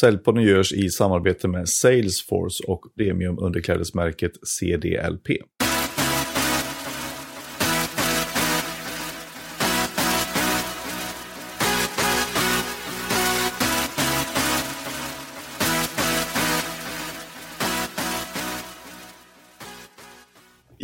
Säljpodden 0.00 0.42
görs 0.42 0.72
i 0.72 0.88
samarbete 0.88 1.48
med 1.48 1.68
Salesforce 1.68 2.64
och 2.66 2.84
premiumunderklädesmärket 2.96 4.32
CDLP. 4.42 5.28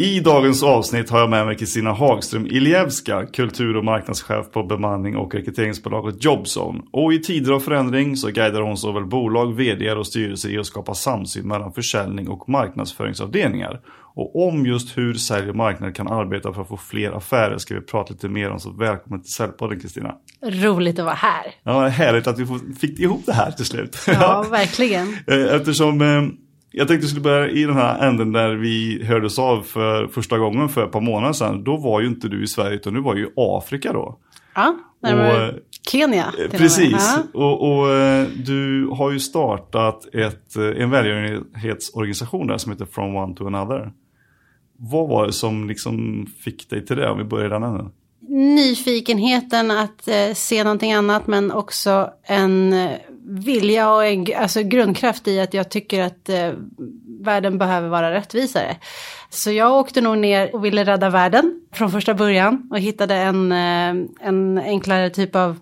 I 0.01 0.21
dagens 0.21 0.63
avsnitt 0.63 1.11
har 1.11 1.21
jag 1.21 1.31
med 1.31 1.47
mig 1.47 1.57
Kristina 1.57 1.93
Hagström 1.93 2.47
Ilievska, 2.47 3.27
kultur 3.27 3.77
och 3.77 3.85
marknadschef 3.85 4.51
på 4.53 4.63
bemanning 4.63 5.17
och 5.17 5.35
rekryteringsbolaget 5.35 6.25
Jobzone. 6.25 6.81
Och 6.93 7.13
i 7.13 7.19
tider 7.19 7.53
av 7.53 7.61
förändring 7.61 8.17
så 8.17 8.29
guidar 8.29 8.61
hon 8.61 8.77
såväl 8.77 9.05
bolag, 9.05 9.57
vd 9.57 9.93
och 9.93 10.07
styrelse 10.07 10.51
i 10.51 10.59
att 10.59 10.67
skapa 10.67 10.95
samsyn 10.95 11.49
mellan 11.49 11.73
försäljning 11.73 12.29
och 12.29 12.49
marknadsföringsavdelningar. 12.49 13.81
Och 14.15 14.49
om 14.49 14.67
just 14.67 14.99
hur 14.99 15.15
sälj 15.15 15.51
och 15.51 15.57
marknad 15.57 15.95
kan 15.95 16.09
arbeta 16.09 16.53
för 16.53 16.63
att 16.63 16.69
få 16.69 16.77
fler 16.77 17.13
affärer 17.13 17.59
ska 17.59 17.75
vi 17.75 17.81
prata 17.81 18.13
lite 18.13 18.29
mer 18.29 18.51
om, 18.51 18.61
så 18.61 18.71
välkommen 18.71 19.23
till 19.23 19.33
Säljpodden 19.33 19.81
Kristina. 19.81 20.15
Roligt 20.43 20.99
att 20.99 21.05
vara 21.05 21.15
här. 21.15 21.55
Ja, 21.63 21.87
härligt 21.87 22.27
att 22.27 22.39
vi 22.39 22.47
fick 22.81 23.01
ihop 23.01 23.23
det 23.27 23.33
här 23.33 23.51
till 23.51 23.65
slut. 23.65 23.99
Ja, 24.07 24.47
verkligen. 24.51 25.17
Eftersom 25.27 26.01
eh, 26.01 26.23
jag 26.71 26.89
tänkte 26.89 27.05
att 27.05 27.11
skulle 27.11 27.23
börja 27.23 27.49
i 27.49 27.65
den 27.65 27.77
här 27.77 28.09
änden 28.09 28.33
där 28.33 28.55
vi 28.55 29.05
hördes 29.05 29.39
av 29.39 29.63
för 29.63 30.09
första 30.09 30.39
gången 30.39 30.69
för 30.69 30.85
ett 30.85 30.93
par 30.93 31.01
månader 31.01 31.33
sedan. 31.33 31.65
Då 31.65 31.77
var 31.77 32.01
ju 32.01 32.07
inte 32.07 32.29
du 32.29 32.43
i 32.43 32.47
Sverige 32.47 32.77
utan 32.77 32.95
du 32.95 33.01
var 33.01 33.17
ju 33.17 33.29
Afrika 33.37 33.93
då. 33.93 34.19
Ja, 34.55 34.77
närmare 35.03 35.49
och, 35.49 35.59
Kenya. 35.91 36.33
Precis, 36.51 37.19
och, 37.35 37.79
och, 37.79 37.91
eh, 37.91 38.29
du 38.29 38.87
har 38.87 39.11
ju 39.11 39.21
startat 39.21 40.15
ett, 40.15 40.57
eh, 40.57 40.83
en 40.83 40.91
välgörenhetsorganisation 40.91 42.47
där 42.47 42.59
som 42.59 42.73
heter 42.73 42.85
From 42.85 43.17
One 43.17 43.35
to 43.35 43.47
Another. 43.47 43.93
Vad 44.77 45.09
var 45.09 45.27
det 45.27 45.33
som 45.33 45.69
liksom 45.69 46.27
fick 46.45 46.71
dig 46.71 46.87
till 46.87 46.97
det 46.97 47.11
om 47.11 47.19
vi 47.19 47.25
börjar 47.25 47.47
i 47.47 47.49
den 47.49 47.63
änden? 47.63 47.91
Nyfikenheten 48.29 49.71
att 49.71 50.09
eh, 50.09 50.35
se 50.35 50.65
någonting 50.65 50.93
annat 50.93 51.27
men 51.27 51.53
också 51.53 52.11
en 52.25 52.73
eh, 52.73 52.91
vilja 53.29 53.93
och 53.93 54.05
en 54.05 54.27
alltså 54.37 54.63
grundkraft 54.63 55.29
i 55.29 55.41
att 55.41 55.55
jag 55.55 55.71
tycker 55.71 56.03
att 56.03 56.29
eh, 56.29 56.53
världen 57.21 57.59
behöver 57.59 57.89
vara 57.89 58.13
rättvisare. 58.13 58.77
Så 59.31 59.51
jag 59.51 59.73
åkte 59.73 60.01
nog 60.01 60.19
ner 60.19 60.55
och 60.55 60.65
ville 60.65 60.85
rädda 60.85 61.11
världen 61.11 61.61
från 61.73 61.91
första 61.91 62.15
början 62.15 62.69
och 62.71 62.79
hittade 62.79 63.15
en, 63.15 63.53
eh, 63.53 64.07
en 64.21 64.59
enklare 64.59 65.11
typ 65.11 65.37
av 65.37 65.57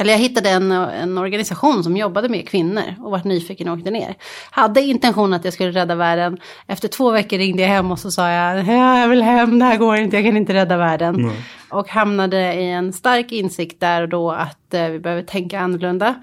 eller 0.00 0.12
jag 0.12 0.18
hittade 0.18 0.50
en, 0.50 0.72
en 0.72 1.18
organisation 1.18 1.84
som 1.84 1.96
jobbade 1.96 2.28
med 2.28 2.48
kvinnor 2.48 2.94
och 3.00 3.10
vart 3.10 3.24
nyfiken 3.24 3.68
och 3.68 3.78
åkte 3.78 3.90
ner. 3.90 4.14
Hade 4.50 4.80
intention 4.80 5.32
att 5.32 5.44
jag 5.44 5.54
skulle 5.54 5.70
rädda 5.70 5.94
världen. 5.94 6.38
Efter 6.66 6.88
två 6.88 7.10
veckor 7.10 7.38
ringde 7.38 7.62
jag 7.62 7.68
hem 7.68 7.90
och 7.90 7.98
så 7.98 8.10
sa 8.10 8.30
jag, 8.30 8.66
jag 8.66 9.08
vill 9.08 9.22
hem, 9.22 9.58
det 9.58 9.64
här 9.64 9.76
går 9.76 9.96
inte, 9.96 10.16
jag 10.16 10.24
kan 10.24 10.36
inte 10.36 10.54
rädda 10.54 10.76
världen. 10.76 11.14
Mm. 11.14 11.32
Och 11.68 11.88
hamnade 11.88 12.54
i 12.54 12.70
en 12.70 12.92
stark 12.92 13.32
insikt 13.32 13.80
där 13.80 14.02
och 14.02 14.08
då 14.08 14.30
att 14.30 14.74
eh, 14.74 14.88
vi 14.88 14.98
behöver 14.98 15.22
tänka 15.22 15.60
annorlunda. 15.60 16.14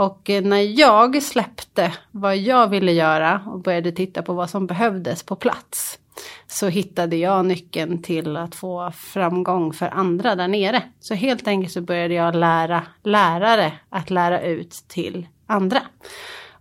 Och 0.00 0.30
eh, 0.30 0.42
när 0.42 0.80
jag 0.80 1.22
släppte 1.22 1.92
vad 2.10 2.36
jag 2.36 2.68
ville 2.68 2.92
göra 2.92 3.42
och 3.46 3.60
började 3.60 3.92
titta 3.92 4.22
på 4.22 4.32
vad 4.32 4.50
som 4.50 4.66
behövdes 4.66 5.22
på 5.22 5.36
plats 5.36 5.98
så 6.46 6.68
hittade 6.68 7.16
jag 7.16 7.46
nyckeln 7.46 8.02
till 8.02 8.36
att 8.36 8.54
få 8.54 8.92
framgång 8.94 9.72
för 9.72 9.88
andra 9.88 10.34
där 10.34 10.48
nere. 10.48 10.82
Så 11.00 11.14
helt 11.14 11.48
enkelt 11.48 11.72
så 11.72 11.80
började 11.80 12.14
jag 12.14 12.34
lära 12.34 12.82
lärare 13.02 13.72
att 13.88 14.10
lära 14.10 14.42
ut 14.42 14.70
till 14.88 15.26
andra. 15.46 15.80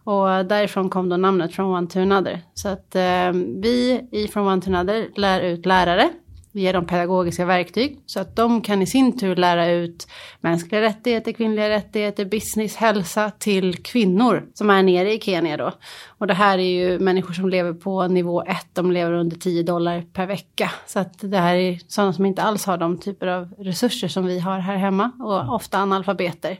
Och 0.04 0.46
därifrån 0.46 0.90
kom 0.90 1.10
då 1.10 1.18
namnet 1.18 1.56
From 1.56 1.72
One 1.72 1.88
to 1.88 2.00
Another. 2.00 2.42
Så 2.54 2.70
att 2.70 2.96
eh, 2.96 3.32
vi 3.62 4.08
i 4.12 4.28
From 4.28 4.48
One 4.48 4.62
to 4.62 4.70
Another 4.70 5.10
lär 5.16 5.42
ut 5.42 5.66
lärare 5.66 6.10
vi 6.52 6.62
ger 6.62 6.74
dem 6.74 6.86
pedagogiska 6.86 7.46
verktyg 7.46 8.00
så 8.06 8.20
att 8.20 8.36
de 8.36 8.62
kan 8.62 8.82
i 8.82 8.86
sin 8.86 9.18
tur 9.18 9.36
lära 9.36 9.72
ut 9.72 10.08
mänskliga 10.42 10.82
rättigheter, 10.82 11.32
kvinnliga 11.32 11.70
rättigheter, 11.70 12.26
business, 12.26 12.76
hälsa 12.76 13.32
till 13.32 13.84
kvinnor 13.84 14.46
som 14.54 14.70
är 14.70 14.84
nere 14.84 15.14
i 15.14 15.20
Kenya 15.20 15.58
då. 15.58 15.72
Och 16.08 16.28
det 16.28 16.34
här 16.34 16.58
är 16.58 16.64
ju 16.64 17.00
människor 17.00 17.34
som 17.34 17.50
lever 17.50 17.74
på 17.74 18.08
nivå 18.08 18.44
1, 18.44 18.58
de 18.74 18.92
lever 18.92 19.12
under 19.12 19.38
10 19.38 19.64
dollar 19.64 20.04
per 20.14 20.26
vecka. 20.26 20.72
Så 20.88 21.00
att 21.00 21.14
det 21.20 21.38
här 21.38 21.56
är 21.56 21.80
sådana 21.88 22.14
som 22.14 22.26
inte 22.26 22.42
alls 22.42 22.66
har 22.66 22.78
de 22.78 22.98
typer 22.98 23.28
av 23.28 23.54
resurser 23.58 24.08
som 24.08 24.26
vi 24.26 24.40
har 24.40 24.60
här 24.60 24.76
hemma 24.76 25.12
och 25.20 25.56
ofta 25.56 25.78
analfabeter. 25.78 26.60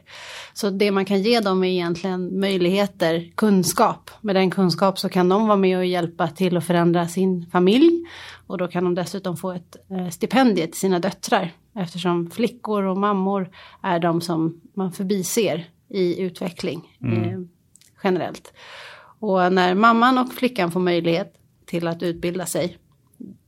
Så 0.52 0.70
det 0.70 0.90
man 0.90 1.04
kan 1.04 1.22
ge 1.22 1.40
dem 1.40 1.64
är 1.64 1.68
egentligen 1.68 2.40
möjligheter, 2.40 3.30
kunskap. 3.34 4.10
Med 4.20 4.36
den 4.36 4.50
kunskap 4.50 4.98
så 4.98 5.08
kan 5.08 5.28
de 5.28 5.46
vara 5.46 5.56
med 5.56 5.78
och 5.78 5.86
hjälpa 5.86 6.28
till 6.28 6.56
att 6.56 6.66
förändra 6.66 7.08
sin 7.08 7.46
familj 7.52 8.04
och 8.50 8.58
då 8.58 8.68
kan 8.68 8.84
de 8.84 8.94
dessutom 8.94 9.36
få 9.36 9.52
ett 9.52 9.76
eh, 9.90 10.08
stipendium 10.08 10.70
till 10.70 10.80
sina 10.80 10.98
döttrar. 10.98 11.52
Eftersom 11.74 12.30
flickor 12.30 12.82
och 12.82 12.96
mammor 12.96 13.50
är 13.82 13.98
de 13.98 14.20
som 14.20 14.60
man 14.74 14.92
förbiser 14.92 15.68
i 15.88 16.20
utveckling 16.20 16.96
mm. 17.02 17.24
eh, 17.24 17.40
generellt. 18.04 18.52
Och 19.18 19.52
när 19.52 19.74
mamman 19.74 20.18
och 20.18 20.32
flickan 20.32 20.70
får 20.70 20.80
möjlighet 20.80 21.34
till 21.66 21.88
att 21.88 22.02
utbilda 22.02 22.46
sig, 22.46 22.78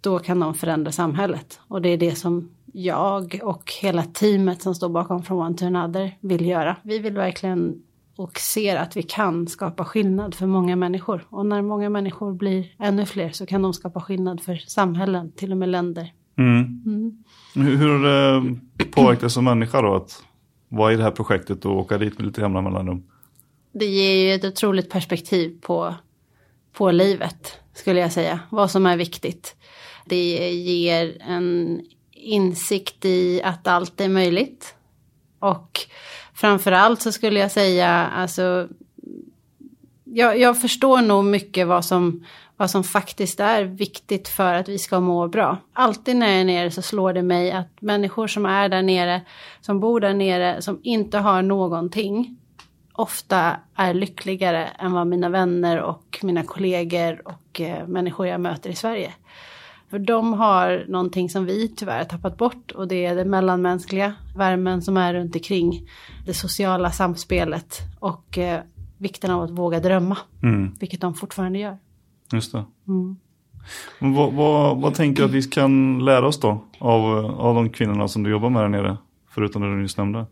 då 0.00 0.18
kan 0.18 0.40
de 0.40 0.54
förändra 0.54 0.92
samhället. 0.92 1.60
Och 1.68 1.82
det 1.82 1.88
är 1.88 1.96
det 1.96 2.14
som 2.14 2.50
jag 2.72 3.40
och 3.42 3.72
hela 3.82 4.02
teamet 4.02 4.62
som 4.62 4.74
står 4.74 4.88
bakom 4.88 5.22
From 5.22 5.38
One 5.38 5.56
to 5.56 5.66
Another 5.66 6.18
vill 6.20 6.46
göra. 6.46 6.76
Vi 6.82 6.98
vill 6.98 7.14
verkligen 7.14 7.82
och 8.16 8.38
ser 8.38 8.76
att 8.76 8.96
vi 8.96 9.02
kan 9.02 9.46
skapa 9.46 9.84
skillnad 9.84 10.34
för 10.34 10.46
många 10.46 10.76
människor. 10.76 11.26
Och 11.30 11.46
när 11.46 11.62
många 11.62 11.90
människor 11.90 12.32
blir 12.32 12.74
ännu 12.78 13.06
fler 13.06 13.30
så 13.30 13.46
kan 13.46 13.62
de 13.62 13.74
skapa 13.74 14.00
skillnad 14.00 14.42
för 14.42 14.56
samhällen, 14.56 15.32
till 15.32 15.52
och 15.52 15.58
med 15.58 15.68
länder. 15.68 16.12
Mm. 16.38 16.82
Mm. 16.86 17.24
Hur, 17.54 17.76
hur 17.76 17.88
har 17.88 18.58
det 18.76 18.84
påverkat 18.84 19.32
som 19.32 19.44
människa 19.44 19.82
då 19.82 19.94
att 19.94 20.24
vara 20.68 20.92
i 20.92 20.96
det 20.96 21.02
här 21.02 21.10
projektet 21.10 21.64
och 21.64 21.78
åka 21.78 21.98
dit 21.98 22.18
med 22.18 22.26
lite 22.26 22.40
jämna 22.40 22.60
mellanrum? 22.60 23.02
Det 23.72 23.86
ger 23.86 24.14
ju 24.14 24.34
ett 24.34 24.44
otroligt 24.44 24.90
perspektiv 24.90 25.60
på, 25.60 25.94
på 26.72 26.90
livet, 26.90 27.58
skulle 27.74 28.00
jag 28.00 28.12
säga. 28.12 28.40
Vad 28.50 28.70
som 28.70 28.86
är 28.86 28.96
viktigt. 28.96 29.56
Det 30.06 30.52
ger 30.52 31.16
en 31.20 31.80
insikt 32.12 33.04
i 33.04 33.42
att 33.42 33.66
allt 33.66 34.00
är 34.00 34.08
möjligt. 34.08 34.74
Och 35.38 35.80
framförallt 36.34 37.02
så 37.02 37.12
skulle 37.12 37.40
jag 37.40 37.50
säga, 37.50 37.88
alltså, 38.16 38.68
jag, 40.04 40.38
jag 40.38 40.60
förstår 40.60 41.00
nog 41.00 41.24
mycket 41.24 41.66
vad 41.66 41.84
som, 41.84 42.24
vad 42.56 42.70
som 42.70 42.84
faktiskt 42.84 43.40
är 43.40 43.64
viktigt 43.64 44.28
för 44.28 44.54
att 44.54 44.68
vi 44.68 44.78
ska 44.78 45.00
må 45.00 45.28
bra. 45.28 45.58
Alltid 45.72 46.16
när 46.16 46.30
jag 46.30 46.40
är 46.40 46.44
nere 46.44 46.70
så 46.70 46.82
slår 46.82 47.12
det 47.12 47.22
mig 47.22 47.52
att 47.52 47.80
människor 47.80 48.26
som 48.26 48.46
är 48.46 48.68
där 48.68 48.82
nere, 48.82 49.20
som 49.60 49.80
bor 49.80 50.00
där 50.00 50.14
nere, 50.14 50.62
som 50.62 50.80
inte 50.82 51.18
har 51.18 51.42
någonting, 51.42 52.36
ofta 52.92 53.56
är 53.74 53.94
lyckligare 53.94 54.64
än 54.78 54.92
vad 54.92 55.06
mina 55.06 55.28
vänner 55.28 55.80
och 55.80 56.18
mina 56.22 56.42
kollegor 56.42 57.28
och 57.28 57.60
eh, 57.60 57.86
människor 57.86 58.26
jag 58.26 58.40
möter 58.40 58.70
i 58.70 58.74
Sverige. 58.74 59.12
För 59.92 59.98
de 59.98 60.32
har 60.32 60.84
någonting 60.88 61.30
som 61.30 61.44
vi 61.46 61.68
tyvärr 61.68 61.98
har 61.98 62.04
tappat 62.04 62.36
bort 62.36 62.70
och 62.70 62.88
det 62.88 63.06
är 63.06 63.16
det 63.16 63.24
mellanmänskliga, 63.24 64.14
värmen 64.36 64.82
som 64.82 64.96
är 64.96 65.14
runt 65.14 65.34
omkring, 65.36 65.88
det 66.26 66.34
sociala 66.34 66.90
samspelet 66.90 67.78
och 67.98 68.38
eh, 68.38 68.60
vikten 68.98 69.30
av 69.30 69.42
att 69.42 69.50
våga 69.50 69.80
drömma, 69.80 70.18
mm. 70.42 70.74
vilket 70.80 71.00
de 71.00 71.14
fortfarande 71.14 71.58
gör. 71.58 71.78
Just 72.32 72.52
det. 72.52 72.64
Mm. 72.88 73.16
Vad, 73.98 74.32
vad, 74.32 74.80
vad, 74.80 74.94
tänker 74.94 75.22
du 75.22 75.28
att 75.28 75.34
vi 75.34 75.42
kan 75.42 76.04
lära 76.04 76.26
oss 76.26 76.40
då 76.40 76.64
av, 76.78 77.04
av 77.40 77.54
de 77.54 77.70
kvinnorna 77.70 78.08
som 78.08 78.22
du 78.22 78.30
jobbar 78.30 78.50
med 78.50 78.62
där 78.62 78.68
nere, 78.68 78.96
förutom 79.30 79.62
det 79.62 79.68
du 79.68 79.82
nyss 79.82 79.96
nämnde? 79.96 80.26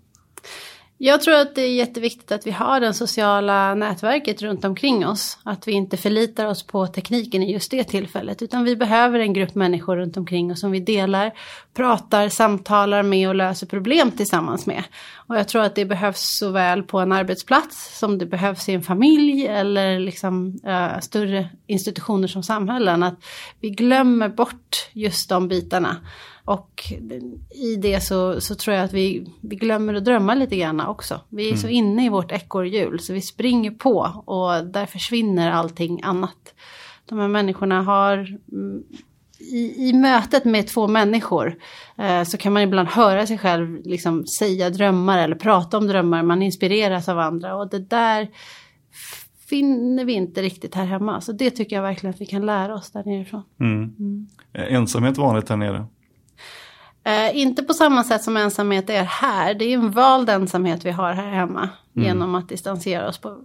Jag 1.02 1.22
tror 1.22 1.34
att 1.34 1.54
det 1.54 1.62
är 1.62 1.72
jätteviktigt 1.72 2.32
att 2.32 2.46
vi 2.46 2.50
har 2.50 2.80
det 2.80 2.94
sociala 2.94 3.74
nätverket 3.74 4.42
runt 4.42 4.64
omkring 4.64 5.06
oss. 5.06 5.38
Att 5.42 5.68
vi 5.68 5.72
inte 5.72 5.96
förlitar 5.96 6.46
oss 6.46 6.62
på 6.62 6.86
tekniken 6.86 7.42
i 7.42 7.52
just 7.52 7.70
det 7.70 7.84
tillfället. 7.84 8.42
Utan 8.42 8.64
vi 8.64 8.76
behöver 8.76 9.18
en 9.18 9.32
grupp 9.32 9.54
människor 9.54 9.96
runt 9.96 10.16
omkring 10.16 10.52
oss 10.52 10.60
som 10.60 10.70
vi 10.70 10.80
delar, 10.80 11.32
pratar, 11.74 12.28
samtalar 12.28 13.02
med 13.02 13.28
och 13.28 13.34
löser 13.34 13.66
problem 13.66 14.10
tillsammans 14.10 14.66
med. 14.66 14.84
Och 15.14 15.36
jag 15.36 15.48
tror 15.48 15.62
att 15.62 15.74
det 15.74 15.84
behövs 15.84 16.38
såväl 16.38 16.82
på 16.82 16.98
en 16.98 17.12
arbetsplats 17.12 17.98
som 17.98 18.18
det 18.18 18.26
behövs 18.26 18.68
i 18.68 18.74
en 18.74 18.82
familj 18.82 19.46
eller 19.46 19.98
liksom 19.98 20.60
uh, 20.66 21.00
större 21.00 21.48
institutioner 21.66 22.28
som 22.28 22.42
samhällen. 22.42 23.02
Att 23.02 23.18
vi 23.60 23.70
glömmer 23.70 24.28
bort 24.28 24.90
just 24.92 25.28
de 25.28 25.48
bitarna. 25.48 25.96
Och 26.50 26.92
i 27.50 27.76
det 27.76 28.00
så, 28.00 28.40
så 28.40 28.54
tror 28.54 28.76
jag 28.76 28.84
att 28.84 28.92
vi, 28.92 29.26
vi 29.40 29.56
glömmer 29.56 29.94
att 29.94 30.04
drömma 30.04 30.34
lite 30.34 30.56
grann 30.56 30.80
också. 30.80 31.20
Vi 31.28 31.44
är 31.44 31.48
mm. 31.48 31.60
så 31.60 31.68
inne 31.68 32.06
i 32.06 32.08
vårt 32.08 32.32
ekorrhjul 32.32 33.00
så 33.00 33.12
vi 33.12 33.20
springer 33.20 33.70
på 33.70 34.22
och 34.24 34.66
där 34.66 34.86
försvinner 34.86 35.50
allting 35.50 36.00
annat. 36.02 36.54
De 37.06 37.18
här 37.18 37.28
människorna 37.28 37.82
har 37.82 38.16
mm, 38.52 38.82
i, 39.38 39.88
i 39.88 39.92
mötet 39.92 40.44
med 40.44 40.66
två 40.66 40.88
människor 40.88 41.58
eh, 41.98 42.22
så 42.22 42.36
kan 42.36 42.52
man 42.52 42.62
ibland 42.62 42.88
höra 42.88 43.26
sig 43.26 43.38
själv 43.38 43.80
liksom 43.84 44.26
säga 44.26 44.70
drömmar 44.70 45.18
eller 45.18 45.36
prata 45.36 45.78
om 45.78 45.86
drömmar. 45.86 46.22
Man 46.22 46.42
inspireras 46.42 47.08
av 47.08 47.18
andra 47.18 47.56
och 47.56 47.70
det 47.70 47.78
där 47.78 48.28
finner 49.48 50.04
vi 50.04 50.12
inte 50.12 50.42
riktigt 50.42 50.74
här 50.74 50.84
hemma. 50.84 51.20
Så 51.20 51.32
det 51.32 51.50
tycker 51.50 51.76
jag 51.76 51.82
verkligen 51.82 52.14
att 52.14 52.20
vi 52.20 52.26
kan 52.26 52.46
lära 52.46 52.74
oss 52.74 52.90
där 52.90 53.04
nerifrån. 53.04 53.42
Mm. 53.60 54.26
Är 54.52 54.66
ensamhet 54.66 55.18
vanligt 55.18 55.48
här 55.48 55.56
nere? 55.56 55.86
Eh, 57.04 57.36
inte 57.36 57.62
på 57.62 57.74
samma 57.74 58.04
sätt 58.04 58.22
som 58.22 58.36
ensamhet 58.36 58.90
är 58.90 59.02
här. 59.02 59.54
Det 59.54 59.64
är 59.64 59.74
en 59.74 59.90
vald 59.90 60.30
ensamhet 60.30 60.84
vi 60.84 60.90
har 60.90 61.12
här 61.12 61.30
hemma. 61.30 61.68
Mm. 61.96 62.08
Genom 62.08 62.34
att 62.34 62.48
distansera 62.48 63.08
oss 63.08 63.18
på, 63.18 63.38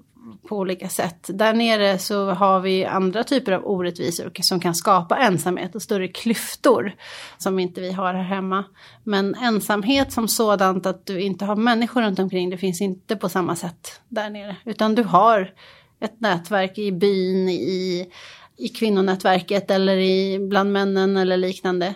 på 0.49 0.57
olika 0.57 0.89
sätt. 0.89 1.29
Där 1.33 1.53
nere 1.53 1.97
så 1.97 2.31
har 2.31 2.59
vi 2.59 2.85
andra 2.85 3.23
typer 3.23 3.51
av 3.51 3.65
orättvisor 3.65 4.31
som 4.41 4.59
kan 4.59 4.75
skapa 4.75 5.17
ensamhet 5.17 5.75
och 5.75 5.81
större 5.81 6.07
klyftor. 6.07 6.95
Som 7.37 7.59
inte 7.59 7.81
vi 7.81 7.91
har 7.91 8.13
här 8.13 8.23
hemma. 8.23 8.63
Men 9.03 9.35
ensamhet 9.35 10.13
som 10.13 10.27
sådant 10.27 10.85
att 10.85 11.05
du 11.05 11.21
inte 11.21 11.45
har 11.45 11.55
människor 11.55 12.01
runt 12.01 12.19
omkring. 12.19 12.49
Det 12.49 12.57
finns 12.57 12.81
inte 12.81 13.15
på 13.15 13.29
samma 13.29 13.55
sätt 13.55 14.01
där 14.09 14.29
nere. 14.29 14.55
Utan 14.65 14.95
du 14.95 15.03
har 15.03 15.53
ett 15.99 16.21
nätverk 16.21 16.77
i 16.77 16.91
byn, 16.91 17.49
i, 17.49 18.11
i 18.57 18.67
kvinnonätverket 18.67 19.71
eller 19.71 19.97
i, 19.97 20.39
bland 20.39 20.71
männen 20.71 21.17
eller 21.17 21.37
liknande. 21.37 21.95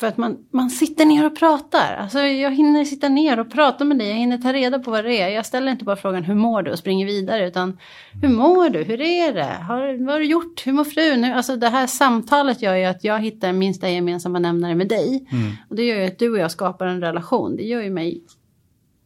För 0.00 0.06
att 0.06 0.16
man, 0.16 0.36
man 0.50 0.70
sitter 0.70 1.06
ner 1.06 1.26
och 1.26 1.38
pratar. 1.38 1.96
Alltså 1.96 2.18
jag 2.18 2.50
hinner 2.50 2.84
sitta 2.84 3.08
ner 3.08 3.40
och 3.40 3.52
prata 3.52 3.84
med 3.84 3.98
dig. 3.98 4.08
Jag 4.08 4.16
hinner 4.16 4.38
ta 4.38 4.52
reda 4.52 4.78
på 4.78 4.90
vad 4.90 5.04
det 5.04 5.20
är. 5.20 5.28
Jag 5.28 5.46
ställer 5.46 5.72
inte 5.72 5.84
bara 5.84 5.96
frågan 5.96 6.24
hur 6.24 6.34
mår 6.34 6.62
du 6.62 6.70
och 6.70 6.78
springer 6.78 7.06
vidare. 7.06 7.48
Utan 7.48 7.78
hur 8.22 8.28
mår 8.28 8.68
du? 8.68 8.82
Hur 8.82 9.00
är 9.00 9.32
det? 9.32 9.56
Har, 9.68 10.04
vad 10.04 10.14
har 10.14 10.20
du 10.20 10.26
gjort? 10.26 10.66
Hur 10.66 10.72
mår 10.72 10.84
frun? 10.84 11.24
Alltså 11.24 11.56
det 11.56 11.68
här 11.68 11.86
samtalet 11.86 12.62
gör 12.62 12.74
ju 12.74 12.84
att 12.84 13.04
jag 13.04 13.20
hittar 13.20 13.52
minsta 13.52 13.90
gemensamma 13.90 14.38
nämnare 14.38 14.74
med 14.74 14.88
dig. 14.88 15.28
Mm. 15.32 15.52
Och 15.68 15.76
det 15.76 15.82
gör 15.82 15.96
ju 15.96 16.06
att 16.06 16.18
du 16.18 16.30
och 16.32 16.38
jag 16.38 16.50
skapar 16.50 16.86
en 16.86 17.00
relation. 17.00 17.56
Det 17.56 17.62
gör 17.62 17.82
ju 17.82 17.90
mig 17.90 18.22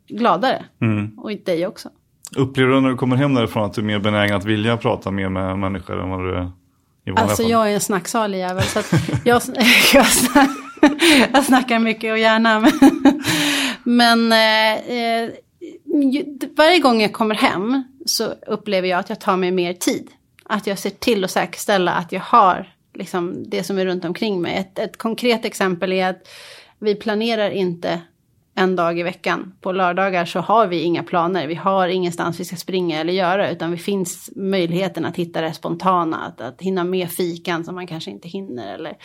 gladare. 0.09 0.65
Mm. 0.81 1.19
Och 1.19 1.31
dig 1.45 1.67
också. 1.67 1.89
Upplever 2.37 2.75
du 2.75 2.81
när 2.81 2.91
du 2.91 2.97
kommer 2.97 3.17
hem 3.17 3.35
därifrån 3.35 3.65
att 3.65 3.75
du 3.75 3.81
är 3.81 3.85
mer 3.85 3.99
benägen 3.99 4.37
att 4.37 4.45
vilja 4.45 4.77
prata 4.77 5.11
mer 5.11 5.29
med 5.29 5.59
människor 5.59 6.03
än 6.03 6.11
vad 6.11 6.21
du 6.21 6.35
är 6.35 6.51
i 7.05 7.11
vanliga 7.11 7.23
Alltså 7.23 7.43
fall? 7.43 7.51
jag 7.51 7.71
är 7.71 7.75
en 7.75 7.81
snacksalig 7.81 8.39
jävel. 8.39 8.63
Så 8.63 8.81
jag, 9.25 9.43
jag, 9.95 10.07
jag 11.33 11.45
snackar 11.45 11.79
mycket 11.79 12.13
och 12.13 12.19
gärna. 12.19 12.61
Men 13.83 14.33
eh, 14.33 14.97
eh 14.97 15.31
varje 16.57 16.79
gång 16.79 17.03
jag 17.03 17.13
kommer 17.13 17.35
hem 17.35 17.83
så 18.07 18.25
upplever 18.47 18.89
jag 18.89 19.01
att 19.01 19.09
jag 19.09 19.21
tar 19.21 19.37
mig 19.37 19.51
mer 19.51 19.73
tid. 19.73 20.11
Att 20.45 20.67
jag 20.67 20.79
ser 20.79 20.91
till 20.91 21.25
att 21.25 21.31
säkerställa 21.31 21.93
att 21.93 22.13
jag 22.13 22.21
har 22.21 22.73
liksom, 22.95 23.51
det 23.51 23.65
som 23.65 23.79
är 23.79 23.87
runt 23.87 24.05
omkring 24.05 24.43
mig. 24.43 24.57
Ett, 24.57 24.79
ett 24.79 24.97
konkret 24.97 25.45
exempel 25.45 25.93
är 25.93 26.09
att 26.09 26.29
vi 26.79 26.95
planerar 26.95 27.51
inte 27.51 28.01
en 28.55 28.77
dag 28.77 28.99
i 28.99 29.03
veckan. 29.03 29.53
På 29.61 29.73
lördagar 29.73 30.25
så 30.25 30.41
har 30.41 30.67
vi 30.67 30.81
inga 30.81 31.03
planer. 31.03 31.47
Vi 31.47 31.55
har 31.55 31.89
ingenstans 31.89 32.41
vi 32.41 32.45
ska 32.45 32.57
springa 32.57 33.01
eller 33.01 33.13
göra. 33.13 33.51
Utan 33.51 33.71
det 33.71 33.77
finns 33.77 34.31
möjligheten 34.37 35.05
att 35.05 35.17
hitta 35.17 35.41
det 35.41 35.53
spontana. 35.53 36.17
Att, 36.17 36.41
att 36.41 36.63
hinna 36.63 36.85
med 36.85 37.11
fikan 37.11 37.65
som 37.65 37.75
man 37.75 37.87
kanske 37.87 38.11
inte 38.11 38.29
hinner. 38.29 38.75
Eller 38.75 38.97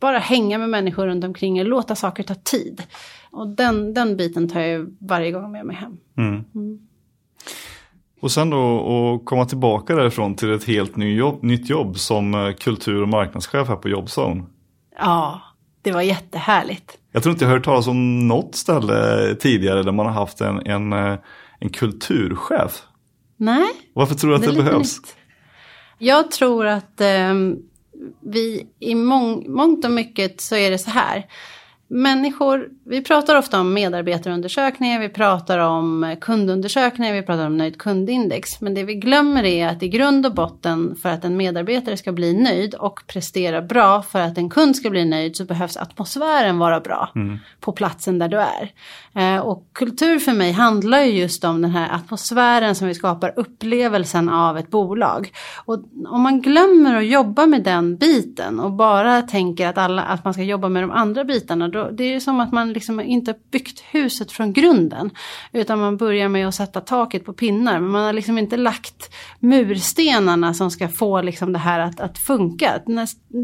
bara 0.00 0.18
hänga 0.18 0.58
med 0.58 0.68
människor 0.68 1.06
runt 1.06 1.24
omkring 1.24 1.60
och 1.60 1.66
låta 1.66 1.96
saker 1.96 2.22
ta 2.22 2.34
tid. 2.34 2.82
Och 3.30 3.48
den, 3.48 3.94
den 3.94 4.16
biten 4.16 4.48
tar 4.48 4.60
jag 4.60 4.96
varje 5.00 5.30
gång 5.30 5.52
med 5.52 5.66
mig 5.66 5.76
hem. 5.76 5.96
Mm. 6.16 6.44
Mm. 6.54 6.78
Och 8.20 8.32
sen 8.32 8.50
då 8.50 8.78
att 9.18 9.24
komma 9.24 9.44
tillbaka 9.44 9.94
därifrån 9.94 10.34
till 10.34 10.52
ett 10.52 10.64
helt 10.64 10.96
ny 10.96 11.16
jobb, 11.16 11.42
nytt 11.42 11.70
jobb 11.70 11.98
som 11.98 12.54
kultur 12.60 13.02
och 13.02 13.08
marknadschef 13.08 13.68
här 13.68 13.76
på 13.76 13.88
Jobzone. 13.88 14.44
Ja, 14.98 15.40
det 15.82 15.92
var 15.92 16.02
jättehärligt. 16.02 16.99
Jag 17.12 17.22
tror 17.22 17.32
inte 17.32 17.44
jag 17.44 17.52
hört 17.52 17.64
talas 17.64 17.86
om 17.86 18.28
något 18.28 18.54
ställe 18.54 19.34
tidigare 19.34 19.82
där 19.82 19.92
man 19.92 20.06
har 20.06 20.12
haft 20.12 20.40
en, 20.40 20.66
en, 20.66 20.92
eh, 20.92 21.18
en 21.58 21.70
kulturchef. 21.70 22.82
Nej. 23.36 23.68
Varför 23.92 24.14
tror 24.14 24.30
du 24.30 24.36
att 24.36 24.42
det, 24.42 24.52
det 24.52 24.62
behövs? 24.62 25.00
Nytt. 25.00 25.16
Jag 25.98 26.30
tror 26.30 26.66
att 26.66 27.00
eh, 27.00 27.34
vi 28.20 28.66
i 28.78 28.94
mång, 28.94 29.52
mångt 29.52 29.84
och 29.84 29.90
mycket 29.90 30.40
så 30.40 30.56
är 30.56 30.70
det 30.70 30.78
så 30.78 30.90
här 30.90 31.26
människor, 31.90 32.68
vi 32.84 33.02
pratar 33.02 33.36
ofta 33.36 33.60
om 33.60 33.74
medarbetarundersökningar, 33.74 35.00
vi 35.00 35.08
pratar 35.08 35.58
om 35.58 36.16
kundundersökningar, 36.20 37.14
vi 37.14 37.22
pratar 37.22 37.46
om 37.46 37.56
nöjd 37.56 37.78
kundindex. 37.78 38.60
Men 38.60 38.74
det 38.74 38.84
vi 38.84 38.94
glömmer 38.94 39.44
är 39.44 39.68
att 39.68 39.82
i 39.82 39.88
grund 39.88 40.26
och 40.26 40.34
botten 40.34 40.96
för 41.02 41.08
att 41.08 41.24
en 41.24 41.36
medarbetare 41.36 41.96
ska 41.96 42.12
bli 42.12 42.32
nöjd 42.32 42.74
och 42.74 43.00
prestera 43.06 43.62
bra 43.62 44.02
för 44.02 44.20
att 44.20 44.38
en 44.38 44.50
kund 44.50 44.76
ska 44.76 44.90
bli 44.90 45.04
nöjd 45.04 45.36
så 45.36 45.44
behövs 45.44 45.76
atmosfären 45.76 46.58
vara 46.58 46.80
bra 46.80 47.10
mm. 47.14 47.38
på 47.60 47.72
platsen 47.72 48.18
där 48.18 48.28
du 48.28 48.38
är. 48.38 48.72
Eh, 49.14 49.40
och 49.40 49.66
kultur 49.72 50.18
för 50.18 50.32
mig 50.32 50.52
handlar 50.52 51.00
ju 51.00 51.12
just 51.12 51.44
om 51.44 51.62
den 51.62 51.70
här 51.70 51.94
atmosfären 51.94 52.74
som 52.74 52.88
vi 52.88 52.94
skapar, 52.94 53.32
upplevelsen 53.36 54.28
av 54.28 54.58
ett 54.58 54.70
bolag. 54.70 55.32
Och 55.64 55.84
om 56.06 56.22
man 56.22 56.40
glömmer 56.40 56.96
att 56.96 57.06
jobba 57.06 57.46
med 57.46 57.62
den 57.62 57.96
biten 57.96 58.60
och 58.60 58.72
bara 58.72 59.22
tänker 59.22 59.68
att, 59.68 59.78
alla, 59.78 60.02
att 60.02 60.24
man 60.24 60.34
ska 60.34 60.42
jobba 60.42 60.68
med 60.68 60.82
de 60.82 60.90
andra 60.90 61.24
bitarna, 61.24 61.68
och 61.80 61.94
det 61.94 62.14
är 62.14 62.20
som 62.20 62.40
att 62.40 62.52
man 62.52 62.72
liksom 62.72 63.00
inte 63.00 63.34
byggt 63.50 63.80
huset 63.80 64.32
från 64.32 64.52
grunden. 64.52 65.10
Utan 65.52 65.78
man 65.78 65.96
börjar 65.96 66.28
med 66.28 66.48
att 66.48 66.54
sätta 66.54 66.80
taket 66.80 67.24
på 67.24 67.32
pinnar, 67.32 67.80
men 67.80 67.90
man 67.90 68.04
har 68.04 68.12
liksom 68.12 68.38
inte 68.38 68.56
lagt 68.56 69.14
murstenarna 69.38 70.54
som 70.54 70.70
ska 70.70 70.88
få 70.88 71.22
liksom 71.22 71.52
det 71.52 71.58
här 71.58 71.80
att, 71.80 72.00
att 72.00 72.18
funka. 72.18 72.80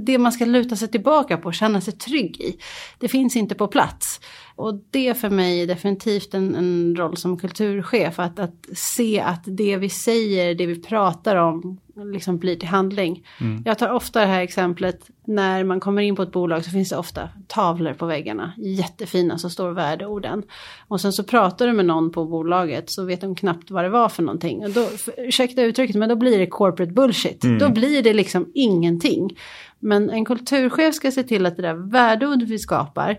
Det 0.06 0.18
man 0.18 0.32
ska 0.32 0.44
luta 0.44 0.76
sig 0.76 0.88
tillbaka 0.88 1.36
på, 1.36 1.48
och 1.48 1.54
känna 1.54 1.80
sig 1.80 1.92
trygg 1.92 2.40
i, 2.40 2.56
det 2.98 3.08
finns 3.08 3.36
inte 3.36 3.54
på 3.54 3.66
plats. 3.66 4.20
Och 4.56 4.80
det 4.90 5.14
för 5.14 5.30
mig 5.30 5.62
är 5.62 5.66
definitivt 5.66 6.34
en, 6.34 6.54
en 6.54 6.96
roll 6.96 7.16
som 7.16 7.38
kulturchef. 7.38 8.18
Att, 8.18 8.38
att 8.38 8.66
se 8.74 9.20
att 9.20 9.42
det 9.44 9.76
vi 9.76 9.88
säger, 9.88 10.54
det 10.54 10.66
vi 10.66 10.82
pratar 10.82 11.36
om, 11.36 11.78
liksom 12.04 12.38
blir 12.38 12.56
till 12.56 12.68
handling. 12.68 13.26
Mm. 13.40 13.62
Jag 13.64 13.78
tar 13.78 13.92
ofta 13.92 14.20
det 14.20 14.26
här 14.26 14.40
exemplet, 14.40 15.10
när 15.24 15.64
man 15.64 15.80
kommer 15.80 16.02
in 16.02 16.16
på 16.16 16.22
ett 16.22 16.32
bolag 16.32 16.64
så 16.64 16.70
finns 16.70 16.88
det 16.88 16.96
ofta 16.96 17.28
tavlor 17.46 17.92
på 17.92 18.06
väggarna. 18.06 18.52
Jättefina, 18.56 19.38
så 19.38 19.50
står 19.50 19.70
värdeorden. 19.70 20.42
Och 20.88 21.00
sen 21.00 21.12
så 21.12 21.24
pratar 21.24 21.66
du 21.66 21.72
med 21.72 21.86
någon 21.86 22.12
på 22.12 22.24
bolaget 22.24 22.90
så 22.90 23.04
vet 23.04 23.20
de 23.20 23.34
knappt 23.34 23.70
vad 23.70 23.84
det 23.84 23.88
var 23.88 24.08
för 24.08 24.22
någonting. 24.22 24.64
Och 24.64 24.70
då, 24.70 24.88
ursäkta 25.16 25.62
uttrycket, 25.62 25.96
men 25.96 26.08
då 26.08 26.16
blir 26.16 26.38
det 26.38 26.46
corporate 26.46 26.92
bullshit. 26.92 27.44
Mm. 27.44 27.58
Då 27.58 27.68
blir 27.68 28.02
det 28.02 28.14
liksom 28.14 28.50
ingenting. 28.54 29.38
Men 29.78 30.10
en 30.10 30.24
kulturchef 30.24 30.94
ska 30.94 31.10
se 31.10 31.22
till 31.22 31.46
att 31.46 31.56
det 31.56 31.62
där 31.62 31.90
värdeordet 31.90 32.48
vi 32.48 32.58
skapar 32.58 33.18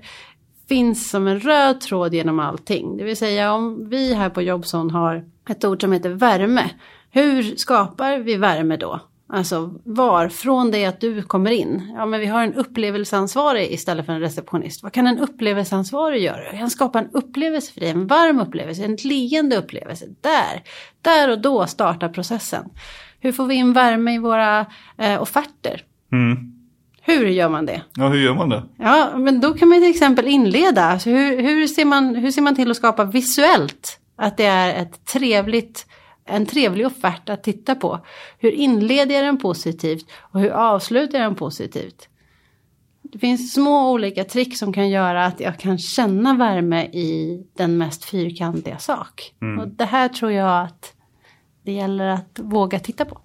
finns 0.68 1.10
som 1.10 1.28
en 1.28 1.40
röd 1.40 1.82
tråd 1.82 2.14
genom 2.14 2.40
allting. 2.40 2.98
Det 2.98 3.04
vill 3.04 3.18
säga 3.18 3.54
om 3.54 3.90
vi 3.90 4.14
här 4.14 4.30
på 4.30 4.42
Jobson 4.42 4.92
har 4.92 5.26
ett 5.50 5.66
ord 5.66 5.82
som 5.82 5.92
heter 5.92 6.10
värme. 6.10 6.70
Hur 7.12 7.56
skapar 7.56 8.18
vi 8.18 8.36
värme 8.36 8.78
då? 8.78 9.00
Alltså 9.30 9.74
var, 9.84 10.30
från 10.30 10.72
det 10.72 10.86
att 10.86 11.02
du 11.02 11.22
kommer 11.22 11.52
in. 11.52 11.94
Ja 11.96 12.06
men 12.06 12.20
vi 12.20 12.26
har 12.26 12.44
en 12.44 12.54
upplevelseansvarig 12.54 13.72
istället 13.72 14.06
för 14.06 14.14
en 14.14 14.20
receptionist. 14.20 14.84
Vad 14.84 14.94
kan 14.94 15.08
en 15.08 15.20
upplevelseansvarig 15.20 16.24
göra? 16.24 16.44
Jag 16.44 16.58
kan 16.58 16.70
skapa 16.70 17.00
en 17.00 17.10
upplevelse 17.14 17.74
för 17.74 17.80
dig, 17.80 17.90
en 17.90 18.08
varm 18.08 18.40
upplevelse, 18.40 18.84
en 18.84 18.96
leende 18.96 19.58
upplevelse. 19.58 20.06
Där, 20.22 20.64
där 21.02 21.32
och 21.32 21.42
då 21.42 21.66
startar 21.66 22.10
processen. 22.10 22.70
Hur 23.20 23.32
får 23.32 23.46
vi 23.46 23.56
in 23.56 23.74
värme 23.74 24.14
i 24.14 24.18
våra 24.18 24.66
eh, 24.98 25.22
offerter? 25.22 25.84
Mm. 26.12 26.57
Hur 27.08 27.28
gör 27.28 27.50
man 27.50 27.66
det? 27.66 27.82
Ja, 27.96 28.08
hur 28.08 28.20
gör 28.20 28.36
man 28.36 28.50
det? 28.50 28.64
Ja, 28.78 29.18
men 29.18 29.40
då 29.40 29.54
kan 29.54 29.70
man 29.70 29.82
till 29.82 29.90
exempel 29.90 30.28
inleda. 30.28 30.84
Alltså 30.84 31.10
hur, 31.10 31.42
hur, 31.42 31.68
ser 31.68 31.86
man, 31.86 32.16
hur 32.16 32.32
ser 32.32 32.42
man 32.42 32.56
till 32.56 32.72
att 32.72 32.78
skapa 32.78 33.04
visuellt 33.04 34.00
att 34.16 34.38
det 34.38 34.46
är 34.46 34.82
ett 34.82 35.06
trevligt, 35.06 35.86
en 36.26 36.46
trevlig 36.46 36.86
offert 36.88 37.30
att 37.30 37.44
titta 37.44 37.76
på? 37.76 38.00
Hur 38.40 38.52
inleder 38.52 39.16
jag 39.16 39.24
den 39.24 39.38
positivt 39.38 40.06
och 40.20 40.40
hur 40.40 40.50
avslutar 40.50 41.20
jag 41.20 41.28
den 41.28 41.36
positivt? 41.36 42.10
Det 43.02 43.20
finns 43.20 43.54
små 43.54 43.92
olika 43.92 44.24
trick 44.24 44.58
som 44.58 44.74
kan 44.74 44.90
göra 44.90 45.26
att 45.26 45.40
jag 45.40 45.60
kan 45.60 45.78
känna 45.78 46.34
värme 46.34 46.86
i 46.86 47.44
den 47.58 47.78
mest 47.78 48.06
fyrkantiga 48.06 48.78
sak. 48.78 49.34
Mm. 49.42 49.60
Och 49.60 49.68
det 49.68 49.86
här 49.86 50.10
tror 50.10 50.32
jag 50.32 50.64
att 50.64 50.94
det 51.66 51.72
gäller 51.72 52.08
att 52.08 52.40
våga 52.40 52.80
titta 52.80 53.06
på. 53.06 53.22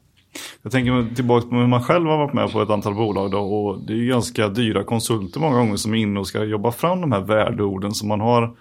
Jag 0.62 0.72
tänker 0.72 1.14
tillbaka 1.14 1.48
på 1.48 1.56
hur 1.56 1.66
man 1.66 1.82
själv 1.82 2.06
har 2.06 2.18
varit 2.18 2.32
med 2.32 2.52
på 2.52 2.62
ett 2.62 2.70
antal 2.70 2.94
bolag 2.94 3.30
då, 3.30 3.38
och 3.38 3.86
det 3.86 3.92
är 3.92 3.96
ju 3.96 4.08
ganska 4.08 4.48
dyra 4.48 4.84
konsulter 4.84 5.40
många 5.40 5.56
gånger 5.56 5.76
som 5.76 5.94
är 5.94 5.98
inne 5.98 6.20
och 6.20 6.26
ska 6.26 6.44
jobba 6.44 6.72
fram 6.72 7.00
de 7.00 7.12
här 7.12 7.20
värdeorden 7.20 7.94
som 7.94 8.08
man 8.08 8.20
har 8.20 8.56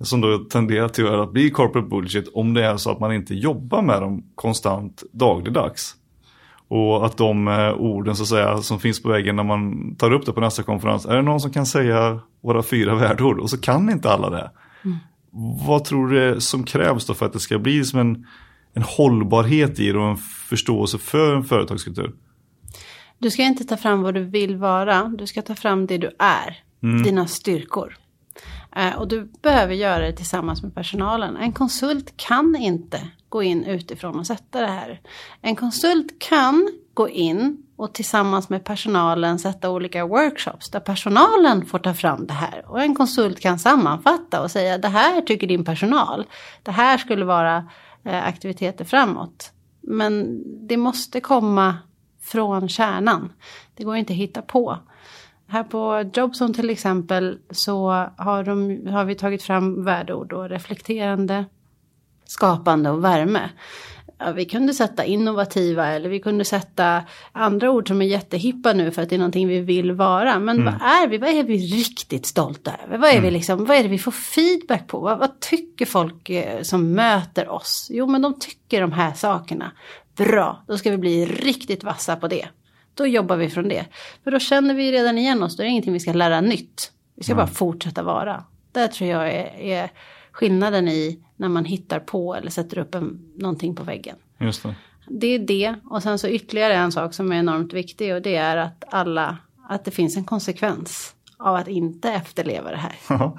som 0.00 0.20
då 0.20 0.38
tenderar 0.38 0.88
till 0.88 1.06
att 1.06 1.32
bli 1.32 1.50
corporate 1.50 1.88
bullshit 1.88 2.30
om 2.34 2.54
det 2.54 2.64
är 2.64 2.76
så 2.76 2.90
att 2.90 3.00
man 3.00 3.12
inte 3.12 3.34
jobbar 3.34 3.82
med 3.82 4.02
dem 4.02 4.22
konstant 4.34 5.02
dagligdags. 5.12 5.96
Och 6.68 7.06
att 7.06 7.16
de 7.16 7.48
eh, 7.48 7.72
orden 7.72 8.16
så 8.16 8.22
att 8.22 8.28
säga 8.28 8.58
som 8.58 8.80
finns 8.80 9.02
på 9.02 9.08
väggen 9.08 9.36
när 9.36 9.42
man 9.42 9.94
tar 9.96 10.12
upp 10.12 10.26
det 10.26 10.32
på 10.32 10.40
nästa 10.40 10.62
konferens, 10.62 11.06
är 11.06 11.16
det 11.16 11.22
någon 11.22 11.40
som 11.40 11.50
kan 11.50 11.66
säga 11.66 12.20
våra 12.40 12.62
fyra 12.62 12.94
värdeord? 12.94 13.40
Och 13.40 13.50
så 13.50 13.58
kan 13.58 13.90
inte 13.90 14.10
alla 14.10 14.30
det. 14.30 14.50
Mm. 14.84 14.96
Vad 15.66 15.84
tror 15.84 16.08
du 16.08 16.40
som 16.40 16.64
krävs 16.64 17.06
då 17.06 17.14
för 17.14 17.26
att 17.26 17.32
det 17.32 17.40
ska 17.40 17.58
bli 17.58 17.84
som 17.84 18.00
en 18.00 18.26
en 18.74 18.82
hållbarhet 18.82 19.80
i 19.80 19.92
det 19.92 19.98
och 19.98 20.10
en 20.10 20.16
förståelse 20.48 20.98
för 20.98 21.34
en 21.34 21.44
företagskultur? 21.44 22.12
Du 23.18 23.30
ska 23.30 23.42
inte 23.42 23.64
ta 23.64 23.76
fram 23.76 24.02
vad 24.02 24.14
du 24.14 24.24
vill 24.24 24.56
vara, 24.56 25.12
du 25.18 25.26
ska 25.26 25.42
ta 25.42 25.54
fram 25.54 25.86
det 25.86 25.98
du 25.98 26.10
är, 26.18 26.62
mm. 26.82 27.02
dina 27.02 27.26
styrkor. 27.26 27.96
Eh, 28.76 28.94
och 28.98 29.08
du 29.08 29.32
behöver 29.42 29.74
göra 29.74 30.06
det 30.06 30.12
tillsammans 30.12 30.62
med 30.62 30.74
personalen. 30.74 31.36
En 31.36 31.52
konsult 31.52 32.16
kan 32.16 32.56
inte 32.56 33.08
gå 33.28 33.42
in 33.42 33.64
utifrån 33.64 34.18
och 34.18 34.26
sätta 34.26 34.60
det 34.60 34.66
här. 34.66 35.00
En 35.40 35.56
konsult 35.56 36.18
kan 36.18 36.68
gå 36.94 37.08
in 37.08 37.62
och 37.76 37.94
tillsammans 37.94 38.48
med 38.48 38.64
personalen 38.64 39.38
sätta 39.38 39.70
olika 39.70 40.06
workshops 40.06 40.70
där 40.70 40.80
personalen 40.80 41.66
får 41.66 41.78
ta 41.78 41.94
fram 41.94 42.26
det 42.26 42.32
här. 42.32 42.64
Och 42.66 42.80
en 42.82 42.94
konsult 42.94 43.40
kan 43.40 43.58
sammanfatta 43.58 44.42
och 44.42 44.50
säga 44.50 44.78
det 44.78 44.88
här 44.88 45.20
tycker 45.20 45.46
din 45.46 45.64
personal. 45.64 46.26
Det 46.62 46.70
här 46.70 46.98
skulle 46.98 47.24
vara 47.24 47.68
Eh, 48.04 48.26
aktiviteter 48.26 48.84
framåt. 48.84 49.52
Men 49.80 50.42
det 50.68 50.76
måste 50.76 51.20
komma 51.20 51.76
från 52.22 52.68
kärnan. 52.68 53.32
Det 53.74 53.84
går 53.84 53.96
inte 53.96 54.12
att 54.12 54.16
hitta 54.16 54.42
på. 54.42 54.78
Här 55.46 55.64
på 55.64 56.10
Jobson 56.14 56.54
till 56.54 56.70
exempel 56.70 57.38
så 57.50 57.90
har, 58.16 58.44
de, 58.44 58.86
har 58.86 59.04
vi 59.04 59.14
tagit 59.14 59.42
fram 59.42 59.84
värdeord 59.84 60.32
och 60.32 60.48
reflekterande, 60.48 61.44
skapande 62.24 62.90
och 62.90 63.04
värme. 63.04 63.50
Ja, 64.22 64.32
vi 64.32 64.44
kunde 64.44 64.74
sätta 64.74 65.04
innovativa 65.04 65.86
eller 65.86 66.08
vi 66.08 66.20
kunde 66.20 66.44
sätta 66.44 67.02
andra 67.32 67.70
ord 67.70 67.88
som 67.88 68.02
är 68.02 68.06
jättehippa 68.06 68.72
nu 68.72 68.90
för 68.90 69.02
att 69.02 69.08
det 69.08 69.16
är 69.16 69.18
någonting 69.18 69.48
vi 69.48 69.60
vill 69.60 69.92
vara. 69.92 70.38
Men 70.38 70.60
mm. 70.60 70.74
vad 70.74 70.82
är 70.82 71.08
vi? 71.08 71.18
Vad 71.18 71.30
är 71.30 71.44
vi 71.44 71.58
riktigt 71.58 72.26
stolta 72.26 72.74
över? 72.84 72.98
Vad 72.98 73.10
är, 73.10 73.12
mm. 73.12 73.24
vi 73.24 73.30
liksom, 73.30 73.64
vad 73.64 73.76
är 73.76 73.82
det 73.82 73.88
vi 73.88 73.98
får 73.98 74.12
feedback 74.12 74.86
på? 74.86 75.00
Vad, 75.00 75.18
vad, 75.18 75.40
tycker 75.40 75.86
folk 75.86 76.30
eh, 76.30 76.62
som 76.62 76.92
möter 76.92 77.48
oss? 77.48 77.88
Jo, 77.90 78.06
men 78.06 78.22
de 78.22 78.38
tycker 78.38 78.80
de 78.80 78.92
här 78.92 79.12
sakerna. 79.12 79.72
Bra, 80.16 80.64
då 80.66 80.78
ska 80.78 80.90
vi 80.90 80.98
bli 80.98 81.26
riktigt 81.26 81.84
vassa 81.84 82.16
på 82.16 82.28
det. 82.28 82.48
Då 82.94 83.06
jobbar 83.06 83.36
vi 83.36 83.50
från 83.50 83.68
det. 83.68 83.86
För 84.24 84.30
då 84.30 84.38
känner 84.38 84.74
vi 84.74 84.92
redan 84.92 85.18
igen 85.18 85.42
oss, 85.42 85.56
då 85.56 85.62
är 85.62 85.64
det 85.64 85.70
ingenting 85.70 85.92
vi 85.92 86.00
ska 86.00 86.12
lära 86.12 86.40
nytt. 86.40 86.92
Vi 87.16 87.24
ska 87.24 87.32
mm. 87.32 87.44
bara 87.44 87.54
fortsätta 87.54 88.02
vara. 88.02 88.44
Det 88.72 88.88
tror 88.88 89.10
jag 89.10 89.28
är, 89.34 89.60
är, 89.60 89.90
skillnaden 90.32 90.88
i 90.88 91.20
när 91.40 91.48
man 91.48 91.64
hittar 91.64 92.00
på 92.00 92.34
eller 92.34 92.50
sätter 92.50 92.78
upp 92.78 92.94
en, 92.94 93.32
någonting 93.36 93.74
på 93.74 93.82
väggen. 93.82 94.16
Just 94.38 94.62
det. 94.62 94.74
det 95.08 95.26
är 95.26 95.38
det. 95.38 95.74
Och 95.90 96.02
sen 96.02 96.18
så 96.18 96.28
ytterligare 96.28 96.74
en 96.74 96.92
sak 96.92 97.14
som 97.14 97.32
är 97.32 97.36
enormt 97.36 97.72
viktig 97.72 98.14
och 98.14 98.22
det 98.22 98.36
är 98.36 98.56
att 98.56 98.84
alla, 98.90 99.36
att 99.68 99.84
det 99.84 99.90
finns 99.90 100.16
en 100.16 100.24
konsekvens 100.24 101.14
av 101.38 101.54
att 101.54 101.68
inte 101.68 102.10
efterleva 102.10 102.70
det 102.70 102.76
här. 102.76 102.92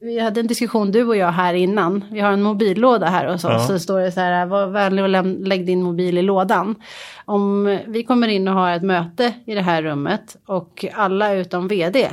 Vi 0.00 0.18
hade 0.18 0.40
en 0.40 0.46
diskussion 0.46 0.92
du 0.92 1.04
och 1.04 1.16
jag 1.16 1.32
här 1.32 1.54
innan. 1.54 2.04
Vi 2.10 2.20
har 2.20 2.32
en 2.32 2.42
mobillåda 2.42 3.06
här 3.06 3.32
hos 3.32 3.44
oss. 3.44 3.52
Ja. 3.52 3.66
Så 3.66 3.78
står 3.78 4.00
det 4.00 4.12
så 4.12 4.20
här, 4.20 4.46
var 4.46 4.66
vänlig 4.66 5.04
och 5.04 5.24
lägg 5.46 5.66
din 5.66 5.82
mobil 5.82 6.18
i 6.18 6.22
lådan. 6.22 6.74
Om 7.24 7.78
vi 7.86 8.04
kommer 8.04 8.28
in 8.28 8.48
och 8.48 8.54
har 8.54 8.72
ett 8.72 8.82
möte 8.82 9.34
i 9.46 9.54
det 9.54 9.62
här 9.62 9.82
rummet 9.82 10.36
och 10.46 10.84
alla 10.94 11.32
utom 11.32 11.68
vd 11.68 12.10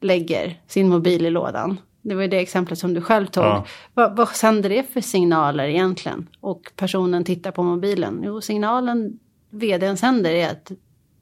lägger 0.00 0.60
sin 0.66 0.88
mobil 0.88 1.26
i 1.26 1.30
lådan. 1.30 1.78
Det 2.02 2.14
var 2.14 2.22
ju 2.22 2.28
det 2.28 2.40
exemplet 2.40 2.78
som 2.78 2.94
du 2.94 3.00
själv 3.00 3.26
tog. 3.26 3.44
Ja. 3.44 3.66
Vad, 3.94 4.16
vad 4.16 4.28
sänder 4.28 4.68
det 4.68 4.92
för 4.92 5.00
signaler 5.00 5.64
egentligen? 5.64 6.28
Och 6.40 6.72
personen 6.76 7.24
tittar 7.24 7.50
på 7.50 7.62
mobilen. 7.62 8.22
Jo, 8.24 8.40
signalen 8.40 9.18
vdn 9.50 9.96
sänder 9.96 10.30
är 10.30 10.50
att 10.50 10.72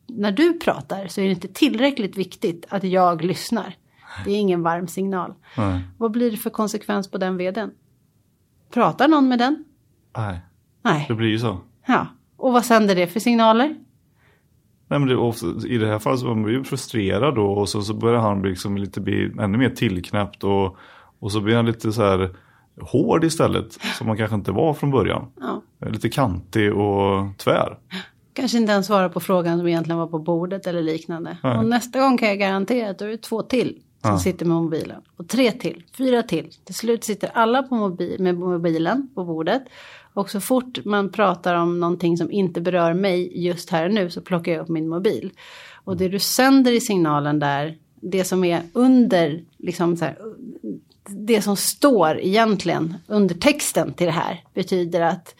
när 0.06 0.32
du 0.32 0.58
pratar 0.58 1.06
så 1.06 1.20
är 1.20 1.24
det 1.24 1.30
inte 1.30 1.48
tillräckligt 1.48 2.16
viktigt 2.16 2.66
att 2.68 2.84
jag 2.84 3.24
lyssnar. 3.24 3.74
Det 4.24 4.30
är 4.30 4.36
ingen 4.36 4.62
varm 4.62 4.88
signal. 4.88 5.34
Nej. 5.56 5.80
Vad 5.98 6.10
blir 6.10 6.30
det 6.30 6.36
för 6.36 6.50
konsekvens 6.50 7.10
på 7.10 7.18
den 7.18 7.36
vdn? 7.36 7.70
Pratar 8.70 9.08
någon 9.08 9.28
med 9.28 9.38
den? 9.38 9.64
Nej. 10.16 10.40
Nej. 10.82 11.04
Det 11.08 11.14
blir 11.14 11.28
ju 11.28 11.38
så. 11.38 11.58
Ja. 11.86 12.06
Och 12.36 12.52
vad 12.52 12.64
sänder 12.64 12.94
det 12.94 13.06
för 13.06 13.20
signaler? 13.20 13.76
Nej, 14.88 14.98
men 14.98 15.08
det, 15.08 15.16
ofta, 15.16 15.46
I 15.66 15.78
det 15.78 15.86
här 15.86 15.98
fallet 15.98 16.20
så 16.20 16.26
var 16.26 16.34
man 16.34 16.50
ju 16.50 16.64
frustrerad 16.64 17.34
då 17.34 17.46
och 17.46 17.68
så, 17.68 17.82
så 17.82 17.94
börjar 17.94 18.20
han 18.20 18.42
liksom 18.42 18.76
lite 18.76 19.00
bli 19.00 19.32
ännu 19.40 19.58
mer 19.58 19.70
tillknäppt 19.70 20.44
och, 20.44 20.76
och 21.18 21.32
så 21.32 21.40
blir 21.40 21.56
han 21.56 21.66
lite 21.66 21.92
så 21.92 22.02
här 22.02 22.30
hård 22.80 23.24
istället 23.24 23.78
som 23.98 24.06
man 24.06 24.16
kanske 24.16 24.34
inte 24.34 24.52
var 24.52 24.74
från 24.74 24.90
början. 24.90 25.26
Ja. 25.40 25.62
Lite 25.88 26.08
kantig 26.08 26.74
och 26.74 27.38
tvär. 27.38 27.78
Kanske 28.32 28.58
inte 28.58 28.72
ens 28.72 28.86
svara 28.86 29.08
på 29.08 29.20
frågan 29.20 29.58
som 29.58 29.68
egentligen 29.68 29.98
var 29.98 30.06
på 30.06 30.18
bordet 30.18 30.66
eller 30.66 30.82
liknande. 30.82 31.36
Nej. 31.42 31.58
Och 31.58 31.64
nästa 31.64 32.00
gång 32.00 32.18
kan 32.18 32.28
jag 32.28 32.38
garantera 32.38 32.90
att 32.90 32.98
då 32.98 33.04
är 33.04 33.16
två 33.16 33.42
till 33.42 33.78
som 34.08 34.14
ja. 34.14 34.32
sitter 34.32 34.46
med 34.46 34.56
mobilen. 34.56 35.02
Och 35.16 35.28
tre 35.28 35.52
till, 35.52 35.82
fyra 35.96 36.22
till. 36.22 36.50
Till 36.64 36.74
slut 36.74 37.04
sitter 37.04 37.30
alla 37.34 37.62
på 37.62 37.74
mobil, 37.74 38.22
med 38.22 38.34
mobilen 38.34 39.08
på 39.14 39.24
bordet. 39.24 39.62
Och 40.14 40.30
så 40.30 40.40
fort 40.40 40.84
man 40.84 41.12
pratar 41.12 41.54
om 41.54 41.80
någonting 41.80 42.16
som 42.16 42.30
inte 42.30 42.60
berör 42.60 42.94
mig 42.94 43.44
just 43.44 43.70
här 43.70 43.84
och 43.84 43.94
nu 43.94 44.10
så 44.10 44.20
plockar 44.20 44.52
jag 44.52 44.62
upp 44.62 44.68
min 44.68 44.88
mobil. 44.88 45.30
Och 45.84 45.96
det 45.96 46.08
du 46.08 46.18
sänder 46.18 46.72
i 46.72 46.80
signalen 46.80 47.38
där, 47.38 47.76
det 48.00 48.24
som 48.24 48.44
är 48.44 48.62
under, 48.72 49.44
liksom 49.58 49.96
så 49.96 50.04
här, 50.04 50.18
det 51.08 51.42
som 51.42 51.56
står 51.56 52.20
egentligen 52.20 52.94
under 53.06 53.34
texten 53.34 53.92
till 53.92 54.06
det 54.06 54.12
här 54.12 54.44
betyder 54.54 55.00
att 55.00 55.34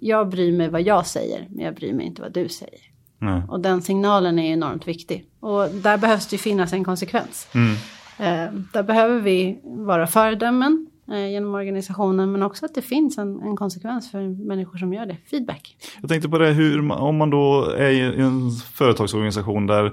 jag 0.00 0.28
bryr 0.28 0.52
mig 0.52 0.68
vad 0.68 0.82
jag 0.82 1.06
säger, 1.06 1.48
men 1.50 1.64
jag 1.64 1.74
bryr 1.74 1.92
mig 1.92 2.06
inte 2.06 2.22
vad 2.22 2.32
du 2.32 2.48
säger. 2.48 2.93
Mm. 3.28 3.50
Och 3.50 3.60
den 3.60 3.82
signalen 3.82 4.38
är 4.38 4.52
enormt 4.52 4.88
viktig. 4.88 5.24
Och 5.40 5.68
där 5.68 5.98
behövs 5.98 6.26
det 6.26 6.38
finnas 6.38 6.72
en 6.72 6.84
konsekvens. 6.84 7.48
Mm. 7.54 7.74
Eh, 8.18 8.52
där 8.72 8.82
behöver 8.82 9.20
vi 9.20 9.60
vara 9.64 10.06
föredömen 10.06 10.86
eh, 11.12 11.30
genom 11.30 11.54
organisationen 11.54 12.32
men 12.32 12.42
också 12.42 12.64
att 12.64 12.74
det 12.74 12.82
finns 12.82 13.18
en, 13.18 13.40
en, 13.40 13.56
konsekvens 13.56 14.10
för 14.10 14.46
människor 14.46 14.78
som 14.78 14.92
gör 14.92 15.06
det, 15.06 15.16
feedback. 15.30 15.76
Jag 16.00 16.10
tänkte 16.10 16.28
på 16.28 16.38
det, 16.38 16.50
hur, 16.50 16.92
om 16.92 17.16
man 17.16 17.30
då 17.30 17.64
är 17.64 17.90
i 17.90 18.00
en 18.00 18.50
företagsorganisation 18.50 19.66
där 19.66 19.92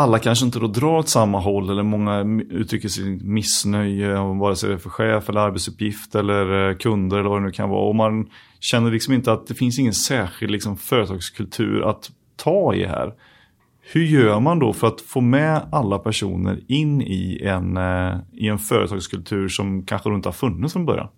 alla 0.00 0.18
kanske 0.18 0.44
inte 0.44 0.58
då 0.58 0.66
drar 0.66 0.98
åt 0.98 1.08
samma 1.08 1.38
håll 1.38 1.70
eller 1.70 1.82
många 1.82 2.20
uttrycker 2.50 2.88
sitt 2.88 3.22
missnöje 3.22 4.18
om 4.18 4.38
vare 4.38 4.56
sig 4.56 4.68
det 4.68 4.74
är 4.74 4.78
för 4.78 4.90
chef 4.90 5.28
eller 5.28 5.40
arbetsuppgift 5.40 6.14
eller 6.14 6.68
eh, 6.68 6.76
kunder 6.76 7.18
eller 7.18 7.28
vad 7.28 7.42
det 7.42 7.46
nu 7.46 7.52
kan 7.52 7.68
vara. 7.68 7.88
Och 7.88 7.94
man 7.94 8.30
känner 8.60 8.90
liksom 8.90 9.14
inte 9.14 9.32
att 9.32 9.46
det 9.46 9.54
finns 9.54 9.78
ingen 9.78 9.94
särskild 9.94 10.52
liksom 10.52 10.76
företagskultur 10.76 11.82
att 11.82 12.10
ta 12.36 12.74
i 12.74 12.84
här. 12.84 13.14
Hur 13.92 14.04
gör 14.04 14.40
man 14.40 14.58
då 14.58 14.72
för 14.72 14.86
att 14.86 15.00
få 15.00 15.20
med 15.20 15.68
alla 15.72 15.98
personer 15.98 16.60
in 16.68 17.02
i 17.02 17.40
en, 17.42 17.76
eh, 17.76 18.18
i 18.32 18.48
en 18.48 18.58
företagskultur 18.58 19.48
som 19.48 19.86
kanske 19.86 20.14
inte 20.14 20.28
har 20.28 20.32
funnits 20.32 20.72
från 20.72 20.86
början? 20.86 21.08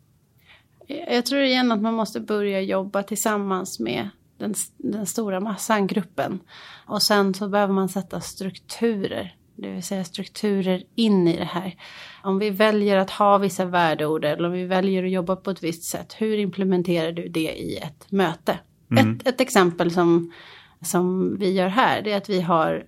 Jag 1.11 1.27
tror 1.27 1.43
igen 1.43 1.73
att 1.73 1.83
man 1.83 1.95
måste 1.95 2.21
börja 2.21 2.61
jobba 2.61 3.03
tillsammans 3.03 3.81
med 3.81 4.09
den, 4.43 4.55
den 4.77 5.07
stora 5.07 5.41
massan, 5.41 5.87
gruppen. 5.87 6.41
Och 6.87 7.03
sen 7.03 7.35
så 7.35 7.49
behöver 7.49 7.75
man 7.75 7.89
sätta 7.89 8.21
strukturer, 8.21 9.37
det 9.57 9.71
vill 9.71 9.83
säga 9.83 10.05
strukturer 10.05 10.83
in 10.95 11.29
i 11.29 11.37
det 11.37 11.45
här. 11.45 11.75
Om 12.23 12.39
vi 12.39 12.51
väljer 12.51 12.97
att 12.97 13.11
ha 13.11 13.39
vissa 13.39 13.65
värdeord 13.65 14.25
eller 14.25 14.49
om 14.49 14.53
vi 14.53 14.65
väljer 14.65 15.05
att 15.05 15.11
jobba 15.11 15.37
på 15.37 15.51
ett 15.51 15.63
visst 15.63 15.85
sätt, 15.85 16.15
hur 16.19 16.39
implementerar 16.39 17.13
du 17.13 17.29
det 17.29 17.53
i 17.53 17.77
ett 17.77 18.11
möte? 18.11 18.59
Mm. 18.91 19.17
Ett, 19.17 19.29
ett 19.29 19.41
exempel 19.41 19.91
som, 19.91 20.33
som 20.81 21.37
vi 21.39 21.53
gör 21.53 21.69
här, 21.69 22.03
det 22.03 22.13
är 22.13 22.17
att 22.17 22.29
vi 22.29 22.41
har 22.41 22.87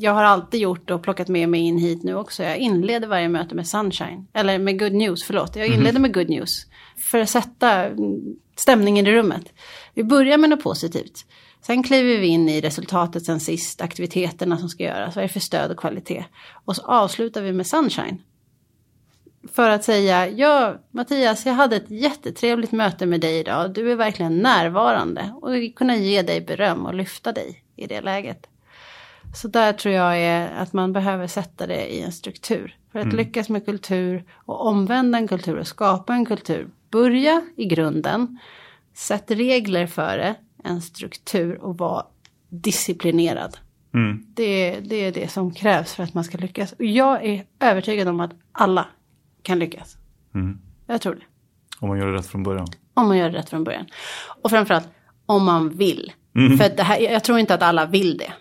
jag 0.00 0.12
har 0.12 0.22
alltid 0.22 0.60
gjort 0.60 0.90
och 0.90 1.02
plockat 1.02 1.28
med 1.28 1.48
mig 1.48 1.60
in 1.60 1.78
hit 1.78 2.02
nu 2.02 2.14
också. 2.14 2.42
Jag 2.42 2.58
inleder 2.58 3.08
varje 3.08 3.28
möte 3.28 3.54
med 3.54 3.66
sunshine. 3.66 4.26
Eller 4.32 4.58
med 4.58 4.78
good 4.78 4.92
news, 4.92 5.24
förlåt. 5.24 5.56
Jag 5.56 5.66
inleder 5.66 5.90
mm. 5.90 6.02
med 6.02 6.14
good 6.14 6.28
news. 6.30 6.66
För 7.10 7.18
att 7.18 7.30
sätta 7.30 7.86
stämningen 8.60 9.06
i 9.06 9.12
rummet. 9.12 9.52
Vi 9.94 10.04
börjar 10.04 10.38
med 10.38 10.50
något 10.50 10.62
positivt. 10.62 11.26
Sen 11.62 11.82
kliver 11.82 12.18
vi 12.18 12.26
in 12.26 12.48
i 12.48 12.60
resultatet 12.60 13.24
sen 13.24 13.40
sist, 13.40 13.80
aktiviteterna 13.80 14.58
som 14.58 14.68
ska 14.68 14.84
göras, 14.84 15.16
vad 15.16 15.24
är 15.24 15.28
det 15.28 15.32
för 15.32 15.40
stöd 15.40 15.70
och 15.70 15.76
kvalitet. 15.76 16.24
Och 16.64 16.76
så 16.76 16.82
avslutar 16.82 17.42
vi 17.42 17.52
med 17.52 17.66
sunshine. 17.66 18.22
För 19.52 19.70
att 19.70 19.84
säga, 19.84 20.28
ja 20.28 20.74
Mattias, 20.90 21.46
jag 21.46 21.54
hade 21.54 21.76
ett 21.76 21.90
jättetrevligt 21.90 22.72
möte 22.72 23.06
med 23.06 23.20
dig 23.20 23.38
idag. 23.38 23.74
Du 23.74 23.92
är 23.92 23.96
verkligen 23.96 24.38
närvarande 24.38 25.34
och 25.42 25.76
kunna 25.76 25.96
ge 25.96 26.22
dig 26.22 26.40
beröm 26.40 26.86
och 26.86 26.94
lyfta 26.94 27.32
dig 27.32 27.64
i 27.76 27.86
det 27.86 28.00
läget. 28.00 28.46
Så 29.34 29.48
där 29.48 29.72
tror 29.72 29.94
jag 29.94 30.18
är 30.18 30.48
att 30.48 30.72
man 30.72 30.92
behöver 30.92 31.26
sätta 31.26 31.66
det 31.66 31.94
i 31.94 32.00
en 32.00 32.12
struktur. 32.12 32.76
För 32.92 32.98
att 32.98 33.04
mm. 33.04 33.16
lyckas 33.16 33.48
med 33.48 33.64
kultur 33.64 34.24
och 34.32 34.66
omvända 34.66 35.18
en 35.18 35.28
kultur 35.28 35.58
och 35.58 35.66
skapa 35.66 36.14
en 36.14 36.26
kultur. 36.26 36.68
Börja 36.90 37.42
i 37.56 37.64
grunden 37.64 38.38
Sätt 38.94 39.30
regler 39.30 39.86
för 39.86 40.18
det, 40.18 40.34
en 40.64 40.82
struktur 40.82 41.62
och 41.62 41.78
var 41.78 42.06
disciplinerad. 42.48 43.58
Mm. 43.94 44.26
Det, 44.34 44.80
det 44.80 44.96
är 44.96 45.12
det 45.12 45.28
som 45.28 45.54
krävs 45.54 45.94
för 45.94 46.02
att 46.02 46.14
man 46.14 46.24
ska 46.24 46.38
lyckas. 46.38 46.72
Och 46.72 46.84
jag 46.84 47.24
är 47.24 47.44
övertygad 47.60 48.08
om 48.08 48.20
att 48.20 48.32
alla 48.52 48.86
kan 49.42 49.58
lyckas. 49.58 49.96
Mm. 50.34 50.60
Jag 50.86 51.00
tror 51.00 51.14
det. 51.14 51.22
Om 51.80 51.88
man 51.88 51.98
gör 51.98 52.06
det 52.06 52.18
rätt 52.18 52.26
från 52.26 52.42
början. 52.42 52.66
Om 52.94 53.08
man 53.08 53.18
gör 53.18 53.30
det 53.30 53.38
rätt 53.38 53.50
från 53.50 53.64
början. 53.64 53.86
Och 54.42 54.50
framförallt 54.50 54.88
om 55.26 55.44
man 55.44 55.68
vill. 55.68 56.12
Mm. 56.36 56.58
För 56.58 56.76
det 56.76 56.82
här, 56.82 56.98
jag 56.98 57.24
tror 57.24 57.38
inte 57.38 57.54
att 57.54 57.62
alla 57.62 57.86
vill 57.86 58.16
det. 58.16 58.32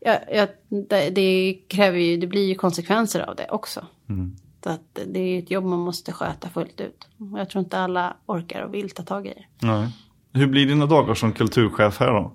Jag, 0.00 0.18
jag, 0.32 0.48
det, 0.88 1.10
det, 1.10 1.58
kräver 1.68 1.98
ju, 1.98 2.16
det 2.16 2.26
blir 2.26 2.48
ju 2.48 2.54
konsekvenser 2.54 3.20
av 3.20 3.36
det 3.36 3.48
också. 3.50 3.86
Mm. 4.08 4.36
Så 4.64 4.70
att 4.70 4.98
det 5.06 5.20
är 5.20 5.38
ett 5.38 5.50
jobb 5.50 5.64
man 5.64 5.78
måste 5.78 6.12
sköta 6.12 6.48
fullt 6.48 6.80
ut. 6.80 7.08
Och 7.32 7.38
jag 7.38 7.50
tror 7.50 7.64
inte 7.64 7.78
alla 7.78 8.16
orkar 8.26 8.62
och 8.62 8.74
vill 8.74 8.90
ta 8.90 9.02
tag 9.02 9.26
i 9.26 9.28
det. 9.28 9.66
Nej. 9.66 9.88
Hur 10.32 10.46
blir 10.46 10.66
dina 10.66 10.86
dagar 10.86 11.14
som 11.14 11.32
kulturchef 11.32 12.00
här 12.00 12.06
då? 12.06 12.32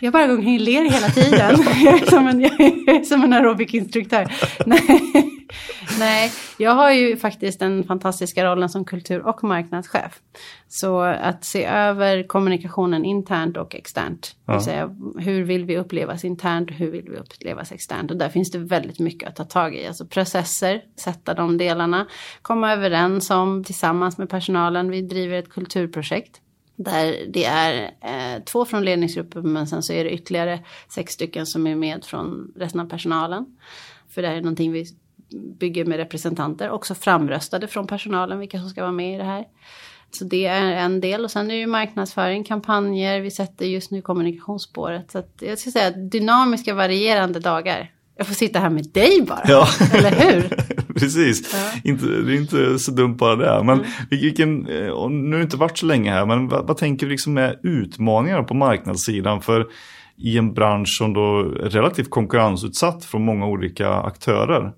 Jag 0.00 0.12
bara 0.12 0.26
går 0.26 0.34
omkring 0.34 0.54
och 0.54 0.60
ler 0.60 0.90
hela 0.90 1.08
tiden. 1.08 1.56
jag, 1.84 2.02
är 2.02 2.06
som 2.10 2.26
en, 2.26 2.40
jag 2.40 2.60
är 2.60 3.04
som 3.04 3.24
en 3.24 3.32
aerobic-instruktör. 3.32 4.32
Nej, 4.66 5.27
jag 6.58 6.70
har 6.70 6.92
ju 6.92 7.16
faktiskt 7.16 7.60
den 7.60 7.84
fantastiska 7.84 8.44
rollen 8.44 8.68
som 8.68 8.84
kultur 8.84 9.26
och 9.26 9.44
marknadschef. 9.44 10.20
Så 10.68 11.00
att 11.00 11.44
se 11.44 11.64
över 11.64 12.22
kommunikationen 12.22 13.04
internt 13.04 13.56
och 13.56 13.74
externt. 13.74 14.36
Det 14.46 14.52
vill 14.52 14.60
säga 14.60 14.96
hur 15.18 15.44
vill 15.44 15.64
vi 15.64 15.78
upplevas 15.78 16.24
internt 16.24 16.70
och 16.70 16.76
hur 16.76 16.90
vill 16.90 17.08
vi 17.10 17.16
upplevas 17.16 17.72
externt. 17.72 18.10
Och 18.10 18.16
där 18.16 18.28
finns 18.28 18.50
det 18.50 18.58
väldigt 18.58 18.98
mycket 18.98 19.28
att 19.28 19.36
ta 19.36 19.44
tag 19.44 19.76
i. 19.76 19.86
Alltså 19.86 20.06
processer, 20.06 20.82
sätta 20.96 21.34
de 21.34 21.58
delarna. 21.58 22.06
Komma 22.42 22.72
överens 22.72 23.30
om 23.30 23.64
tillsammans 23.64 24.18
med 24.18 24.30
personalen. 24.30 24.90
Vi 24.90 25.02
driver 25.02 25.38
ett 25.38 25.50
kulturprojekt. 25.50 26.40
Där 26.76 27.16
det 27.32 27.44
är 27.44 27.82
eh, 28.00 28.42
två 28.44 28.64
från 28.64 28.84
ledningsgruppen 28.84 29.52
men 29.52 29.66
sen 29.66 29.82
så 29.82 29.92
är 29.92 30.04
det 30.04 30.10
ytterligare 30.10 30.60
sex 30.88 31.12
stycken 31.12 31.46
som 31.46 31.66
är 31.66 31.74
med 31.74 32.04
från 32.04 32.52
resten 32.56 32.80
av 32.80 32.88
personalen. 32.88 33.46
För 34.08 34.22
det 34.22 34.28
här 34.28 34.36
är 34.36 34.40
någonting 34.40 34.72
vi 34.72 34.86
bygger 35.60 35.84
med 35.84 35.96
representanter, 35.96 36.70
också 36.70 36.94
framröstade 36.94 37.66
från 37.68 37.86
personalen 37.86 38.38
vilka 38.38 38.58
som 38.60 38.68
ska 38.70 38.80
vara 38.82 38.92
med 38.92 39.14
i 39.14 39.18
det 39.18 39.24
här. 39.24 39.44
Så 40.10 40.24
det 40.24 40.46
är 40.46 40.72
en 40.72 41.00
del 41.00 41.24
och 41.24 41.30
sen 41.30 41.50
är 41.50 41.54
ju 41.54 41.66
marknadsföring, 41.66 42.44
kampanjer, 42.44 43.20
vi 43.20 43.30
sätter 43.30 43.66
just 43.66 43.90
nu 43.90 44.02
kommunikationsspåret. 44.02 45.10
Så 45.10 45.18
att 45.18 45.34
jag 45.40 45.58
ska 45.58 45.70
säga 45.70 45.90
dynamiska 45.90 46.74
varierande 46.74 47.40
dagar. 47.40 47.90
Jag 48.16 48.26
får 48.26 48.34
sitta 48.34 48.58
här 48.58 48.70
med 48.70 48.84
dig 48.92 49.22
bara, 49.28 49.40
Ja. 49.48 49.68
eller 49.94 50.10
hur? 50.10 50.48
Precis, 50.94 51.54
Ja. 51.54 51.80
inte, 51.90 52.06
det 52.06 52.32
är 52.32 52.36
inte 52.36 52.78
så 52.78 52.90
dumt 52.90 53.16
bara 53.16 53.36
det. 53.36 53.64
Men 53.64 53.78
Mm. 53.78 53.90
vilken, 54.10 54.66
eh, 54.66 55.08
nu 55.10 55.30
har 55.32 55.36
det 55.36 55.42
inte 55.42 55.56
varit 55.56 55.78
så 55.78 55.86
länge 55.86 56.10
här, 56.12 56.26
men 56.26 56.48
vad, 56.48 56.66
vad 56.66 56.76
tänker 56.76 57.06
du 57.06 57.12
liksom 57.12 57.38
är 57.38 57.58
utmaningar 57.62 58.42
på 58.42 58.54
marknadssidan? 58.54 59.40
För 59.42 59.66
i 60.16 60.38
en 60.38 60.54
bransch 60.54 60.96
som 60.98 61.12
då 61.12 61.38
är 61.40 61.44
relativt 61.70 62.10
konkurrensutsatt 62.10 63.04
från 63.04 63.24
många 63.24 63.46
olika 63.46 63.90
aktörer. 63.94 64.72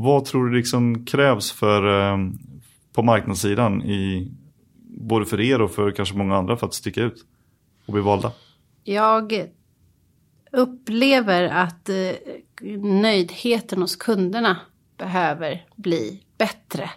Vad 0.00 0.24
tror 0.24 0.46
du 0.46 0.56
liksom 0.56 1.06
krävs 1.06 1.52
för, 1.52 2.12
eh, 2.12 2.18
på 2.92 3.02
marknadssidan 3.02 3.82
i, 3.82 4.30
både 4.84 5.26
för 5.26 5.40
er 5.40 5.62
och 5.62 5.70
för 5.70 5.90
kanske 5.90 6.16
många 6.16 6.36
andra 6.36 6.56
för 6.56 6.66
att 6.66 6.74
sticka 6.74 7.02
ut 7.02 7.24
och 7.86 7.92
bli 7.92 8.02
valda? 8.02 8.32
Jag 8.84 9.48
upplever 10.52 11.42
att 11.42 11.88
eh, 11.88 12.12
nöjdheten 12.80 13.82
hos 13.82 13.96
kunderna 13.96 14.56
behöver 14.96 15.66
bli 15.76 16.22
bättre. 16.38 16.90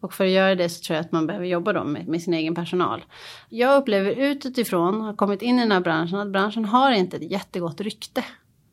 Och 0.00 0.14
för 0.14 0.24
att 0.24 0.30
göra 0.30 0.54
det 0.54 0.68
så 0.68 0.82
tror 0.82 0.96
jag 0.96 1.04
att 1.04 1.12
man 1.12 1.26
behöver 1.26 1.46
jobba 1.46 1.72
då 1.72 1.84
med, 1.84 2.08
med 2.08 2.22
sin 2.22 2.34
egen 2.34 2.54
personal. 2.54 3.04
Jag 3.48 3.82
upplever 3.82 4.10
utifrån, 4.10 5.00
har 5.00 5.14
kommit 5.14 5.42
in 5.42 5.58
i 5.58 5.60
den 5.62 5.72
här 5.72 5.80
branschen, 5.80 6.18
att 6.18 6.32
branschen 6.32 6.64
har 6.64 6.92
inte 6.92 7.16
ett 7.16 7.30
jättegott 7.30 7.80
rykte. 7.80 8.24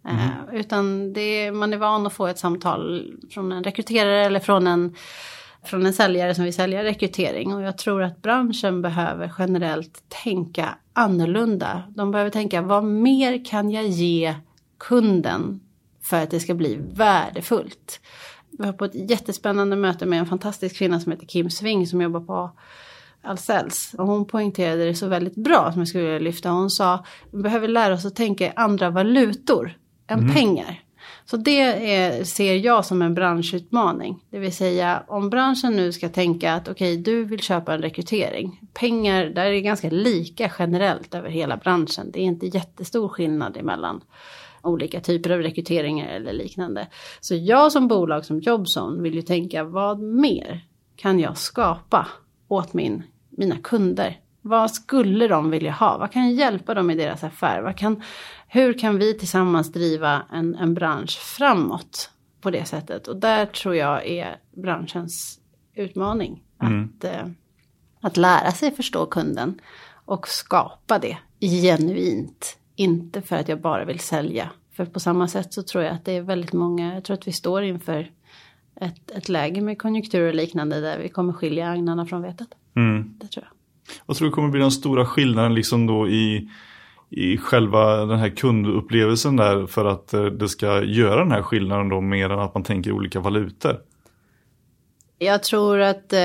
Mm. 0.08 0.60
utan 0.60 1.14
det, 1.14 1.52
man 1.52 1.74
är 1.74 1.78
van 1.78 2.08
att 2.08 2.14
få 2.14 2.28
ett 2.28 2.40
samtal 2.40 3.12
från 3.30 3.52
en 3.52 3.64
rekryterare 3.64 4.26
eller 4.26 4.40
från 4.40 4.68
en, 4.68 4.96
från 5.64 5.86
en 5.86 5.94
säljare 5.94 6.36
som 6.36 6.44
vill 6.44 6.54
sälja 6.54 6.84
rekrytering. 6.84 7.54
Och 7.54 7.62
jag 7.62 7.78
tror 7.78 8.04
att 8.04 8.22
branschen 8.22 8.82
behöver 8.82 9.34
generellt 9.40 10.04
tänka 10.24 10.78
annorlunda. 10.94 11.84
De 11.90 12.12
behöver 12.12 12.32
tänka 12.32 12.62
vad 12.62 12.84
mer 12.84 13.46
kan 13.46 13.72
jag 13.72 13.88
ge 13.88 14.36
kunden 14.78 15.60
för 16.04 16.24
att 16.24 16.32
det 16.32 16.40
ska 16.40 16.54
bli 16.54 16.80
värdefullt. 16.94 18.00
Vi 18.52 18.66
var 18.66 18.74
på 18.74 18.86
ett 18.86 19.10
jättespännande 19.10 19.76
möte 19.76 20.06
med 20.06 20.20
en 20.20 20.26
fantastisk 20.26 20.76
kvinna 20.76 21.00
som 21.00 21.12
heter 21.12 21.26
Kim 21.26 21.50
Sving 21.50 21.88
som 21.88 22.02
jobbar 22.02 22.20
på 22.20 22.52
Ahlsells. 23.24 23.96
Och 23.98 24.08
hon 24.08 24.26
poängterade 24.26 24.86
det 24.86 24.96
så 24.96 25.08
väldigt 25.08 25.36
bra 25.36 25.72
som 25.72 25.82
jag 25.82 25.88
skulle 25.88 26.04
vilja 26.04 26.20
lyfta. 26.20 26.50
Hon 26.50 26.70
sa 26.70 27.06
vi 27.32 27.42
behöver 27.42 27.68
lära 27.68 27.94
oss 27.94 28.06
att 28.06 28.16
tänka 28.16 28.46
i 28.46 28.52
andra 28.56 28.90
valutor 28.90 29.78
än 30.08 30.34
pengar. 30.34 30.82
Så 31.26 31.38
det 31.38 31.62
är, 31.62 32.24
ser 32.24 32.56
jag 32.56 32.86
som 32.86 33.02
en 33.02 33.14
branschutmaning. 33.14 34.24
Det 34.30 34.40
vill 34.40 34.56
säga 34.56 35.04
om 35.08 35.30
branschen 35.30 35.76
nu 35.76 35.92
ska 35.92 36.10
tänka 36.10 36.54
att 36.54 36.68
okej 36.68 36.98
du 36.98 37.24
vill 37.24 37.40
köpa 37.40 37.74
en 37.74 37.82
rekrytering. 37.82 38.62
Pengar, 38.74 39.26
där 39.26 39.46
är 39.46 39.52
det 39.52 39.62
ganska 39.62 39.90
lika 39.90 40.52
generellt 40.60 41.16
över 41.16 41.30
hela 41.30 41.58
branschen. 41.58 42.12
Det 42.12 42.20
är 42.20 42.24
inte 42.24 42.48
jättestor 42.48 43.08
skillnad 43.08 43.58
emellan 43.58 44.02
olika 44.68 45.00
typer 45.00 45.30
av 45.30 45.40
rekryteringar 45.40 46.08
eller 46.08 46.34
liknande. 46.34 46.88
Så 47.20 47.36
jag 47.36 47.72
som 47.72 47.88
bolag 47.88 48.26
som 48.26 48.40
Jobzone 48.40 49.04
vill 49.04 49.16
ju 49.16 49.22
tänka 49.22 49.64
vad 49.64 50.00
mer 50.00 50.66
kan 50.96 51.20
jag 51.20 51.38
skapa 51.38 52.08
åt 52.48 52.74
min, 52.74 53.04
mina 53.30 53.58
kunder? 53.58 54.20
Vad 54.42 54.72
skulle 54.72 55.28
de 55.28 55.52
vilja 55.52 55.72
ha? 55.72 55.98
Vad 55.98 56.12
kan 56.12 56.36
hjälpa 56.36 56.74
dem 56.74 56.90
i 56.90 56.96
deras 56.96 57.24
affär? 57.24 57.62
Vad 57.62 57.78
kan, 57.78 58.02
hur 58.48 58.80
kan 58.80 58.98
vi 58.98 59.14
tillsammans 59.14 59.72
driva 59.72 60.22
en, 60.32 60.56
en 60.56 60.74
bransch 60.74 61.20
framåt 61.20 62.12
på 62.42 62.52
det 62.52 62.66
sättet? 62.66 63.08
Och 63.08 63.18
där 63.18 63.46
tror 63.46 63.76
jag 63.76 64.08
är 64.08 64.36
branschens 64.56 65.40
utmaning. 65.76 66.44
Att, 66.58 67.04
eh, 67.04 67.28
att 68.02 68.18
lära 68.18 68.52
sig 68.52 68.72
förstå 68.72 69.06
kunden 69.06 69.62
och 70.06 70.28
skapa 70.28 71.00
det 71.00 71.18
genuint. 71.40 72.58
Inte 72.76 73.22
för 73.22 73.36
att 73.36 73.48
jag 73.48 73.62
bara 73.62 73.86
vill 73.86 74.00
sälja. 74.00 74.50
För 74.72 74.86
på 74.86 75.00
samma 75.00 75.28
sätt 75.28 75.54
så 75.54 75.64
tror 75.64 75.84
jag 75.84 75.94
att 75.94 76.06
det 76.06 76.12
är 76.12 76.22
väldigt 76.22 76.54
många, 76.54 76.94
jag 76.94 77.04
tror 77.04 77.14
att 77.14 77.28
vi 77.28 77.32
står 77.32 77.64
inför 77.64 78.12
ett, 78.76 79.12
ett 79.12 79.30
läge 79.30 79.62
med 79.62 79.82
konjunktur 79.82 80.28
och 80.28 80.36
liknande 80.36 80.82
där 80.82 81.00
vi 81.00 81.10
kommer 81.10 81.34
skilja 81.34 81.70
agnarna 81.70 82.06
från 82.06 82.22
vetet. 82.22 82.48
Mm. 82.76 83.14
Det 83.20 83.28
tror 83.28 83.46
jag. 83.46 83.52
Vad 84.06 84.18
tror 84.18 84.28
du 84.28 84.32
kommer 84.32 84.50
bli 84.50 84.62
den 84.62 84.72
stora 84.72 85.06
skillnaden 85.06 85.54
liksom 85.54 85.88
då 85.88 86.08
i, 86.10 86.50
i 87.10 87.38
själva 87.38 88.06
den 88.06 88.20
här 88.20 88.30
kundupplevelsen 88.30 89.36
där 89.36 89.66
för 89.66 89.86
att 89.86 90.14
eh, 90.14 90.26
det 90.26 90.50
ska 90.50 90.84
göra 90.84 91.20
den 91.20 91.32
här 91.32 91.42
skillnaden 91.42 91.90
då 91.90 92.02
mer 92.02 92.30
än 92.30 92.40
att 92.40 92.54
man 92.54 92.64
tänker 92.64 92.92
olika 92.92 93.20
valutor? 93.20 93.78
Jag 95.20 95.44
tror 95.44 95.80
att 95.80 96.14
eh, 96.14 96.20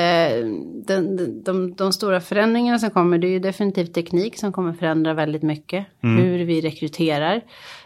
den, 0.86 1.42
de, 1.44 1.74
de, 1.74 1.92
stora 1.92 2.20
förändringarna 2.20 2.78
som 2.78 2.90
kommer, 2.90 3.18
det 3.18 3.26
är 3.26 3.30
ju 3.30 3.38
definitivt 3.38 3.94
teknik 3.94 4.38
som 4.38 4.52
kommer 4.52 4.72
förändra 4.72 5.14
väldigt 5.14 5.42
mycket. 5.42 5.86
Hur 6.00 6.44
vi 6.44 6.60
rekryterar. 6.60 7.40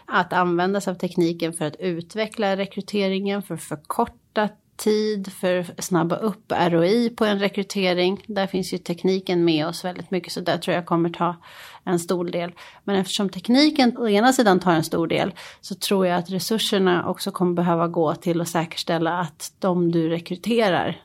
Att 0.05 0.33
använda 0.33 0.81
sig 0.81 0.91
av 0.91 0.95
tekniken 0.95 1.53
för 1.53 1.65
att 1.65 1.75
utveckla 1.79 2.57
rekryteringen, 2.57 3.41
för 3.41 3.53
att 3.53 3.63
förkorta 3.63 4.49
tid, 4.77 5.33
för 5.33 5.59
att 5.59 5.83
snabba 5.83 6.15
upp 6.15 6.51
ROI 6.51 7.09
på 7.09 7.25
en 7.25 7.39
rekrytering. 7.39 8.23
Där 8.27 8.47
finns 8.47 8.73
ju 8.73 8.77
tekniken 8.77 9.45
med 9.45 9.67
oss 9.67 9.85
väldigt 9.85 10.11
mycket, 10.11 10.33
så 10.33 10.39
där 10.39 10.57
tror 10.57 10.75
jag 10.75 10.85
kommer 10.85 11.09
ta 11.09 11.35
en 11.83 11.99
stor 11.99 12.25
del. 12.25 12.51
Men 12.83 12.95
eftersom 12.95 13.29
tekniken 13.29 13.97
å 13.97 14.07
ena 14.07 14.33
sidan 14.33 14.59
tar 14.59 14.71
en 14.71 14.83
stor 14.83 15.07
del, 15.07 15.33
så 15.61 15.75
tror 15.75 16.07
jag 16.07 16.17
att 16.17 16.29
resurserna 16.29 17.09
också 17.09 17.31
kommer 17.31 17.53
behöva 17.53 17.87
gå 17.87 18.15
till 18.15 18.41
att 18.41 18.49
säkerställa 18.49 19.19
att 19.19 19.53
de 19.59 19.91
du 19.91 20.09
rekryterar 20.09 21.01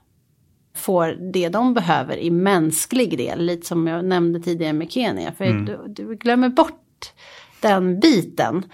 får 0.74 1.32
det 1.32 1.48
de 1.48 1.74
behöver 1.74 2.16
i 2.16 2.30
mänsklig 2.30 3.18
del, 3.18 3.44
lite 3.44 3.66
som 3.66 3.87
jag 3.87 4.04
nämnde 4.04 4.40
tidigare 4.40 4.72
med 4.72 4.90
Kenya. 4.92 5.32
För 5.32 5.44
du, 5.44 5.85
du 5.87 6.16
glömmer 6.16 6.48
bort 6.48 7.12
den 7.61 8.00
biten. 8.00 8.64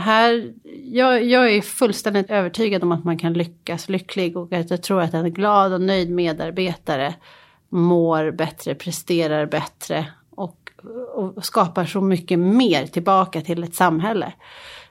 Här, 0.00 0.52
jag, 0.84 1.24
jag 1.24 1.54
är 1.54 1.60
fullständigt 1.62 2.30
övertygad 2.30 2.82
om 2.82 2.92
att 2.92 3.04
man 3.04 3.18
kan 3.18 3.32
lyckas 3.32 3.88
lycklig 3.88 4.36
och 4.36 4.52
att 4.52 4.70
jag 4.70 4.82
tror 4.82 5.00
att 5.00 5.14
en 5.14 5.32
glad 5.32 5.72
och 5.72 5.80
nöjd 5.80 6.10
medarbetare 6.10 7.14
mår 7.68 8.30
bättre, 8.30 8.74
presterar 8.74 9.46
bättre 9.46 10.06
och, 10.30 10.70
och 11.14 11.44
skapar 11.44 11.84
så 11.84 12.00
mycket 12.00 12.38
mer 12.38 12.86
tillbaka 12.86 13.40
till 13.40 13.64
ett 13.64 13.74
samhälle. 13.74 14.32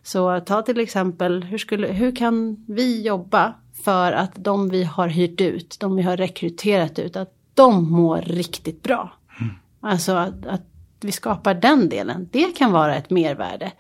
Så 0.04 0.40
ta 0.40 0.62
till 0.62 0.80
exempel, 0.80 1.44
hur, 1.44 1.58
skulle, 1.58 1.88
hur 1.88 2.16
kan 2.16 2.66
vi 2.68 3.02
jobba 3.02 3.54
för 3.84 4.12
att 4.12 4.32
de 4.36 4.70
vi 4.70 4.84
har 4.84 5.08
hyrt 5.08 5.42
ut, 5.42 5.78
de 5.80 5.96
vi 5.96 6.02
har 6.02 6.18
rekryterat 6.18 7.00
ut, 7.00 7.16
att 7.16 7.34
de 7.54 7.92
mår 7.92 8.22
riktigt 8.22 8.84
bra. 8.84 9.14
Alltså 9.82 10.12
att, 10.12 10.46
att 10.46 10.62
vi 11.02 11.12
skapar 11.12 11.54
den 11.54 11.90
delen, 11.90 12.30
det 12.32 12.58
kan 12.58 12.72
vara 12.72 12.96
ett 12.96 13.10
mervärde 13.10 13.72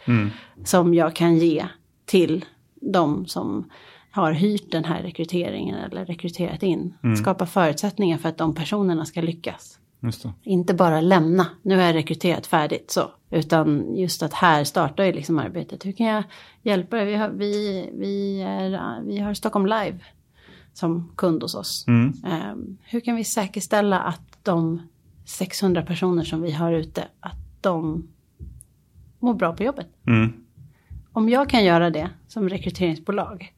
som 0.64 0.94
jag 0.94 1.16
kan 1.16 1.38
ge 1.38 1.66
till 2.06 2.46
de 2.82 3.26
som 3.26 3.70
har 4.12 4.32
hyrt 4.32 4.72
den 4.72 4.86
här 4.86 5.02
rekryteringen 5.02 5.76
eller 5.76 6.06
rekryterat 6.06 6.64
in. 6.64 6.94
Skapa 7.18 7.46
förutsättningar 7.46 8.18
för 8.18 8.30
att 8.30 8.38
de 8.38 8.56
personerna 8.56 9.06
ska 9.06 9.22
lyckas. 9.22 9.80
Inte 10.44 10.74
bara 10.74 11.02
lämna, 11.02 11.48
nu 11.62 11.76
har 11.76 11.84
jag 11.84 11.96
rekryterat 11.96 12.48
färdigt 12.48 12.92
så. 12.92 13.12
Utan 13.32 13.96
just 13.96 14.24
att 14.24 14.34
här 14.34 14.64
startar 14.64 15.04
ju 15.04 15.14
liksom 15.14 15.40
arbetet. 15.40 15.86
Hur 15.86 15.92
kan 15.92 16.08
jag 16.08 16.24
hjälpa 16.62 16.96
dig? 16.96 17.06
Vi 17.06 17.16
har, 17.16 17.30
vi, 17.30 17.90
vi, 17.94 18.42
är, 18.42 19.02
vi 19.04 19.20
har 19.20 19.34
Stockholm 19.34 19.66
Live 19.66 20.00
som 20.74 21.12
kund 21.16 21.42
hos 21.42 21.56
oss. 21.56 21.86
Mm. 21.88 22.14
Ehm, 22.26 22.78
hur 22.84 23.00
kan 23.00 23.16
vi 23.16 23.24
säkerställa 23.24 24.00
att 24.00 24.40
de 24.44 24.82
600 25.30 25.82
personer 25.82 26.24
som 26.24 26.42
vi 26.42 26.52
har 26.52 26.72
ute, 26.72 27.08
att 27.20 27.62
de 27.62 28.08
mår 29.20 29.34
bra 29.34 29.54
på 29.54 29.64
jobbet? 29.64 29.88
Mm. 30.08 30.34
Om 31.12 31.30
jag 31.30 31.50
kan 31.50 31.64
göra 31.66 31.90
det 31.90 32.10
som 32.28 32.50
rekryteringsbolag, 32.50 33.54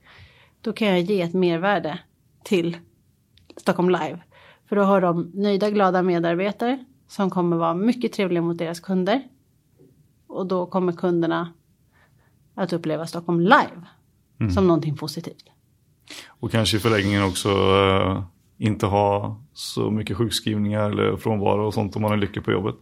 då 0.62 0.74
kan 0.74 0.88
jag 0.88 1.00
ge 1.02 1.22
ett 1.22 1.34
mervärde 1.34 2.00
till 2.44 2.78
Stockholm 3.58 3.90
Live. 3.90 4.20
För 4.66 4.76
då 4.76 4.82
har 4.82 5.02
de 5.02 5.32
nöjda, 5.34 5.70
glada 5.70 6.02
medarbetare 6.02 6.86
som 7.08 7.30
kommer 7.30 7.58
vara 7.58 7.74
mycket 7.74 8.14
trevliga 8.14 8.42
mot 8.42 8.58
deras 8.58 8.80
kunder. 8.80 9.24
Och 10.28 10.46
då 10.46 10.66
kommer 10.66 10.94
kunderna 10.94 11.54
att 12.56 12.74
uppleva 12.74 13.08
Stockholm 13.08 13.40
Live 13.40 14.52
som 14.54 14.68
någonting 14.68 14.98
positivt. 14.98 15.46
Och 16.28 16.52
kanske 16.52 16.78
i 16.78 16.80
förlängningen 16.80 17.24
också 17.24 17.50
uh, 17.50 18.24
inte 18.62 18.86
ha 18.86 19.42
så 19.54 19.92
mycket 19.92 20.18
sjukskrivningar 20.18 20.90
eller 20.90 21.18
frånvaro 21.18 21.68
och 21.68 21.74
sånt 21.74 21.96
om 21.96 22.02
man 22.02 22.12
är 22.12 22.18
lycklig 22.18 22.46
på 22.46 22.52
jobbet. 22.52 22.76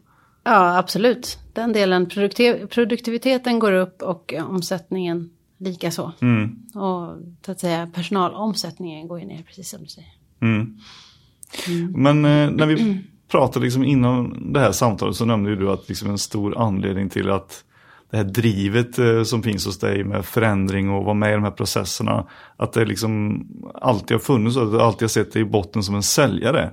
Ja, 0.43 0.77
absolut. 0.77 1.39
Den 1.53 1.73
delen, 1.73 2.09
produktiv 2.09 2.67
produktiviteten 2.67 3.59
går 3.59 3.71
upp 3.71 4.01
och 4.01 4.33
omsättningen 4.49 5.29
likaså. 5.57 6.11
Mm. 6.21 6.55
Och 6.75 7.17
så 7.45 7.51
att 7.51 7.59
säga 7.59 7.89
personalomsättningen 7.93 9.07
går 9.07 9.19
ju 9.19 9.25
ner, 9.25 9.43
precis 9.43 9.69
som 9.69 9.81
du 9.81 9.87
säger. 9.87 10.11
Mm. 10.41 10.77
Mm. 11.67 11.91
Men 11.91 12.25
eh, 12.25 12.51
när 12.51 12.65
vi 12.65 13.03
pratade 13.27 13.65
liksom 13.65 13.83
innan 13.83 14.53
det 14.53 14.59
här 14.59 14.71
samtalet 14.71 15.15
så 15.15 15.25
nämnde 15.25 15.55
du 15.55 15.69
att 15.69 15.89
liksom 15.89 16.09
en 16.09 16.17
stor 16.17 16.57
anledning 16.57 17.09
till 17.09 17.29
att 17.29 17.63
det 18.11 18.17
här 18.17 18.23
drivet 18.23 18.99
eh, 18.99 19.23
som 19.23 19.43
finns 19.43 19.65
hos 19.65 19.79
dig 19.79 20.03
med 20.03 20.25
förändring 20.25 20.89
och 20.89 21.03
vara 21.03 21.13
med 21.13 21.31
i 21.31 21.33
de 21.33 21.43
här 21.43 21.51
processerna. 21.51 22.27
Att 22.57 22.73
det 22.73 22.85
liksom 22.85 23.45
alltid 23.73 24.11
har 24.11 24.19
funnits 24.19 24.57
och 24.57 24.63
att 24.63 24.71
du 24.71 24.81
alltid 24.81 25.01
har 25.01 25.09
sett 25.09 25.33
dig 25.33 25.41
i 25.41 25.45
botten 25.45 25.83
som 25.83 25.95
en 25.95 26.03
säljare. 26.03 26.71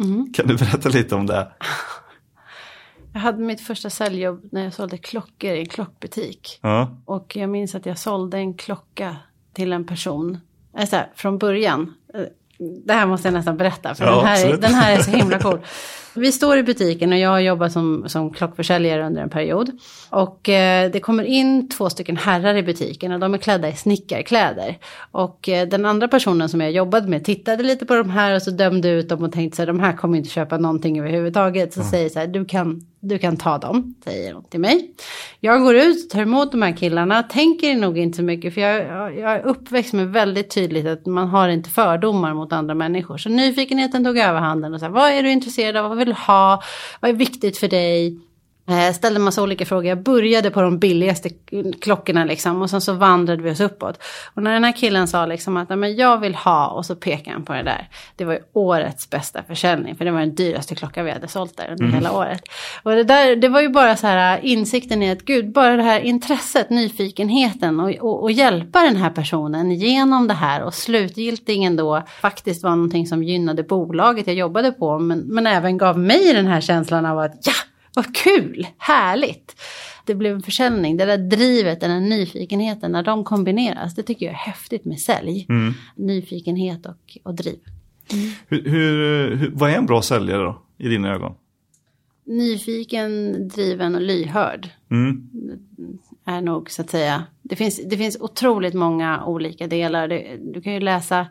Mm. 0.00 0.32
Kan 0.32 0.46
du 0.46 0.56
berätta 0.56 0.88
lite 0.88 1.14
om 1.14 1.26
det? 1.26 1.52
Jag 3.12 3.20
hade 3.20 3.38
mitt 3.38 3.60
första 3.60 3.90
säljjobb 3.90 4.48
när 4.52 4.64
jag 4.64 4.72
sålde 4.72 4.98
klockor 4.98 5.50
i 5.50 5.58
en 5.58 5.66
klockbutik. 5.66 6.58
Ja. 6.62 6.96
Och 7.04 7.36
jag 7.36 7.50
minns 7.50 7.74
att 7.74 7.86
jag 7.86 7.98
sålde 7.98 8.38
en 8.38 8.54
klocka 8.54 9.16
till 9.52 9.72
en 9.72 9.86
person. 9.86 10.38
Alltså, 10.76 11.00
från 11.14 11.38
början. 11.38 11.94
Eh, 12.14 12.20
det 12.58 12.92
här 12.92 13.06
måste 13.06 13.28
jag 13.28 13.32
nästan 13.32 13.56
berätta, 13.56 13.94
för 13.94 14.04
ja, 14.04 14.16
den, 14.16 14.26
här, 14.26 14.56
den 14.56 14.74
här 14.74 14.98
är 14.98 15.02
så 15.02 15.10
himla 15.10 15.38
cool. 15.42 15.60
Vi 16.18 16.32
står 16.32 16.58
i 16.58 16.62
butiken 16.62 17.12
och 17.12 17.18
jag 17.18 17.30
har 17.30 17.40
jobbat 17.40 17.72
som, 17.72 18.04
som 18.08 18.30
klockförsäljare 18.30 19.06
under 19.06 19.22
en 19.22 19.30
period. 19.30 19.70
Och 20.10 20.48
eh, 20.48 20.90
det 20.90 21.00
kommer 21.00 21.24
in 21.24 21.68
två 21.68 21.90
stycken 21.90 22.16
herrar 22.16 22.54
i 22.54 22.62
butiken 22.62 23.12
och 23.12 23.20
de 23.20 23.34
är 23.34 23.38
klädda 23.38 23.68
i 23.68 23.72
snickarkläder. 23.72 24.78
Och 25.10 25.48
eh, 25.48 25.68
den 25.68 25.86
andra 25.86 26.08
personen 26.08 26.48
som 26.48 26.60
jag 26.60 26.72
jobbade 26.72 27.08
med 27.08 27.24
tittade 27.24 27.62
lite 27.62 27.86
på 27.86 27.94
de 27.94 28.10
här 28.10 28.34
och 28.34 28.42
så 28.42 28.50
dömde 28.50 28.88
ut 28.88 29.08
dem 29.08 29.24
och 29.24 29.32
tänkte 29.32 29.56
så 29.56 29.62
här, 29.62 29.66
de 29.66 29.80
här 29.80 29.92
kommer 29.92 30.18
inte 30.18 30.30
köpa 30.30 30.58
någonting 30.58 30.98
överhuvudtaget. 30.98 31.72
Så 31.72 31.80
mm. 31.80 31.90
säger 31.90 32.08
så 32.08 32.18
här, 32.18 32.26
du 32.26 32.44
kan, 32.44 32.86
du 33.00 33.18
kan 33.18 33.36
ta 33.36 33.58
dem, 33.58 33.94
säger 34.04 34.34
de 34.34 34.44
till 34.44 34.60
mig. 34.60 34.90
Jag 35.40 35.62
går 35.62 35.76
ut, 35.76 36.10
tar 36.10 36.20
emot 36.22 36.52
de 36.52 36.62
här 36.62 36.76
killarna, 36.76 37.22
tänker 37.22 37.74
nog 37.74 37.98
inte 37.98 38.16
så 38.16 38.22
mycket 38.22 38.54
för 38.54 38.60
jag, 38.60 38.80
jag 39.18 39.32
är 39.32 39.46
uppväxt 39.46 39.92
med 39.92 40.08
väldigt 40.08 40.50
tydligt 40.54 40.86
att 40.86 41.06
man 41.06 41.28
har 41.28 41.48
inte 41.48 41.70
fördomar 41.70 42.34
mot 42.34 42.52
andra 42.52 42.74
människor. 42.74 43.18
Så 43.18 43.28
nyfikenheten 43.28 44.04
tog 44.04 44.18
överhanden 44.18 44.74
och 44.74 44.80
så 44.80 44.86
här, 44.86 44.92
vad 44.92 45.10
är 45.10 45.22
du 45.22 45.30
intresserad 45.30 45.76
av, 45.76 45.88
vad 45.88 45.98
vill 45.98 46.07
vill 46.08 46.16
ha, 46.16 46.62
vad 47.00 47.10
är 47.10 47.14
viktigt 47.14 47.58
för 47.58 47.68
dig? 47.68 48.18
Eh, 48.68 48.92
ställde 48.92 49.20
massa 49.20 49.42
olika 49.42 49.66
frågor. 49.66 49.86
Jag 49.86 50.02
började 50.02 50.50
på 50.50 50.62
de 50.62 50.78
billigaste 50.78 51.30
klockorna 51.80 52.24
liksom 52.24 52.62
och 52.62 52.70
sen 52.70 52.80
så 52.80 52.92
vandrade 52.92 53.42
vi 53.42 53.50
oss 53.50 53.60
uppåt. 53.60 54.02
Och 54.34 54.42
när 54.42 54.52
den 54.52 54.64
här 54.64 54.72
killen 54.72 55.08
sa 55.08 55.26
liksom 55.26 55.56
att 55.56 55.68
men 55.68 55.96
jag 55.96 56.18
vill 56.18 56.34
ha 56.34 56.68
och 56.68 56.86
så 56.86 56.94
pekade 56.94 57.30
han 57.30 57.44
på 57.44 57.52
det 57.52 57.62
där. 57.62 57.88
Det 58.16 58.24
var 58.24 58.32
ju 58.32 58.40
årets 58.52 59.10
bästa 59.10 59.42
försäljning 59.42 59.96
för 59.96 60.04
det 60.04 60.10
var 60.10 60.20
den 60.20 60.34
dyraste 60.34 60.74
klocka 60.74 61.02
vi 61.02 61.10
hade 61.10 61.28
sålt 61.28 61.56
där 61.56 61.70
under 61.70 61.84
mm. 61.84 61.94
hela 61.94 62.12
året. 62.12 62.42
Och 62.82 62.90
det, 62.90 63.04
där, 63.04 63.36
det 63.36 63.48
var 63.48 63.60
ju 63.60 63.68
bara 63.68 63.96
så 63.96 64.06
här 64.06 64.40
insikten 64.44 65.02
i 65.02 65.10
att 65.10 65.22
gud, 65.22 65.52
bara 65.52 65.76
det 65.76 65.82
här 65.82 66.00
intresset, 66.00 66.70
nyfikenheten 66.70 67.80
och, 67.80 67.90
och, 67.90 68.22
och 68.22 68.32
hjälpa 68.32 68.80
den 68.80 68.96
här 68.96 69.10
personen 69.10 69.70
genom 69.70 70.28
det 70.28 70.34
här 70.34 70.62
och 70.62 70.74
slutgiltingen 70.74 71.76
då 71.76 72.02
faktiskt 72.20 72.62
var 72.62 72.70
någonting 72.70 73.06
som 73.06 73.22
gynnade 73.22 73.62
bolaget 73.62 74.26
jag 74.26 74.36
jobbade 74.36 74.72
på 74.72 74.98
men, 74.98 75.18
men 75.18 75.46
även 75.46 75.78
gav 75.78 75.98
mig 75.98 76.32
den 76.34 76.46
här 76.46 76.60
känslan 76.60 77.06
av 77.06 77.18
att 77.18 77.46
ja, 77.46 77.52
vad 77.98 78.14
kul, 78.14 78.66
härligt. 78.78 79.60
Det 80.04 80.14
blev 80.14 80.34
en 80.34 80.42
försäljning, 80.42 80.96
det 80.96 81.04
där 81.04 81.18
drivet, 81.18 81.80
den 81.80 81.90
där 81.90 82.16
nyfikenheten, 82.16 82.92
när 82.92 83.02
de 83.02 83.24
kombineras, 83.24 83.94
det 83.94 84.02
tycker 84.02 84.26
jag 84.26 84.32
är 84.32 84.38
häftigt 84.38 84.84
med 84.84 85.00
sälj. 85.00 85.46
Mm. 85.48 85.74
Nyfikenhet 85.96 86.86
och, 86.86 87.18
och 87.22 87.34
driv. 87.34 87.58
Mm. 88.12 88.30
Hur, 88.48 88.64
hur, 88.64 89.36
hur, 89.36 89.50
vad 89.54 89.70
är 89.70 89.74
en 89.74 89.86
bra 89.86 90.02
säljare 90.02 90.42
då, 90.42 90.62
i 90.78 90.88
dina 90.88 91.14
ögon? 91.14 91.34
Nyfiken, 92.24 93.34
driven 93.48 93.94
och 93.94 94.00
lyhörd. 94.00 94.68
Mm. 94.90 95.30
Är 96.24 96.40
nog 96.40 96.70
så 96.70 96.82
att 96.82 96.90
säga. 96.90 97.24
Det 97.42 97.56
finns, 97.56 97.80
det 97.84 97.96
finns 97.96 98.16
otroligt 98.20 98.74
många 98.74 99.24
olika 99.24 99.66
delar. 99.66 100.08
Det, 100.08 100.36
du 100.40 100.60
kan 100.60 100.72
ju 100.72 100.80
läsa 100.80 101.26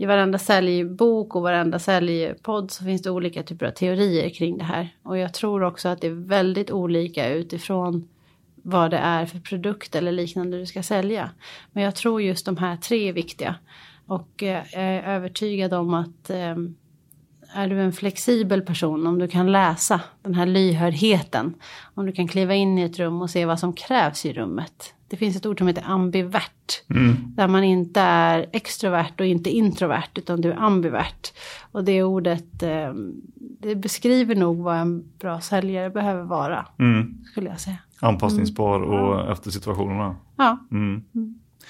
i 0.00 0.06
varenda 0.06 0.38
säljbok 0.38 1.36
och 1.36 1.42
varenda 1.42 1.78
säljpodd 1.78 2.70
så 2.70 2.84
finns 2.84 3.02
det 3.02 3.10
olika 3.10 3.42
typer 3.42 3.66
av 3.66 3.70
teorier 3.70 4.28
kring 4.28 4.58
det 4.58 4.64
här. 4.64 4.88
Och 5.02 5.18
jag 5.18 5.34
tror 5.34 5.62
också 5.62 5.88
att 5.88 6.00
det 6.00 6.06
är 6.06 6.26
väldigt 6.28 6.70
olika 6.70 7.28
utifrån 7.28 8.08
vad 8.54 8.90
det 8.90 8.96
är 8.96 9.26
för 9.26 9.38
produkt 9.38 9.94
eller 9.94 10.12
liknande 10.12 10.58
du 10.58 10.66
ska 10.66 10.82
sälja. 10.82 11.30
Men 11.72 11.84
jag 11.84 11.94
tror 11.94 12.22
just 12.22 12.46
de 12.46 12.56
här 12.56 12.76
tre 12.76 13.08
är 13.08 13.12
viktiga. 13.12 13.54
Och 14.06 14.42
eh, 14.42 14.64
jag 14.72 14.82
är 14.82 15.02
övertygad 15.02 15.74
om 15.74 15.94
att 15.94 16.30
eh, 16.30 16.56
är 17.52 17.68
du 17.68 17.80
en 17.80 17.92
flexibel 17.92 18.62
person, 18.62 19.06
om 19.06 19.18
du 19.18 19.28
kan 19.28 19.52
läsa 19.52 20.00
den 20.22 20.34
här 20.34 20.46
lyhördheten, 20.46 21.54
om 21.94 22.06
du 22.06 22.12
kan 22.12 22.28
kliva 22.28 22.54
in 22.54 22.78
i 22.78 22.82
ett 22.82 22.98
rum 22.98 23.22
och 23.22 23.30
se 23.30 23.44
vad 23.44 23.58
som 23.58 23.72
krävs 23.72 24.26
i 24.26 24.32
rummet, 24.32 24.94
det 25.10 25.16
finns 25.16 25.36
ett 25.36 25.46
ord 25.46 25.58
som 25.58 25.66
heter 25.66 25.84
ambivert. 25.86 26.82
Mm. 26.90 27.16
Där 27.36 27.48
man 27.48 27.64
inte 27.64 28.00
är 28.00 28.46
extrovert 28.52 29.20
och 29.20 29.26
inte 29.26 29.50
introvert 29.50 30.08
utan 30.14 30.40
du 30.40 30.52
är 30.52 30.56
ambivert. 30.56 31.32
Och 31.72 31.84
det 31.84 32.02
ordet 32.02 32.62
eh, 32.62 32.92
det 33.60 33.74
beskriver 33.74 34.34
nog 34.34 34.58
vad 34.58 34.76
en 34.76 35.04
bra 35.18 35.40
säljare 35.40 35.90
behöver 35.90 36.22
vara. 36.22 36.66
Mm. 36.78 37.24
Skulle 37.24 37.50
jag 37.50 37.60
säga. 37.60 37.76
Anpassningsbar 38.00 38.76
mm. 38.76 38.90
och 38.90 39.32
efter 39.32 39.50
situationerna. 39.50 40.16
Ja. 40.36 40.58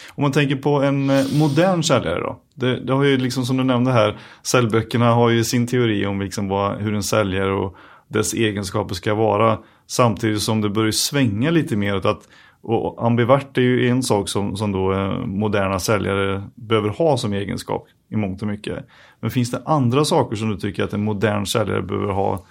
Om 0.08 0.22
man 0.22 0.32
tänker 0.32 0.56
på 0.56 0.82
en 0.82 1.10
eh, 1.10 1.24
modern 1.38 1.82
säljare 1.82 2.20
då. 2.20 2.40
Det, 2.54 2.80
det, 2.80 2.92
har 2.92 3.04
ju 3.04 3.16
liksom 3.16 3.44
som 3.44 3.56
du 3.56 3.64
nämnde 3.64 3.92
här, 3.92 4.18
säljböckerna 4.42 5.10
har 5.10 5.30
ju 5.30 5.44
sin 5.44 5.66
teori 5.66 6.06
om 6.06 6.20
liksom 6.20 6.48
vad, 6.48 6.80
hur 6.80 6.94
en 6.94 7.02
säljare 7.02 7.52
och 7.52 7.76
dess 8.08 8.34
egenskaper 8.34 8.94
ska 8.94 9.14
vara. 9.14 9.58
Samtidigt 9.86 10.42
som 10.42 10.60
det 10.60 10.70
börjar 10.70 10.92
svänga 10.92 11.50
lite 11.50 11.76
mer 11.76 11.96
åt 11.96 12.04
att 12.04 12.28
och 12.62 13.06
ambivert 13.06 13.58
är 13.58 13.62
ju 13.62 13.88
en 13.88 14.02
sak 14.02 14.28
som, 14.28 14.56
som 14.56 14.72
då 14.72 14.92
eh, 14.92 15.26
moderna 15.26 15.78
säljare 15.78 16.42
behöver 16.54 16.88
ha 16.88 17.16
som 17.16 17.32
egenskap 17.32 17.86
i 18.08 18.16
mångt 18.16 18.42
och 18.42 18.48
mycket. 18.48 18.86
Men 19.20 19.30
finns 19.30 19.50
det 19.50 19.62
andra 19.64 20.04
saker 20.04 20.36
som 20.36 20.50
du 20.50 20.56
tycker 20.56 20.84
att 20.84 20.92
en 20.92 21.04
modern 21.04 21.46
säljare 21.46 21.82
behöver 21.82 22.12
ha 22.12 22.44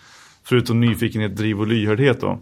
förutom 0.43 0.79
nyfikenhet, 0.79 1.35
driv 1.35 1.59
och 1.59 1.67
lyhördhet 1.67 2.21
då? 2.21 2.39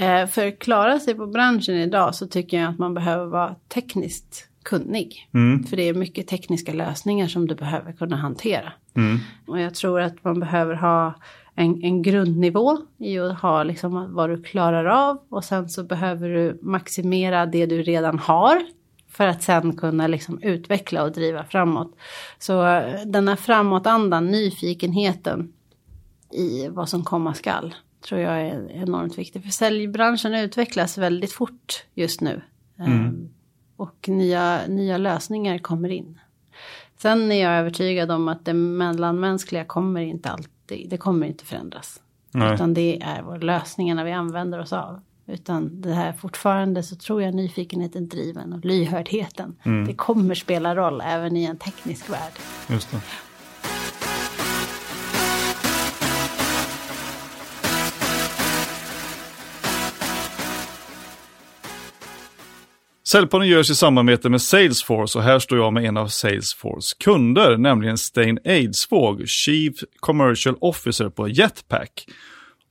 Eh, 0.00 0.26
för 0.26 0.46
att 0.48 0.58
klara 0.58 1.00
sig 1.00 1.14
på 1.14 1.26
branschen 1.26 1.74
idag 1.74 2.14
så 2.14 2.26
tycker 2.26 2.60
jag 2.60 2.70
att 2.70 2.78
man 2.78 2.94
behöver 2.94 3.26
vara 3.26 3.54
tekniskt 3.68 4.48
kunnig. 4.62 5.28
Mm. 5.34 5.64
För 5.64 5.76
det 5.76 5.88
är 5.88 5.94
mycket 5.94 6.28
tekniska 6.28 6.72
lösningar 6.72 7.28
som 7.28 7.48
du 7.48 7.54
behöver 7.54 7.92
kunna 7.92 8.16
hantera. 8.16 8.72
Mm. 8.94 9.18
Och 9.46 9.60
jag 9.60 9.74
tror 9.74 10.00
att 10.00 10.24
man 10.24 10.40
behöver 10.40 10.74
ha 10.74 11.14
en, 11.54 11.84
en 11.84 12.02
grundnivå 12.02 12.78
i 12.98 13.18
att 13.18 13.40
ha 13.40 13.62
liksom 13.62 14.14
vad 14.14 14.30
du 14.30 14.42
klarar 14.42 14.84
av 14.84 15.18
och 15.28 15.44
sen 15.44 15.68
så 15.68 15.84
behöver 15.84 16.28
du 16.28 16.58
maximera 16.62 17.46
det 17.46 17.66
du 17.66 17.82
redan 17.82 18.18
har 18.18 18.62
för 19.08 19.26
att 19.26 19.42
sen 19.42 19.76
kunna 19.76 20.06
liksom 20.06 20.42
utveckla 20.42 21.02
och 21.02 21.12
driva 21.12 21.44
framåt. 21.44 21.96
Så 22.38 22.66
eh, 22.66 23.00
den 23.06 23.28
här 23.28 23.36
framåtandan, 23.36 24.26
nyfikenheten 24.26 25.52
i 26.32 26.68
vad 26.68 26.88
som 26.88 27.04
komma 27.04 27.34
skall 27.34 27.74
tror 28.00 28.20
jag 28.20 28.40
är 28.40 28.70
enormt 28.70 29.18
viktig. 29.18 29.42
För 29.42 29.50
säljbranschen 29.50 30.34
utvecklas 30.34 30.98
väldigt 30.98 31.32
fort 31.32 31.84
just 31.94 32.20
nu. 32.20 32.42
Mm. 32.78 32.92
Um, 32.92 33.30
och 33.76 34.08
nya, 34.08 34.60
nya 34.68 34.98
lösningar 34.98 35.58
kommer 35.58 35.88
in. 35.88 36.20
Sen 36.98 37.32
är 37.32 37.42
jag 37.42 37.52
övertygad 37.52 38.10
om 38.10 38.28
att 38.28 38.44
det 38.44 38.54
mellanmänskliga 38.54 39.64
kommer 39.64 40.00
inte 40.00 40.30
alltid 40.30 40.50
det, 40.88 40.96
kommer 40.96 41.26
inte 41.26 41.44
förändras. 41.44 42.00
Nej. 42.30 42.54
Utan 42.54 42.74
det 42.74 43.02
är 43.02 43.38
lösningarna 43.38 44.04
vi 44.04 44.12
använder 44.12 44.58
oss 44.58 44.72
av. 44.72 45.00
Utan 45.26 45.80
det 45.80 45.92
här 45.92 46.12
fortfarande 46.12 46.82
så 46.82 46.96
tror 46.96 47.22
jag 47.22 47.34
nyfikenheten, 47.34 48.08
driven 48.08 48.52
och 48.52 48.64
lyhördheten. 48.64 49.56
Mm. 49.62 49.86
Det 49.86 49.94
kommer 49.94 50.34
spela 50.34 50.76
roll 50.76 51.02
även 51.04 51.36
i 51.36 51.44
en 51.44 51.56
teknisk 51.56 52.10
värld. 52.10 52.32
Just 52.68 52.90
det. 52.90 53.00
Säljpodden 63.12 63.48
görs 63.48 63.70
i 63.70 63.74
samarbete 63.74 64.28
med 64.28 64.42
Salesforce 64.42 65.18
och 65.18 65.24
här 65.24 65.38
står 65.38 65.58
jag 65.58 65.72
med 65.72 65.84
en 65.84 65.96
av 65.96 66.06
Salesforce 66.06 66.96
kunder, 66.98 67.56
nämligen 67.56 67.98
Stein 67.98 68.38
Eidsvåg, 68.44 69.28
Chief 69.28 69.74
Commercial 70.00 70.56
Officer 70.60 71.08
på 71.08 71.28
Jetpack. 71.28 72.06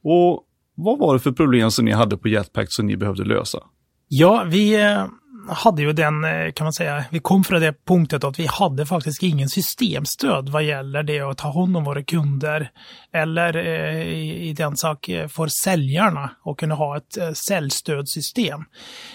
Och 0.04 0.44
vad 0.76 1.00
var 1.00 1.14
det 1.14 1.20
för 1.20 1.32
problem 1.32 1.72
som 1.72 1.86
ni 1.86 1.92
hade 1.92 2.18
på 2.18 2.28
Jetpack 2.28 2.68
som 2.70 2.86
ni 2.86 2.98
behövde 2.98 3.24
lösa? 3.24 3.64
Ja, 4.08 4.46
vi, 4.48 4.76
eh, 4.76 5.06
hade 5.48 5.82
ju 5.82 5.94
den, 5.94 6.24
eh, 6.24 6.52
kan 6.52 6.66
man 6.66 6.74
säga, 6.74 7.06
vi 7.12 7.20
kom 7.20 7.44
från 7.44 7.62
det 7.62 7.86
punktet 7.86 8.24
att 8.24 8.40
vi 8.40 8.46
hade 8.46 8.86
faktiskt 8.86 9.24
ingen 9.24 9.50
systemstöd 9.50 10.50
vad 10.50 10.64
gäller 10.64 11.04
det 11.04 11.20
att 11.20 11.38
ta 11.38 11.54
hand 11.54 11.78
om 11.78 11.84
våra 11.84 12.04
kunder 12.04 12.72
eller 13.14 13.56
eh, 13.58 14.02
i, 14.02 14.50
i 14.50 14.54
den 14.54 14.78
sak 14.78 15.10
eh, 15.10 15.28
för 15.28 15.48
säljarna 15.48 16.32
och 16.44 16.60
kunna 16.60 16.76
ha 16.76 16.98
ett 16.98 17.18
eh, 17.18 17.32
säljstödsystem. 17.32 18.60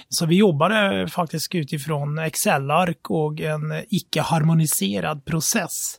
Så 0.09 0.27
vi 0.27 0.37
jobbade 0.37 1.09
faktiskt 1.09 1.55
utifrån 1.55 2.19
Excel-ark 2.19 3.11
och 3.11 3.41
en 3.41 3.83
icke-harmoniserad 3.91 5.25
process 5.25 5.99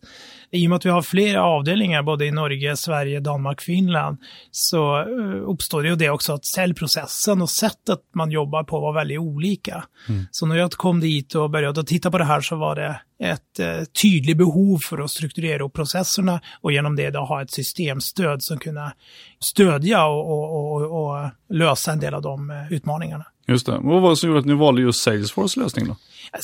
i 0.56 0.66
och 0.66 0.70
med 0.70 0.76
att 0.76 0.86
vi 0.86 0.90
har 0.90 1.02
flera 1.02 1.44
avdelningar 1.44 2.04
både 2.04 2.26
i 2.26 2.32
Norge, 2.32 2.78
Sverige, 2.78 3.20
Danmark, 3.20 3.62
Finland 3.62 4.18
så 4.52 5.00
eh, 5.00 5.50
uppstår 5.50 5.84
det 5.84 5.90
ju 5.90 5.96
det 5.96 6.10
också 6.10 6.34
att 6.34 6.46
säljprocessen 6.46 7.42
och 7.42 7.50
sättet 7.50 8.00
man 8.16 8.32
jobbar 8.32 8.64
på 8.64 8.80
var 8.80 8.94
väldigt 8.94 9.20
olika. 9.20 9.84
Mm. 10.10 10.26
Så 10.32 10.46
när 10.46 10.56
jag 10.56 10.72
kom 10.72 11.00
dit 11.00 11.36
och 11.36 11.50
började 11.50 11.84
titta 11.84 12.12
på 12.12 12.18
det 12.18 12.26
här 12.26 12.42
så 12.42 12.56
var 12.56 12.76
det 12.76 13.00
ett 13.20 13.60
eh, 13.60 13.84
tydligt 14.02 14.38
behov 14.38 14.78
för 14.78 14.98
att 14.98 15.12
strukturera 15.12 15.64
upp 15.64 15.74
processerna 15.74 16.42
och 16.62 16.72
genom 16.72 16.96
det 16.96 17.10
då 17.10 17.20
ha 17.20 17.42
ett 17.42 17.52
systemstöd 17.52 18.44
som 18.44 18.58
kunde 18.58 18.94
stödja 19.40 20.06
och, 20.06 20.32
och, 20.32 20.82
och, 20.82 21.06
och 21.06 21.30
lösa 21.50 21.92
en 21.92 22.00
del 22.00 22.14
av 22.14 22.22
de 22.22 22.50
eh, 22.50 22.74
utmaningarna. 22.74 23.26
Just 23.48 23.66
det. 23.66 23.80
vad 23.82 24.02
var 24.02 24.10
det 24.10 24.16
som 24.16 24.30
gjorde 24.30 24.40
att 24.40 24.46
ni 24.46 24.54
valde 24.54 24.82
just 24.82 25.02
Salesforce 25.02 25.60
lösning 25.60 25.88
då? 25.88 25.96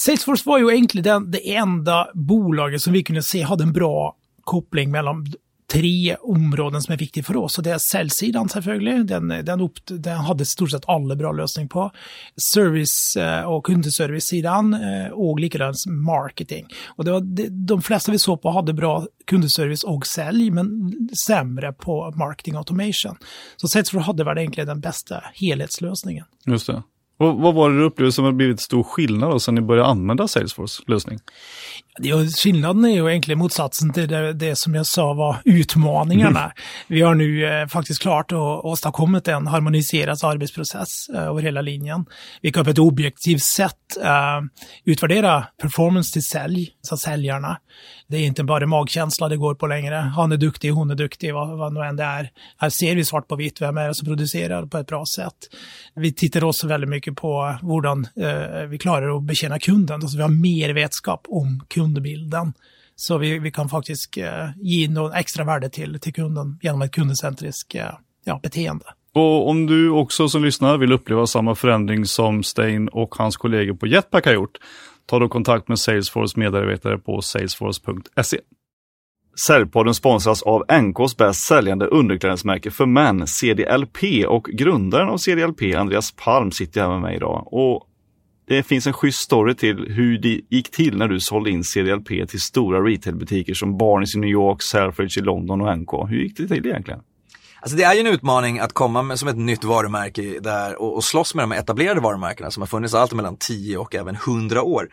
Salesforce 0.06 0.44
var 0.46 0.60
ju 0.60 0.72
egentligen 0.72 1.32
det 1.32 1.56
enda 1.56 2.08
bolaget 2.14 2.82
som 2.82 2.94
vi 2.94 3.04
kunde 3.04 3.24
se 3.24 3.42
hade 3.42 3.64
en 3.64 3.74
bra 3.74 4.16
koppling 4.44 4.92
mellan 4.92 5.26
tre 5.72 6.16
områden 6.16 6.82
som 6.82 6.94
är 6.94 6.98
viktiga 6.98 7.24
för 7.24 7.38
oss. 7.38 7.58
Och 7.58 7.64
det 7.64 7.72
är 7.72 7.78
säljsidan 7.78 8.50
selvfølgelig. 8.50 9.06
Den, 9.06 9.28
den, 9.28 9.62
upp, 9.62 9.74
den 9.86 10.18
hade 10.18 10.46
stort 10.46 10.72
sett 10.72 10.90
alla 10.90 11.16
bra 11.16 11.32
lösning 11.32 11.70
på. 11.70 11.92
Service 12.54 13.16
eh, 13.18 13.44
och 13.44 13.66
kundeservice-sidan 13.66 14.74
eh, 14.74 15.12
och 15.12 15.40
likadant 15.40 15.76
marketing. 15.88 16.66
Och 16.88 17.06
det 17.06 17.12
var, 17.12 17.22
de 17.68 17.82
flesta 17.82 18.12
vi 18.12 18.20
såg 18.20 18.42
på 18.42 18.52
hade 18.52 18.74
bra 18.74 19.06
kundservice 19.28 19.84
och 19.84 20.08
sälj, 20.08 20.52
men 20.52 20.94
sämre 21.28 21.74
på 21.74 22.14
marketing 22.16 22.56
automation. 22.56 23.16
Så 23.56 23.68
Salesforce 23.68 24.06
hade 24.06 24.24
väl 24.24 24.38
egentligen 24.38 24.68
den 24.68 24.80
bästa 24.80 25.24
helhetslösningen. 25.34 26.26
Just 26.46 26.68
det. 26.68 26.84
Och 27.22 27.38
vad 27.38 27.54
var 27.56 27.70
det 27.70 27.78
du 27.78 27.84
upplevde 27.84 28.12
som 28.12 28.26
har 28.26 28.32
blivit 28.32 28.62
stor 28.62 28.84
skillnad 28.84 29.32
då, 29.32 29.40
sen 29.40 29.56
ni 29.56 29.62
började 29.62 29.90
använda 29.90 30.28
Salesforce 30.28 30.84
lösning? 30.88 31.20
Skillnaden 32.44 32.86
är 32.86 32.90
ju 32.90 33.10
egentligen 33.10 33.40
motsatsen 33.40 33.94
till 33.94 34.08
det, 34.08 34.34
det 34.34 34.56
som 34.56 34.76
jag 34.76 34.86
sa 34.86 35.14
var 35.14 35.38
utmaningarna. 35.46 36.40
Mm. 36.40 36.52
Vi 36.88 37.02
har 37.02 37.16
nu 37.16 37.46
eh, 37.46 37.68
faktiskt 37.68 38.02
klart 38.02 38.32
att 38.32 38.38
åstadkommit 38.66 39.28
en 39.28 39.48
harmoniserad 39.48 40.18
arbetsprocess 40.24 41.10
eh, 41.14 41.22
över 41.22 41.42
hela 41.42 41.62
linjen. 41.62 42.06
Vi 42.42 42.52
kan 42.52 42.64
på 42.66 42.70
ett 42.70 42.80
objektivt 42.80 43.44
sätt 43.44 43.98
eh, 44.04 44.42
utvärdera 44.86 45.48
performance 45.62 46.14
till 46.14 46.24
sälj, 46.24 46.70
så 46.82 46.98
säljarna. 46.98 47.58
Det 48.08 48.18
är 48.18 48.26
inte 48.26 48.44
bara 48.44 48.68
magkänsla 48.68 49.30
det 49.30 49.38
går 49.38 49.56
på 49.56 49.68
längre. 49.68 49.96
Han 49.96 50.32
är 50.32 50.38
duktig, 50.38 50.70
hon 50.70 50.92
är 50.92 50.96
duktig, 50.96 51.34
vad, 51.34 51.58
vad 51.58 51.74
nu 51.74 51.80
än 51.80 51.96
det 51.96 52.04
är. 52.04 52.30
Här 52.58 52.70
ser 52.70 52.96
vi 52.96 53.06
svart 53.06 53.28
på 53.28 53.36
vitt, 53.36 53.62
vem 53.62 53.78
är 53.78 53.88
det 53.88 53.96
som 53.96 54.08
producerar 54.08 54.66
på 54.66 54.78
ett 54.78 54.88
bra 54.88 55.04
sätt. 55.16 55.34
Vi 55.96 56.14
tittar 56.14 56.44
också 56.44 56.68
väldigt 56.68 56.90
mycket 56.90 57.16
på 57.16 57.58
hur 57.62 57.86
eh, 57.86 58.68
vi 58.68 58.78
klarar 58.78 59.18
att 59.18 59.24
betjäna 59.24 59.60
kunden. 59.60 60.02
Alltså 60.02 60.18
vi 60.18 60.24
har 60.24 60.30
mer 60.30 60.74
vetskap 60.74 61.26
om 61.30 61.66
kundbilden. 61.82 62.54
Så 62.96 63.18
vi, 63.18 63.40
vi 63.40 63.52
kan 63.52 63.70
faktiskt 63.70 64.18
eh, 64.18 64.50
ge 64.62 64.90
något 64.90 65.16
extra 65.16 65.44
värde 65.44 65.70
till, 65.70 66.00
till 66.00 66.14
kunden 66.14 66.60
genom 66.62 66.82
ett 66.82 66.92
kundcentriskt 66.92 67.76
eh, 67.76 67.86
ja, 68.26 68.40
beteende. 68.44 68.86
Och 69.14 69.50
om 69.50 69.68
du 69.68 69.90
också 69.90 70.30
som 70.30 70.44
lyssnar 70.44 70.78
vill 70.78 70.92
uppleva 70.92 71.28
samma 71.28 71.56
förändring 71.56 72.06
som 72.06 72.44
Stein 72.44 72.88
och 72.88 73.16
hans 73.16 73.38
kollegor 73.38 73.74
på 73.74 73.88
Jetpack 73.88 74.26
har 74.26 74.34
gjort, 74.34 74.58
ta 75.06 75.20
då 75.20 75.30
kontakt 75.30 75.68
med 75.68 75.80
Salesforce 75.80 76.40
medarbetare 76.40 76.98
på 76.98 77.22
salesforce.se. 77.22 78.38
Säljpodden 79.48 79.94
sponsras 79.94 80.42
av 80.42 80.66
NKs 80.82 81.18
bäst 81.18 81.48
säljande 81.48 81.86
underklädesmärke 81.86 82.72
för 82.72 82.86
män, 82.86 83.28
CDLP 83.28 84.26
och 84.28 84.44
grundaren 84.44 85.10
av 85.10 85.18
CDLP, 85.18 85.76
Andreas 85.76 86.12
Palm, 86.12 86.52
sitter 86.52 86.82
här 86.82 86.90
med 86.90 87.02
mig 87.02 87.16
idag. 87.16 87.48
Och 87.52 87.88
det 88.52 88.64
finns 88.64 88.88
en 88.88 88.94
schysst 88.94 89.22
story 89.22 89.56
till 89.56 89.78
hur 89.90 90.18
det 90.18 90.42
gick 90.50 90.72
till 90.72 90.98
när 90.98 91.08
du 91.08 91.20
sålde 91.20 91.50
in 91.50 91.64
CDLP 91.64 92.08
till 92.08 92.42
stora 92.42 92.80
retailbutiker 92.80 93.54
som 93.54 93.78
Barnes 93.78 94.16
i 94.16 94.20
New 94.20 94.30
York, 94.30 94.62
Selfridge 94.62 95.20
i 95.20 95.24
London 95.24 95.62
och 95.62 95.78
NK. 95.78 95.94
Hur 96.10 96.18
gick 96.18 96.38
det 96.38 96.48
till 96.48 96.66
egentligen? 96.66 97.00
Alltså 97.62 97.78
det 97.78 97.84
är 97.84 97.94
ju 97.94 98.00
en 98.00 98.08
utmaning 98.08 98.60
att 98.60 98.74
komma 98.74 99.02
med 99.02 99.20
som 99.20 99.28
ett 99.28 99.38
nytt 99.38 99.64
varumärke 99.64 100.40
där 100.40 100.82
och, 100.82 100.96
och 100.96 101.04
slåss 101.04 101.36
med 101.36 101.44
de 101.44 101.52
etablerade 101.52 102.02
varumärkena 102.02 102.52
som 102.52 102.62
har 102.62 102.68
funnits 102.68 102.94
allt 102.94 103.14
mellan 103.14 103.38
10 103.38 103.78
och 103.78 103.96
även 103.96 104.16
100 104.16 104.64
år. 104.64 104.88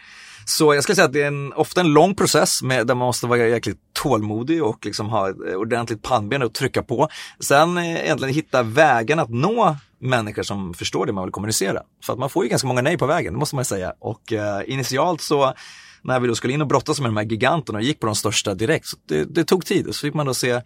Så 0.45 0.75
jag 0.75 0.83
skulle 0.83 0.97
säga 0.97 1.07
att 1.07 1.13
det 1.13 1.23
är 1.23 1.27
en, 1.27 1.53
ofta 1.53 1.81
en 1.81 1.93
lång 1.93 2.15
process 2.15 2.63
med, 2.63 2.87
där 2.87 2.95
man 2.95 3.07
måste 3.07 3.27
vara 3.27 3.49
jäkligt 3.49 3.79
tålmodig 3.93 4.65
och 4.65 4.87
liksom 4.87 5.09
ha 5.09 5.31
ett 5.31 5.37
ordentligt 5.57 6.03
pannben 6.03 6.43
att 6.43 6.55
trycka 6.55 6.83
på. 6.83 7.09
Sen 7.41 7.79
eh, 7.79 8.05
egentligen 8.05 8.35
hitta 8.35 8.63
vägen 8.63 9.19
att 9.19 9.31
nå 9.31 9.77
människor 10.01 10.43
som 10.43 10.75
förstår 10.75 11.07
det 11.07 11.13
man 11.13 11.25
vill 11.25 11.33
kommunicera. 11.33 11.83
För 12.05 12.13
att 12.13 12.19
man 12.19 12.31
får 12.31 12.45
ju 12.45 12.51
ganska 12.51 12.69
många 12.69 12.83
nej 12.83 12.99
på 12.99 13.07
vägen, 13.07 13.33
det 13.33 13.39
måste 13.39 13.55
man 13.55 13.65
säga. 13.65 13.93
Och 13.99 14.33
eh, 14.33 14.63
initialt 14.67 15.21
så 15.21 15.55
när 16.03 16.21
vi 16.21 16.29
då 16.29 16.35
skulle 16.35 16.53
in 16.53 16.61
och 16.61 16.67
brottas 16.67 17.01
med 17.01 17.09
de 17.09 17.17
här 17.17 17.25
giganterna 17.25 17.79
och 17.79 17.85
gick 17.85 18.01
på 18.01 18.07
de 18.07 18.15
största 18.15 18.55
direkt, 18.55 18.87
så 18.87 18.97
det, 19.09 19.25
det 19.25 19.45
tog 19.45 19.67
tid. 19.67 19.95
Så 19.95 20.01
fick 20.01 20.15
man 20.15 20.27
då 20.27 20.35
se 20.35 20.61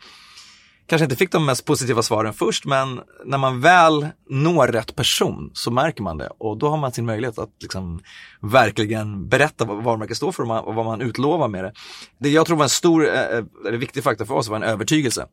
kanske 0.87 1.05
inte 1.05 1.17
fick 1.17 1.33
de 1.33 1.47
mest 1.47 1.65
positiva 1.65 2.03
svaren 2.03 2.33
först, 2.33 2.65
men 2.65 3.01
när 3.25 3.39
man 3.39 3.61
väl 3.61 4.07
når 4.29 4.69
rätt 4.69 4.97
person 4.97 5.51
så 5.55 5.71
märker 5.71 6.03
man 6.03 6.19
det 6.19 6.31
och 6.39 6.59
då 6.59 6.69
har 6.69 6.77
man 6.77 6.93
sin 6.93 7.07
möjlighet 7.07 7.39
att 7.39 7.51
liksom 7.61 8.01
verkligen 8.41 9.29
berätta 9.29 9.65
vad 9.65 9.85
varumärket 9.85 10.17
står 10.17 10.33
för 10.33 10.43
och 10.43 10.75
vad 10.75 10.85
man 10.85 11.01
utlovar 11.01 11.49
med 11.49 11.65
det. 11.65 11.73
Det 12.19 12.29
jag 12.29 12.47
tror 12.47 12.57
var 12.57 12.65
en 12.65 12.71
stor, 12.71 13.09
eh, 13.09 13.21
eh, 13.21 13.45
eller 13.69 13.79
viktig 13.79 14.03
faktor 14.03 14.25
för 14.25 14.35
oss 14.35 14.49
var 14.49 14.57
en 14.57 14.63
övertygelse. 14.63 15.27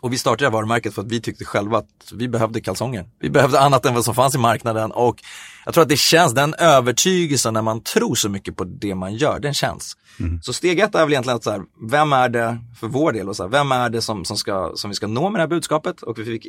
Och 0.00 0.12
vi 0.12 0.18
startade 0.18 0.50
varumärket 0.50 0.94
för 0.94 1.02
att 1.02 1.12
vi 1.12 1.20
tyckte 1.20 1.44
själva 1.44 1.78
att 1.78 2.12
vi 2.12 2.28
behövde 2.28 2.60
kalsonger. 2.60 3.04
Vi 3.20 3.30
behövde 3.30 3.60
annat 3.60 3.86
än 3.86 3.94
vad 3.94 4.04
som 4.04 4.14
fanns 4.14 4.34
i 4.34 4.38
marknaden 4.38 4.92
och 4.92 5.22
jag 5.64 5.74
tror 5.74 5.82
att 5.82 5.88
det 5.88 5.98
känns, 5.98 6.34
den 6.34 6.54
övertygelsen 6.54 7.54
när 7.54 7.62
man 7.62 7.82
tror 7.82 8.14
så 8.14 8.28
mycket 8.28 8.56
på 8.56 8.64
det 8.64 8.94
man 8.94 9.14
gör, 9.14 9.40
den 9.40 9.54
känns. 9.54 9.96
Mm. 10.20 10.42
Så 10.42 10.52
steg 10.52 10.78
ett 10.78 10.94
är 10.94 10.98
väl 10.98 11.12
egentligen 11.12 11.36
att 11.36 11.44
så 11.44 11.50
här, 11.50 11.62
vem 11.90 12.12
är 12.12 12.28
det 12.28 12.58
för 12.80 12.86
vår 12.86 13.12
del 13.12 13.28
och 13.28 13.36
så 13.36 13.42
här, 13.42 13.50
vem 13.50 13.72
är 13.72 13.90
det 13.90 14.02
som, 14.02 14.24
som, 14.24 14.36
ska, 14.36 14.72
som 14.74 14.90
vi 14.90 14.94
ska 14.94 15.06
nå 15.06 15.30
med 15.30 15.38
det 15.38 15.42
här 15.42 15.48
budskapet? 15.48 16.02
Och 16.02 16.18
vi 16.18 16.24
fick, 16.24 16.46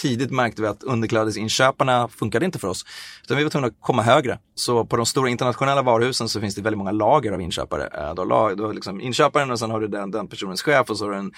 tidigt 0.00 0.30
märkte 0.30 0.62
vi 0.62 0.68
att 0.68 0.82
underklädesinköparna 0.82 2.08
funkade 2.08 2.44
inte 2.44 2.58
för 2.58 2.68
oss. 2.68 2.84
Utan 3.24 3.36
vi 3.36 3.42
var 3.42 3.50
tvungna 3.50 3.68
att 3.68 3.80
komma 3.80 4.02
högre. 4.02 4.38
Så 4.54 4.84
på 4.84 4.96
de 4.96 5.06
stora 5.06 5.28
internationella 5.28 5.82
varuhusen 5.82 6.28
så 6.28 6.40
finns 6.40 6.54
det 6.54 6.62
väldigt 6.62 6.78
många 6.78 6.92
lager 6.92 7.32
av 7.32 7.40
inköpare. 7.40 7.86
Eh, 7.86 8.14
du 8.14 8.62
har 8.62 8.72
liksom 8.72 9.00
inköparen 9.00 9.50
och 9.50 9.58
sen 9.58 9.70
har 9.70 9.80
du 9.80 9.88
den, 9.88 10.10
den 10.10 10.28
personens 10.28 10.62
chef 10.62 10.90
och 10.90 10.98
så 10.98 11.04
har 11.04 11.12
du 11.12 11.18
en 11.18 11.32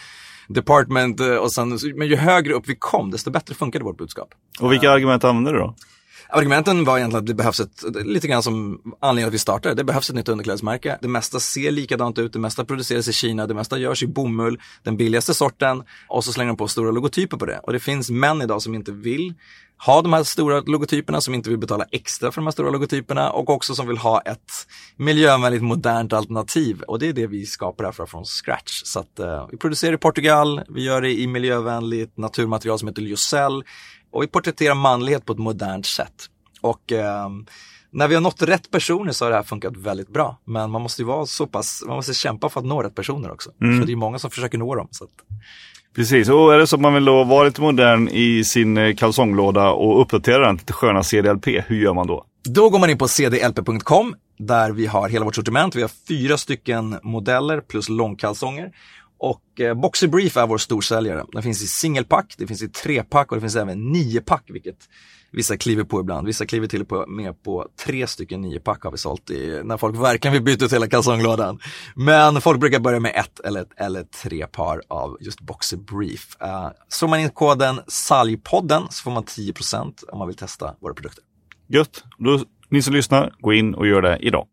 department 0.49 1.21
eh, 1.21 1.35
och 1.35 1.53
sen, 1.53 1.79
men 1.95 2.09
ju 2.09 2.17
högre 2.17 2.55
upp 2.55 2.69
vi 2.69 2.77
kom 2.77 3.11
desto 3.11 3.31
bättre 3.31 3.55
funkade 3.55 3.85
vårt 3.85 3.99
budskap. 3.99 4.29
Och 4.61 4.73
vilka 4.73 4.91
argument 4.91 5.25
använde 5.25 5.53
du 5.53 5.59
då? 5.59 5.75
Argumenten 6.33 6.85
var 6.85 6.99
egentligen 6.99 7.23
att 7.23 7.27
det 7.27 7.35
behövs 7.35 7.61
ett, 7.61 7.85
lite 8.05 8.29
grann 8.29 8.43
som 8.43 8.81
anledningen 9.01 9.29
att 9.29 9.35
vi 9.35 9.39
startade, 9.39 9.75
det 9.75 9.85
behövs 9.85 10.11
ett 10.11 10.17
nytt 10.17 10.29
underklädesmärke. 10.29 10.99
Det 11.03 11.09
mesta 11.09 11.41
ser 11.41 11.71
likadant 11.71 12.19
ut, 12.19 12.33
det 12.33 12.39
mesta 12.39 12.65
produceras 12.65 13.09
i 13.09 13.13
Kina, 13.13 13.47
det 13.47 13.55
mesta 13.55 13.79
görs 13.79 14.03
i 14.03 14.07
bomull, 14.07 14.61
den 14.83 14.97
billigaste 14.97 15.35
sorten 15.35 15.83
och 16.09 16.25
så 16.25 16.33
slänger 16.33 16.49
de 16.49 16.57
på 16.57 16.69
stora 16.69 16.91
logotyper 16.91 17.37
på 17.37 17.47
det. 17.47 17.59
Och 17.59 17.73
det 17.73 17.81
finns 17.81 18.11
män 18.11 18.43
idag 18.43 18.63
som 18.63 18.75
inte 18.75 18.93
vill 18.93 19.35
ha 19.87 20.03
de 20.03 20.13
här 20.13 20.23
stora 20.23 20.61
logotyperna, 20.61 21.21
som 21.21 21.35
inte 21.35 21.51
vill 21.51 21.59
betala 21.59 21.85
extra 21.93 22.33
för 22.33 22.41
de 22.41 22.47
här 22.47 22.53
stora 22.53 22.71
logotyperna 22.71 23.31
och 23.31 23.51
också 23.51 23.75
som 23.75 23.87
vill 23.87 23.99
ha 23.99 24.21
ett 24.21 24.53
miljövänligt 24.97 25.63
modernt 25.63 26.13
alternativ. 26.13 26.83
Och 26.83 26.99
det 26.99 27.09
är 27.09 27.13
det 27.13 27.27
vi 27.27 27.47
skapar 27.47 27.85
här 27.85 28.07
från 28.07 28.25
scratch. 28.25 28.83
Så 28.85 29.01
att, 29.01 29.21
uh, 29.21 29.49
vi 29.51 29.57
producerar 29.57 29.93
i 29.93 29.99
Portugal, 29.99 30.63
vi 30.69 30.83
gör 30.83 31.03
det 31.03 31.21
i 31.21 31.27
miljövänligt 31.27 32.17
naturmaterial 32.17 32.79
som 32.79 32.89
heter 32.89 33.03
lyocell 33.03 33.65
och 34.13 34.23
vi 34.23 34.27
porträtterar 34.27 34.75
manlighet 34.75 35.25
på 35.25 35.33
ett 35.33 35.39
modernt 35.39 35.87
sätt. 35.87 36.15
Och 36.61 36.93
eh, 36.93 37.29
när 37.91 38.09
vi 38.09 38.15
har 38.15 38.23
nått 38.23 38.43
rätt 38.43 38.71
personer 38.71 39.13
så 39.13 39.25
har 39.25 39.31
det 39.31 39.37
här 39.37 39.43
funkat 39.43 39.77
väldigt 39.77 40.09
bra. 40.09 40.37
Men 40.45 40.71
man 40.71 40.83
måste 40.83 41.03
ju 41.03 41.07
vara 41.07 41.27
så 41.27 41.47
pass, 41.47 41.83
man 41.87 41.97
måste 41.97 42.15
kämpa 42.15 42.49
för 42.49 42.61
att 42.61 42.67
nå 42.67 42.83
rätt 42.83 42.95
personer 42.95 43.31
också. 43.31 43.51
Mm. 43.61 43.81
Så 43.81 43.87
det 43.87 43.93
är 43.93 43.97
många 43.97 44.19
som 44.19 44.31
försöker 44.31 44.59
nå 44.59 44.75
dem. 44.75 44.89
Så 44.91 45.05
att... 45.05 45.11
Precis, 45.97 46.29
och 46.29 46.55
är 46.55 46.59
det 46.59 46.67
så 46.67 46.77
att 46.77 46.83
man 46.83 46.95
vill 46.95 47.05
då 47.05 47.25
vara 47.25 47.45
lite 47.45 47.61
modern 47.61 48.09
i 48.09 48.45
sin 48.45 48.77
eh, 48.77 48.95
kalsonglåda 48.95 49.71
och 49.71 50.01
uppdatera 50.01 50.47
den 50.47 50.59
till 50.59 50.75
sköna 50.75 51.03
CDLP, 51.03 51.47
hur 51.47 51.77
gör 51.77 51.95
man 51.95 52.07
då? 52.07 52.25
Då 52.45 52.71
går 52.71 52.79
man 52.79 52.91
in 52.91 52.99
på 52.99 53.09
cdlp.com 53.09 54.15
där 54.39 54.71
vi 54.71 54.87
har 54.87 55.09
hela 55.09 55.25
vårt 55.25 55.35
sortiment. 55.35 55.77
Vi 55.77 55.83
har 55.83 55.91
fyra 56.09 56.37
stycken 56.37 56.99
modeller 57.03 57.61
plus 57.61 57.89
långkalsonger. 57.89 58.73
Och 59.19 59.61
eh, 59.61 59.75
Boxer 59.75 60.09
Brief 60.09 60.37
är 60.37 60.47
vår 60.47 60.59
storsäljare. 60.59 61.25
Den 61.33 61.43
finns 61.43 61.63
i 61.63 61.67
singelpack, 61.67 62.35
det 62.39 62.47
finns 62.47 62.63
i 62.63 62.69
trepack 62.69 63.31
och 63.31 63.37
det 63.37 63.41
finns 63.41 63.57
även 63.57 63.93
niopack, 63.93 64.45
vilket 64.49 64.89
vissa 65.33 65.57
kliver 65.57 65.85
på 65.85 66.01
ibland. 66.01 66.27
Vissa 66.27 66.47
kliver 66.47 66.67
till 66.67 66.85
på, 66.85 67.07
med 67.09 67.43
på 67.43 67.69
tre 67.85 68.07
stycken 68.07 68.41
niopack 68.41 68.83
har 68.83 68.91
vi 68.91 68.99
sålt 68.99 69.31
i, 69.31 69.61
när 69.65 69.77
folk 69.77 69.97
verkligen 69.97 70.33
vill 70.33 70.43
byta 70.43 70.65
ut 70.65 70.73
hela 70.73 70.89
kalsonglådan. 70.89 71.59
Men 71.95 72.41
folk 72.41 72.61
brukar 72.61 72.81
börja 72.81 73.01
med 73.01 73.13
ett 73.17 73.41
eller, 73.41 73.65
eller 73.77 74.03
tre 74.03 74.47
par 74.47 74.83
av 74.89 75.17
just 75.21 75.41
Boxer 75.41 75.77
Brief. 75.77 76.37
Uh, 76.43 76.69
så 76.89 77.07
man 77.07 77.21
in 77.21 77.31
koden 77.31 77.81
SALJPodden 77.87 78.83
så 78.91 79.03
får 79.03 79.11
man 79.11 79.25
10% 79.25 80.05
om 80.09 80.19
man 80.19 80.29
vill 80.29 80.37
testa 80.37 80.75
våra 80.81 80.95
produkter. 80.95 81.25
Gött, 81.67 82.05
då 82.19 82.41
Ni 82.69 82.83
som 82.83 82.95
lyssnar, 82.95 83.35
gå 83.39 83.53
in 83.53 83.75
och 83.75 83.87
gör 83.87 84.03
det 84.03 84.19
idag. 84.21 84.47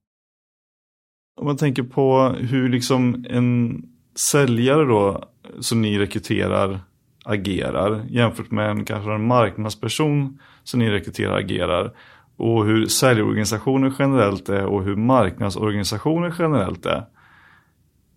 Om 1.40 1.46
man 1.46 1.58
tänker 1.58 1.84
på 1.84 2.36
hur 2.40 2.70
liksom 2.70 3.26
en 3.30 3.84
säljare 4.32 4.86
då 4.86 5.24
som 5.60 5.82
ni 5.82 6.00
rekryterar 6.00 6.80
agerar 7.26 8.06
jämfört 8.10 8.52
med 8.52 8.70
en 8.70 8.86
kanske 8.86 9.12
en 9.12 9.28
marknadsperson 9.28 10.40
som 10.67 10.80
ni 10.80 10.89
rekryterar 10.89 11.38
agerar 11.38 11.93
och 12.38 12.65
hur 12.65 12.88
säljorganisationer 12.88 13.93
generellt 13.99 14.49
är 14.49 14.65
och 14.65 14.84
hur 14.84 14.95
marknadsorganisationer 14.95 16.36
generellt 16.39 16.86
är. 16.86 17.06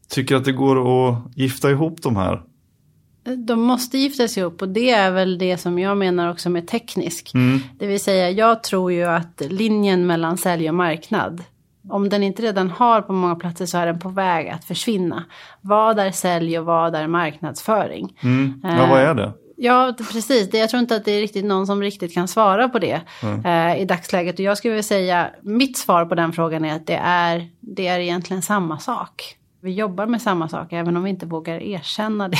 Tycker 0.08 0.36
att 0.36 0.44
det 0.44 0.52
går 0.52 1.08
att 1.08 1.36
gifta 1.36 1.70
ihop 1.70 2.02
de 2.02 2.16
här? 2.16 2.42
De 3.46 3.60
måste 3.60 3.98
giftas 3.98 4.38
ihop 4.38 4.62
och 4.62 4.68
det 4.68 4.90
är 4.90 5.10
väl 5.10 5.38
det 5.38 5.58
som 5.58 5.78
jag 5.78 5.96
menar 5.96 6.30
också 6.30 6.50
med 6.50 6.68
teknisk. 6.68 7.34
Mm. 7.34 7.60
Det 7.78 7.86
vill 7.86 8.00
säga 8.00 8.30
jag 8.30 8.62
tror 8.62 8.92
ju 8.92 9.04
att 9.04 9.42
linjen 9.48 10.06
mellan 10.06 10.36
sälj 10.38 10.68
och 10.68 10.74
marknad 10.74 11.42
om 11.88 12.08
den 12.08 12.22
inte 12.22 12.42
redan 12.42 12.70
har 12.70 13.02
på 13.02 13.12
många 13.12 13.34
platser 13.34 13.66
så 13.66 13.78
är 13.78 13.86
den 13.86 13.98
på 13.98 14.08
väg 14.08 14.48
att 14.48 14.64
försvinna. 14.64 15.24
Vad 15.60 15.98
är 15.98 16.10
sälj 16.10 16.58
och 16.58 16.64
vad 16.64 16.94
är 16.94 17.06
marknadsföring? 17.06 18.16
Mm. 18.20 18.60
Ja, 18.64 18.86
vad 18.90 19.00
är 19.00 19.14
det? 19.14 19.32
Ja, 19.62 19.94
precis. 20.12 20.54
Jag 20.54 20.70
tror 20.70 20.80
inte 20.80 20.96
att 20.96 21.04
det 21.04 21.12
är 21.12 21.20
riktigt 21.20 21.44
någon 21.44 21.66
som 21.66 21.82
riktigt 21.82 22.14
kan 22.14 22.28
svara 22.28 22.68
på 22.68 22.78
det 22.78 23.00
mm. 23.22 23.44
eh, 23.44 23.82
i 23.82 23.84
dagsläget. 23.84 24.34
Och 24.34 24.40
jag 24.40 24.58
skulle 24.58 24.72
vilja 24.72 24.82
säga, 24.82 25.30
mitt 25.42 25.78
svar 25.78 26.04
på 26.04 26.14
den 26.14 26.32
frågan 26.32 26.64
är 26.64 26.76
att 26.76 26.86
det 26.86 27.00
är, 27.04 27.48
det 27.60 27.86
är 27.86 28.00
egentligen 28.00 28.42
samma 28.42 28.78
sak. 28.78 29.36
Vi 29.62 29.72
jobbar 29.72 30.06
med 30.06 30.22
samma 30.22 30.48
sak 30.48 30.72
även 30.72 30.96
om 30.96 31.02
vi 31.02 31.10
inte 31.10 31.26
vågar 31.26 31.62
erkänna 31.62 32.28
det 32.28 32.38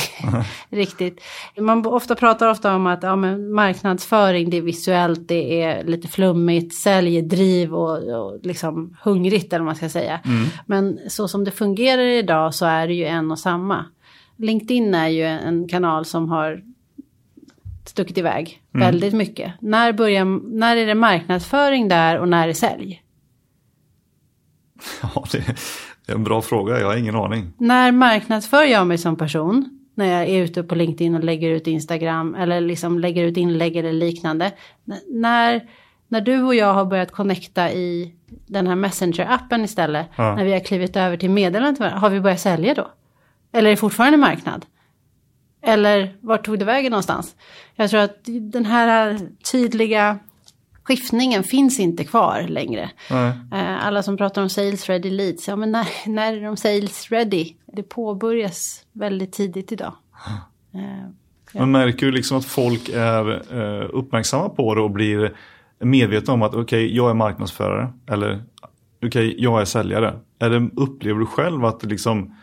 riktigt. 0.69 1.21
Man 1.57 1.85
ofta 1.85 2.15
pratar 2.15 2.49
ofta 2.49 2.75
om 2.75 2.87
att 2.87 3.03
ja, 3.03 3.15
men 3.15 3.53
marknadsföring 3.53 4.49
det 4.49 4.57
är 4.57 4.61
visuellt, 4.61 5.27
det 5.27 5.61
är 5.61 5.83
lite 5.83 6.07
flummigt, 6.07 6.75
säljdriv 6.75 7.73
och, 7.73 7.97
och 7.97 8.39
liksom 8.43 8.97
hungrigt 9.03 9.53
eller 9.53 9.59
vad 9.59 9.65
man 9.65 9.75
ska 9.75 9.89
säga. 9.89 10.19
Mm. 10.25 10.47
Men 10.65 10.99
så 11.07 11.27
som 11.27 11.43
det 11.43 11.51
fungerar 11.51 12.01
idag 12.01 12.55
så 12.55 12.65
är 12.65 12.87
det 12.87 12.93
ju 12.93 13.05
en 13.05 13.31
och 13.31 13.39
samma. 13.39 13.85
LinkedIn 14.37 14.95
är 14.95 15.07
ju 15.07 15.23
en 15.23 15.67
kanal 15.67 16.05
som 16.05 16.29
har 16.29 16.70
stuckit 17.89 18.17
iväg 18.17 18.61
mm. 18.73 18.87
väldigt 18.87 19.13
mycket. 19.13 19.53
När, 19.59 19.93
börjar, 19.93 20.25
när 20.57 20.77
är 20.77 20.85
det 20.85 20.95
marknadsföring 20.95 21.87
där 21.87 22.19
och 22.19 22.27
när 22.27 22.43
är 22.43 22.47
det 22.47 22.53
sälj? 22.53 23.03
Ja, 25.01 25.23
det, 25.31 25.37
är 26.07 26.15
en 26.15 26.23
bra 26.23 26.41
fråga, 26.41 26.79
jag 26.79 26.87
har 26.87 26.97
ingen 26.97 27.15
aning. 27.15 27.53
När 27.57 27.91
marknadsför 27.91 28.63
jag 28.63 28.87
mig 28.87 28.97
som 28.97 29.15
person? 29.15 29.77
När 29.95 30.05
jag 30.05 30.29
är 30.29 30.43
ute 30.43 30.63
på 30.63 30.75
LinkedIn 30.75 31.15
och 31.15 31.23
lägger 31.23 31.49
ut 31.49 31.67
Instagram 31.67 32.35
eller 32.35 32.61
liksom 32.61 32.99
lägger 32.99 33.23
ut 33.23 33.37
inlägg 33.37 33.75
eller 33.75 33.93
liknande. 33.93 34.51
När, 35.07 35.67
när 36.07 36.21
du 36.21 36.43
och 36.43 36.55
jag 36.55 36.73
har 36.73 36.85
börjat 36.85 37.11
connecta 37.11 37.71
i 37.71 38.15
den 38.47 38.67
här 38.67 38.75
Messenger-appen 38.75 39.63
istället. 39.63 40.07
Ja. 40.15 40.35
När 40.35 40.43
vi 40.43 40.53
har 40.53 40.59
klivit 40.59 40.95
över 40.95 41.17
till 41.17 41.29
meddelandet, 41.29 41.93
har 41.93 42.09
vi 42.09 42.21
börjat 42.21 42.39
sälja 42.39 42.73
då? 42.73 42.87
Eller 43.51 43.69
är 43.69 43.71
det 43.71 43.77
fortfarande 43.77 44.17
marknad? 44.17 44.65
Eller 45.61 46.15
vart 46.21 46.45
tog 46.45 46.59
det 46.59 46.65
vägen 46.65 46.91
någonstans? 46.91 47.35
Jag 47.75 47.89
tror 47.89 47.99
att 47.99 48.17
den 48.51 48.65
här 48.65 49.19
tydliga 49.51 50.19
skiftningen 50.83 51.43
finns 51.43 51.79
inte 51.79 52.03
kvar 52.03 52.45
längre. 52.47 52.89
Nej. 53.11 53.33
Eh, 53.53 53.85
alla 53.85 54.03
som 54.03 54.17
pratar 54.17 54.41
om 54.41 54.49
sales 54.49 54.89
ready 54.89 55.09
leads, 55.09 55.47
ja 55.47 55.55
men 55.55 55.71
när, 55.71 55.87
när 56.09 56.33
är 56.33 56.41
de 56.41 56.57
sales 56.57 57.11
ready? 57.11 57.53
Det 57.65 57.83
påbörjas 57.83 58.85
väldigt 58.93 59.33
tidigt 59.33 59.71
idag. 59.71 59.93
Eh, 60.73 60.81
ja. 61.51 61.59
Man 61.59 61.71
märker 61.71 62.05
ju 62.05 62.11
liksom 62.11 62.37
att 62.37 62.45
folk 62.45 62.89
är 62.89 63.31
eh, 63.31 63.89
uppmärksamma 63.93 64.49
på 64.49 64.75
det 64.75 64.81
och 64.81 64.91
blir 64.91 65.35
medvetna 65.79 66.33
om 66.33 66.41
att 66.41 66.53
okej, 66.53 66.61
okay, 66.61 66.95
jag 66.95 67.09
är 67.09 67.13
marknadsförare 67.13 67.93
eller 68.07 68.43
okej, 68.97 69.07
okay, 69.07 69.35
jag 69.37 69.61
är 69.61 69.65
säljare. 69.65 70.19
Eller 70.39 70.69
upplever 70.75 71.19
du 71.19 71.25
själv 71.25 71.65
att 71.65 71.83
liksom 71.83 72.35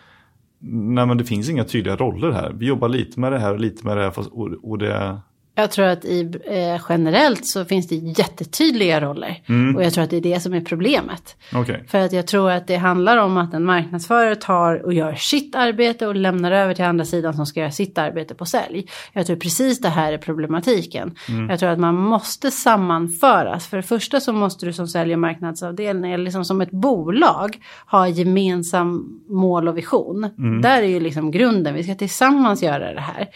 Nej 0.61 1.07
men 1.07 1.19
det 1.19 1.25
finns 1.25 1.51
inga 1.51 1.65
tydliga 1.65 1.97
roller 1.97 2.31
här. 2.31 2.53
Vi 2.53 2.67
jobbar 2.67 2.89
lite 2.89 3.21
med 3.21 3.33
det 3.33 3.39
här 3.39 3.53
och 3.53 3.61
lite 3.61 3.87
med 3.87 3.97
det 3.97 4.03
här 4.03 4.11
fast, 4.11 4.31
och, 4.31 4.49
och 4.63 4.79
det 4.79 5.21
jag 5.63 5.71
tror 5.71 5.87
att 5.87 6.05
i, 6.05 6.21
eh, 6.45 6.83
generellt 6.89 7.47
så 7.47 7.65
finns 7.65 7.89
det 7.89 7.95
jättetydliga 7.95 9.01
roller. 9.01 9.43
Mm. 9.47 9.77
Och 9.77 9.85
jag 9.85 9.93
tror 9.93 10.05
att 10.05 10.11
det 10.11 10.17
är 10.17 10.21
det 10.21 10.41
som 10.41 10.55
är 10.55 10.61
problemet. 10.61 11.37
Okay. 11.55 11.77
För 11.89 11.99
att 11.99 12.13
jag 12.13 12.27
tror 12.27 12.51
att 12.51 12.67
det 12.67 12.77
handlar 12.77 13.17
om 13.17 13.37
att 13.37 13.55
en 13.55 13.65
marknadsförare 13.65 14.37
tar 14.37 14.85
och 14.85 14.93
gör 14.93 15.15
sitt 15.15 15.55
arbete 15.55 16.07
och 16.07 16.15
lämnar 16.17 16.53
över 16.53 16.75
till 16.75 16.85
andra 16.85 17.05
sidan 17.05 17.35
som 17.35 17.47
ska 17.47 17.61
göra 17.61 17.71
sitt 17.71 17.99
arbete 17.99 18.35
på 18.35 18.47
sälj. 18.47 18.87
Jag 19.13 19.27
tror 19.27 19.37
precis 19.37 19.81
det 19.81 19.89
här 19.89 20.13
är 20.13 20.19
problematiken. 20.19 21.15
Mm. 21.29 21.51
Jag 21.51 21.59
tror 21.59 21.69
att 21.71 21.79
man 21.79 21.95
måste 21.95 22.51
sammanföras. 22.51 23.67
För 23.67 23.77
det 23.77 23.83
första 23.83 24.21
så 24.21 24.33
måste 24.33 24.67
du 24.67 24.73
som 24.73 24.89
sälj 24.89 25.13
och 25.13 25.21
marknadsavdelning, 25.21 26.13
eller 26.13 26.25
liksom 26.25 26.45
som 26.45 26.61
ett 26.61 26.71
bolag, 26.71 27.59
ha 27.87 28.09
gemensam 28.09 29.21
mål 29.29 29.69
och 29.69 29.77
vision. 29.77 30.25
Mm. 30.25 30.63
Där 30.63 30.83
är 30.83 30.87
ju 30.87 31.01
liksom 31.01 31.31
grunden, 31.31 31.75
vi 31.75 31.85
ska 31.85 31.95
tillsammans 31.95 32.63
göra 32.63 32.95
det 32.95 33.01
här. 33.01 33.29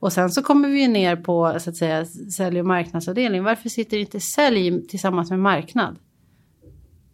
Och 0.00 0.12
sen 0.12 0.30
så 0.30 0.42
kommer 0.42 0.68
vi 0.68 0.88
ner 0.88 1.16
på 1.16 1.56
så 1.60 1.70
att 1.70 1.76
säga 1.76 2.04
sälj 2.36 2.60
och 2.60 2.66
marknadsavdelning. 2.66 3.44
Varför 3.44 3.68
sitter 3.68 3.98
inte 3.98 4.20
sälj 4.20 4.86
tillsammans 4.86 5.30
med 5.30 5.38
marknad? 5.38 5.98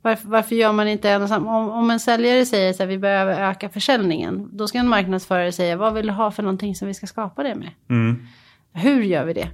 Varför, 0.03 0.29
varför 0.29 0.55
gör 0.55 0.73
man 0.73 0.89
inte 0.89 1.11
en 1.11 1.23
och 1.23 1.29
samma? 1.29 1.57
Om, 1.57 1.71
om 1.71 1.91
en 1.91 2.01
säljare 2.01 2.47
säger 2.47 2.83
att 2.83 2.89
vi 2.89 2.99
behöver 2.99 3.51
öka 3.51 3.69
försäljningen. 3.69 4.49
Då 4.53 4.69
ska 4.69 4.79
en 4.79 4.89
marknadsförare 4.89 5.53
säga 5.53 5.77
vad 5.77 5.95
vill 5.95 6.07
du 6.07 6.13
ha 6.13 6.31
för 6.31 6.43
någonting 6.43 6.75
som 6.75 6.89
vi 6.89 6.95
ska 6.95 7.07
skapa 7.07 7.43
det 7.43 7.55
med? 7.55 7.71
Mm. 7.91 8.27
Hur 8.73 9.03
gör 9.03 9.25
vi 9.25 9.33
det? 9.33 9.51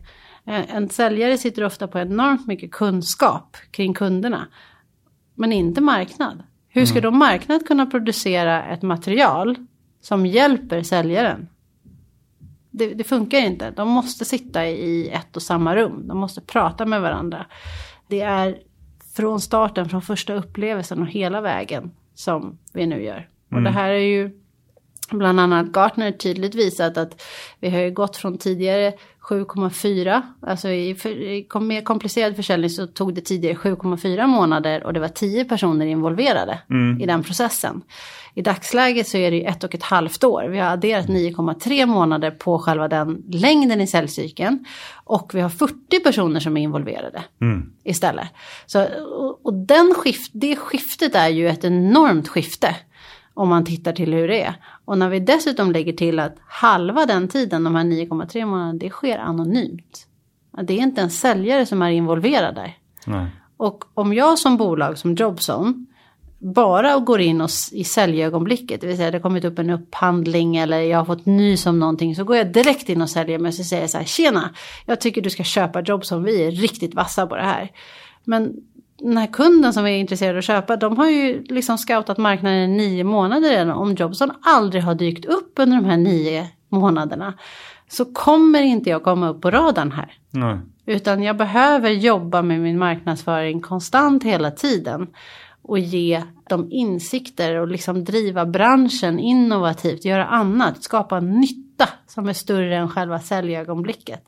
En 0.47 0.89
säljare 0.89 1.39
sitter 1.39 1.65
ofta 1.65 1.89
på 1.89 1.99
enormt 1.99 2.47
mycket 2.47 2.73
kunskap 2.73 3.57
kring 3.71 3.95
kunderna. 3.95 4.47
Men 5.35 5.53
inte 5.53 5.81
marknad. 5.81 6.43
Hur 6.69 6.87
ska 6.87 6.99
mm. 6.99 7.03
då 7.03 7.19
marknad 7.19 7.67
kunna 7.67 7.87
producera 7.87 8.65
ett 8.65 8.83
material 8.83 9.57
som 10.01 10.27
hjälper 10.27 10.83
säljaren? 10.83 11.49
Det, 12.79 12.95
det, 12.95 13.05
funkar 13.05 13.39
inte. 13.39 13.71
De 13.71 13.89
måste 13.89 14.25
sitta 14.25 14.67
i 14.67 15.09
ett 15.09 15.37
och 15.37 15.43
samma 15.43 15.77
rum. 15.77 16.09
De 16.09 16.19
måste 16.19 16.41
prata 16.41 16.87
med 16.87 17.01
varandra. 17.01 17.47
Det 18.09 18.21
är 18.21 18.59
från 19.17 19.41
starten, 19.41 19.89
från 19.89 20.03
första 20.03 20.35
upplevelsen 20.35 21.03
och 21.03 21.09
hela 21.09 21.41
vägen 21.41 21.91
som 22.15 22.59
vi 22.73 22.87
nu 22.87 23.03
gör. 23.03 23.17
Mm. 23.17 23.29
Och 23.51 23.63
det 23.63 23.71
här 23.71 23.91
är 23.91 23.99
ju 23.99 24.31
bland 25.11 25.41
annat 25.41 25.67
Gartner 25.67 26.13
tydligt 26.13 26.55
visat 26.55 26.97
att 26.97 27.23
vi 27.61 27.71
har 27.71 27.81
ju 27.81 27.91
gått 27.91 28.17
från 28.17 28.39
tidigare 28.39 28.93
7,4, 29.29 30.23
alltså 30.41 30.69
i, 30.69 30.95
för, 30.95 31.11
i 31.11 31.47
mer 31.61 31.81
komplicerad 31.81 32.37
försäljning 32.37 32.71
så 32.71 32.87
tog 32.87 33.15
det 33.15 33.21
tidigare 33.21 33.57
7,4 33.57 34.27
månader 34.27 34.85
och 34.85 34.93
det 34.93 35.01
var 35.01 35.09
10 35.09 35.45
personer 35.45 35.87
involverade 35.87 36.59
mm. 36.71 37.01
i 37.01 37.07
den 37.07 37.23
processen. 37.23 37.83
I 38.35 38.43
dagsläget 38.43 39.09
så 39.09 39.17
är 39.17 39.31
det 39.31 39.47
ett 39.47 39.65
och 39.65 39.75
ett 39.75 39.83
halvt 39.83 40.25
år. 40.25 40.49
Vi 40.49 40.59
har 40.59 40.73
adderat 40.73 41.07
9,3 41.07 41.87
månader 41.87 42.31
på 42.31 42.59
själva 42.59 42.89
den 42.89 43.23
längden 43.31 43.81
i 43.81 43.87
säljcykeln. 43.87 44.65
Och 45.05 45.35
vi 45.35 45.41
har 45.41 45.49
40 45.49 46.01
personer 46.05 46.41
som 46.41 46.57
är 46.57 46.63
involverade 46.63 47.25
mm. 47.41 47.73
istället. 47.85 48.29
Så, 48.67 48.85
och, 49.19 49.47
och 49.47 49.55
den 49.55 49.95
skift, 49.97 50.31
det 50.35 50.57
skiftet 50.57 51.15
är 51.15 51.29
ju 51.29 51.49
ett 51.49 51.65
enormt 51.65 52.29
skifte. 52.29 52.77
Om 53.37 53.49
man 53.49 53.65
tittar 53.65 53.93
till 53.93 54.15
hur 54.15 54.29
det 54.29 54.43
är. 54.43 54.55
Och 54.85 54.99
när 54.99 55.09
vi 55.09 55.21
dessutom 55.21 55.73
lägger 55.73 55.93
till 55.93 56.19
att 56.19 56.37
halva 56.47 57.07
den 57.07 57.29
tiden, 57.29 57.65
de 57.65 57.75
här 57.75 57.85
9,3 57.85 58.47
månaderna, 58.47 58.79
det 58.79 58.91
sker 58.91 59.19
anonymt. 59.19 60.07
Det 60.63 60.73
är 60.73 60.79
inte 60.79 61.01
en 61.01 61.11
säljare 61.11 61.67
som 61.67 61.83
är 61.83 61.91
involverad 61.91 62.55
där. 62.55 62.77
Nej. 63.07 63.27
Och 63.57 63.85
om 63.95 64.15
jag 64.15 64.39
som 64.39 64.57
bolag, 64.57 64.99
som 64.99 65.15
Jobson, 65.15 65.87
bara 66.39 66.99
går 66.99 67.21
in 67.21 67.41
och, 67.41 67.51
i 67.73 67.85
säljögonblicket, 67.85 68.81
det 68.81 68.87
vill 68.87 68.97
säga 68.97 69.11
det 69.11 69.17
har 69.17 69.23
kommit 69.23 69.45
upp 69.45 69.59
en 69.59 69.71
upphandling 69.71 70.57
eller 70.57 70.81
jag 70.81 70.99
har 70.99 71.05
fått 71.05 71.27
nys 71.27 71.67
om 71.67 71.79
någonting, 71.79 72.17
så 72.17 72.25
går 72.25 72.37
jag 72.37 72.53
direkt 72.53 72.89
in 72.89 73.03
och 73.03 73.11
säljer 73.11 73.39
mig 73.39 73.49
och 73.49 73.55
så 73.55 73.65
säger 73.65 73.83
jag 73.83 73.91
så 73.91 73.99
här, 73.99 74.05
tjena, 74.05 74.51
jag 74.87 75.01
tycker 75.01 75.23
du 75.23 75.31
ska 75.31 75.43
köpa 75.45 75.81
Jobson, 75.81 76.25
vi 76.25 76.47
är 76.47 76.51
riktigt 76.51 76.95
vassa 76.95 77.27
på 77.27 77.37
det 77.37 77.43
här. 77.43 77.71
Men 78.25 78.55
den 79.09 79.19
här 79.19 79.27
kunden 79.27 79.73
som 79.73 79.87
är 79.87 79.91
intresserad 79.91 80.31
av 80.35 80.39
att 80.39 80.45
köpa, 80.45 80.77
de 80.77 80.97
har 80.97 81.11
ju 81.11 81.43
liksom 81.43 81.79
scoutat 81.79 82.19
marknaden 82.19 82.59
i 82.59 82.67
nio 82.67 83.05
månader 83.05 83.51
redan. 83.51 83.71
Om 83.71 83.95
Jobson 83.95 84.31
aldrig 84.43 84.83
har 84.83 84.95
dykt 84.95 85.25
upp 85.25 85.53
under 85.57 85.77
de 85.77 85.85
här 85.85 85.97
nio 85.97 86.47
månaderna 86.69 87.35
så 87.89 88.05
kommer 88.05 88.63
inte 88.63 88.91
jag 88.91 89.03
komma 89.03 89.29
upp 89.29 89.41
på 89.41 89.51
radarn 89.51 89.93
här. 89.93 90.13
Nej. 90.31 90.59
Utan 90.87 91.23
jag 91.23 91.37
behöver 91.37 91.91
jobba 91.91 92.43
med 92.43 92.61
min 92.61 92.79
marknadsföring 92.79 93.61
konstant 93.61 94.25
hela 94.25 94.51
tiden. 94.51 95.07
Och 95.63 95.79
ge 95.79 96.23
dem 96.49 96.69
insikter 96.71 97.55
och 97.55 97.69
liksom 97.69 98.05
driva 98.05 98.47
branschen 98.47 99.19
innovativt, 99.19 100.05
göra 100.05 100.27
annat, 100.27 100.83
skapa 100.83 101.21
nytta 101.21 101.89
som 102.07 102.29
är 102.29 102.33
större 102.33 102.77
än 102.77 102.89
själva 102.89 103.21
säljögonblicket. 103.21 104.25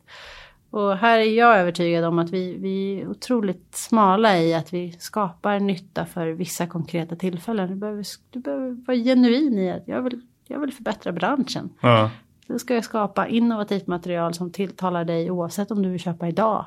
Och 0.70 0.96
här 0.96 1.18
är 1.18 1.38
jag 1.38 1.58
övertygad 1.58 2.04
om 2.04 2.18
att 2.18 2.30
vi, 2.30 2.56
vi 2.56 3.00
är 3.00 3.08
otroligt 3.08 3.74
smala 3.74 4.38
i 4.38 4.54
att 4.54 4.72
vi 4.72 4.92
skapar 4.92 5.60
nytta 5.60 6.06
för 6.06 6.26
vissa 6.30 6.66
konkreta 6.66 7.16
tillfällen. 7.16 7.68
Du 7.68 7.74
behöver, 7.74 8.06
du 8.30 8.40
behöver 8.40 8.86
vara 8.86 8.96
genuin 8.96 9.58
i 9.58 9.72
att 9.72 9.88
jag 9.88 10.02
vill, 10.02 10.20
jag 10.46 10.60
vill 10.60 10.72
förbättra 10.72 11.12
branschen. 11.12 11.70
Ja. 11.80 12.10
Då 12.46 12.58
ska 12.58 12.74
jag 12.74 12.84
skapa 12.84 13.28
innovativt 13.28 13.86
material 13.86 14.34
som 14.34 14.50
tilltalar 14.50 15.04
dig 15.04 15.30
oavsett 15.30 15.70
om 15.70 15.82
du 15.82 15.88
vill 15.88 16.00
köpa 16.00 16.28
idag 16.28 16.66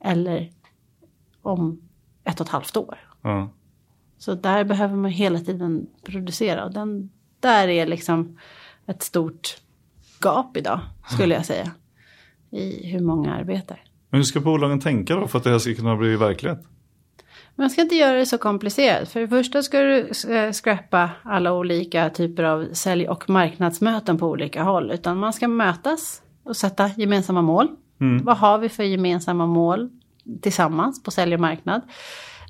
eller 0.00 0.50
om 1.42 1.80
ett 2.24 2.40
och 2.40 2.46
ett 2.46 2.52
halvt 2.52 2.76
år. 2.76 2.98
Ja. 3.22 3.48
Så 4.18 4.34
där 4.34 4.64
behöver 4.64 4.96
man 4.96 5.10
hela 5.10 5.38
tiden 5.38 5.86
producera. 6.02 6.64
Och 6.64 6.72
den, 6.72 7.10
där 7.40 7.68
är 7.68 7.86
liksom 7.86 8.38
ett 8.86 9.02
stort 9.02 9.56
gap 10.20 10.56
idag, 10.56 10.80
skulle 11.08 11.34
jag 11.34 11.46
säga. 11.46 11.70
I 12.52 12.86
hur 12.86 13.00
många 13.00 13.34
arbetar. 13.34 13.80
Men 14.10 14.18
hur 14.18 14.24
ska 14.24 14.40
bolagen 14.40 14.80
tänka 14.80 15.16
då 15.16 15.28
för 15.28 15.38
att 15.38 15.44
det 15.44 15.50
här 15.50 15.58
ska 15.58 15.74
kunna 15.74 15.96
bli 15.96 16.16
verklighet? 16.16 16.64
Man 17.54 17.70
ska 17.70 17.82
inte 17.82 17.94
göra 17.94 18.18
det 18.18 18.26
så 18.26 18.38
komplicerat. 18.38 19.08
För 19.08 19.20
det 19.20 19.28
första 19.28 19.62
ska 19.62 19.80
du 19.80 20.10
eh, 20.28 20.52
scrappa 20.52 21.10
alla 21.22 21.52
olika 21.52 22.10
typer 22.10 22.42
av 22.42 22.68
sälj 22.72 23.08
och 23.08 23.30
marknadsmöten 23.30 24.18
på 24.18 24.26
olika 24.26 24.62
håll. 24.62 24.90
Utan 24.90 25.18
man 25.18 25.32
ska 25.32 25.48
mötas 25.48 26.22
och 26.44 26.56
sätta 26.56 26.90
gemensamma 26.96 27.42
mål. 27.42 27.68
Vad 28.22 28.36
har 28.36 28.58
vi 28.58 28.68
för 28.68 28.82
gemensamma 28.82 29.46
mål 29.46 29.90
tillsammans 30.42 31.02
på 31.02 31.10
sälj 31.10 31.34
och 31.34 31.40
marknad? 31.40 31.82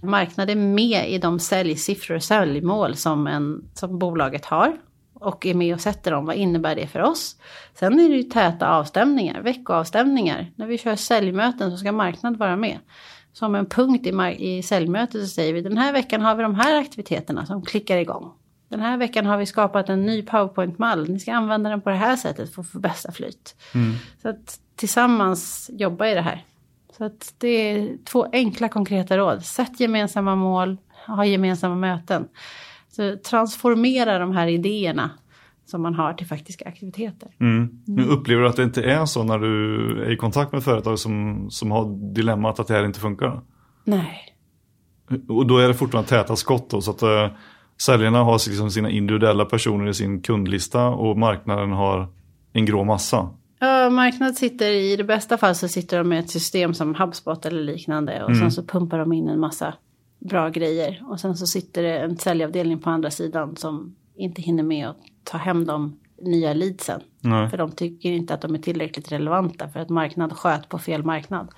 Marknad 0.03 0.51
är 0.51 0.57
med 0.57 1.11
i 1.11 1.19
de 1.19 1.39
säljsiffror 1.39 2.17
och 2.17 2.23
säljmål 2.23 2.97
som, 2.97 3.27
en, 3.27 3.65
som 3.75 3.99
bolaget 3.99 4.45
har. 4.45 4.77
Och 5.23 5.47
är 5.47 5.55
med 5.55 5.75
och 5.75 5.81
sätter 5.81 6.11
dem. 6.11 6.27
Vad 6.27 6.37
innebär 6.37 6.75
det 6.75 6.87
för 6.87 7.03
oss? 7.03 7.37
Sen 7.75 8.01
är 8.01 8.09
det 8.09 8.17
ju 8.17 8.23
täta 8.23 8.69
avstämningar, 8.69 9.41
veckoavstämningar. 9.43 10.53
När 10.57 10.67
vi 10.67 10.79
kör 10.79 10.97
säljmöten 10.97 11.71
så 11.71 11.77
ska 11.77 11.93
marknad 11.93 12.37
vara 12.37 12.57
med 12.57 12.79
som 13.33 13.55
en 13.55 13.67
punkt 13.67 14.07
i, 14.07 14.37
i 14.39 14.63
säljmötet 14.63 15.21
så 15.21 15.27
säger 15.27 15.53
vi 15.53 15.61
den 15.61 15.79
här 15.79 15.93
veckan 15.93 16.21
har 16.21 16.35
vi 16.35 16.43
de 16.43 16.55
här 16.55 16.81
aktiviteterna 16.81 17.47
som 17.47 17.63
klickar 17.63 17.97
igång. 17.97 18.33
Den 18.69 18.81
här 18.81 18.97
veckan 18.97 19.27
har 19.27 19.37
vi 19.37 19.47
skapat 19.47 19.89
en 19.89 20.07
ny 20.07 20.23
powerpoint-mall. 20.23 21.09
Ni 21.09 21.21
ska 21.21 21.33
använda 21.33 21.71
den 21.71 21.81
på 21.81 21.91
det 21.91 21.97
här 21.97 22.17
sättet 22.17 22.55
för 22.55 22.63
att 22.63 22.69
få 22.69 22.79
bästa 22.79 23.13
flyt. 23.13 23.55
Så 24.23 24.29
att 24.29 24.59
tillsammans 24.77 25.71
jobba 25.73 26.09
i 26.09 26.15
det 26.15 26.21
här. 26.21 26.45
Så 26.97 27.05
att 27.05 27.35
det 27.39 27.49
är 27.49 27.97
två 28.05 28.27
enkla 28.33 28.69
konkreta 28.69 29.19
råd. 29.19 29.45
Sätt 29.45 29.81
gemensamma 29.81 30.37
mål, 30.37 30.77
ha 31.07 31.25
gemensamma 31.25 31.75
möten. 31.75 32.29
Så 32.97 33.17
transformera 33.17 34.19
de 34.19 34.33
här 34.33 34.47
idéerna 34.47 35.11
som 35.65 35.83
man 35.83 35.95
har 35.95 36.13
till 36.13 36.27
faktiska 36.27 36.69
aktiviteter. 36.69 37.29
Mm. 37.41 37.83
Nu 37.87 38.05
upplever 38.05 38.43
du 38.43 38.49
att 38.49 38.57
det 38.57 38.63
inte 38.63 38.83
är 38.83 39.07
så 39.07 39.25
när 39.25 39.39
du 39.39 40.03
är 40.03 40.11
i 40.11 40.17
kontakt 40.17 40.53
med 40.53 40.63
företag 40.63 40.99
som, 40.99 41.47
som 41.51 41.71
har 41.71 42.15
dilemmat 42.15 42.61
att 42.61 42.67
det 42.67 42.75
här 42.75 42.85
inte 42.85 43.01
funkar? 43.01 43.41
Nej. 43.85 44.37
Och 45.29 45.47
då 45.47 45.59
är 45.59 45.69
det 45.69 45.75
fortfarande 45.75 46.09
täta 46.09 46.37
skott 46.37 46.71
då, 46.71 46.81
så 46.81 46.91
att 46.91 47.03
äh, 47.03 47.27
säljarna 47.83 48.23
har 48.23 48.49
liksom 48.49 48.71
sina 48.71 48.91
individuella 48.91 49.45
personer 49.45 49.89
i 49.89 49.95
sin 49.95 50.23
kundlista 50.23 50.89
och 50.89 51.19
marknaden 51.19 51.73
har 51.73 52.09
en 52.53 52.67
grå 52.67 52.85
massa. 52.85 53.29
Ja, 53.59 53.91
marknad 53.91 54.37
sitter 54.37 54.71
i 54.71 54.97
det 54.97 55.05
bästa 55.05 55.39
fall 55.39 55.55
så 55.55 55.69
sitter 55.69 55.99
de 55.99 56.09
med 56.09 56.19
ett 56.19 56.31
system 56.31 56.75
som 56.75 56.95
HubSpot 56.95 57.47
eller 57.47 57.63
liknande 57.63 58.25
och 58.25 58.37
sen 58.37 58.53
så 58.53 58.65
pumpar 58.65 58.99
de 58.99 59.13
in 59.13 59.29
en 59.29 59.41
massa 59.41 59.75
bra 60.25 60.49
grejer 60.49 61.03
och 61.09 61.21
sen 61.21 61.37
så 61.37 61.47
sitter 61.47 61.83
det 61.83 61.99
en 61.99 62.17
säljavdelning 62.17 62.79
på 62.79 62.91
andra 62.91 63.11
sidan 63.11 63.57
som 63.57 63.97
inte 64.15 64.43
hinner 64.43 64.63
med 64.63 64.89
att 64.89 64.97
ta 65.25 65.39
hem 65.39 65.65
de 65.67 65.99
nya 66.23 66.55
leadsen. 66.55 67.01
Nej. 67.21 67.51
För 67.51 67.57
de 67.57 67.73
tycker 67.73 68.11
inte 68.11 68.35
att 68.35 68.41
de 68.41 68.55
är 68.55 68.59
tillräckligt 68.59 69.13
relevanta 69.13 69.69
för 69.69 69.81
att 69.81 69.89
marknad 69.89 70.33
sköt 70.33 70.69
på 70.69 70.79
fel 70.79 71.05
marknad. 71.05 71.49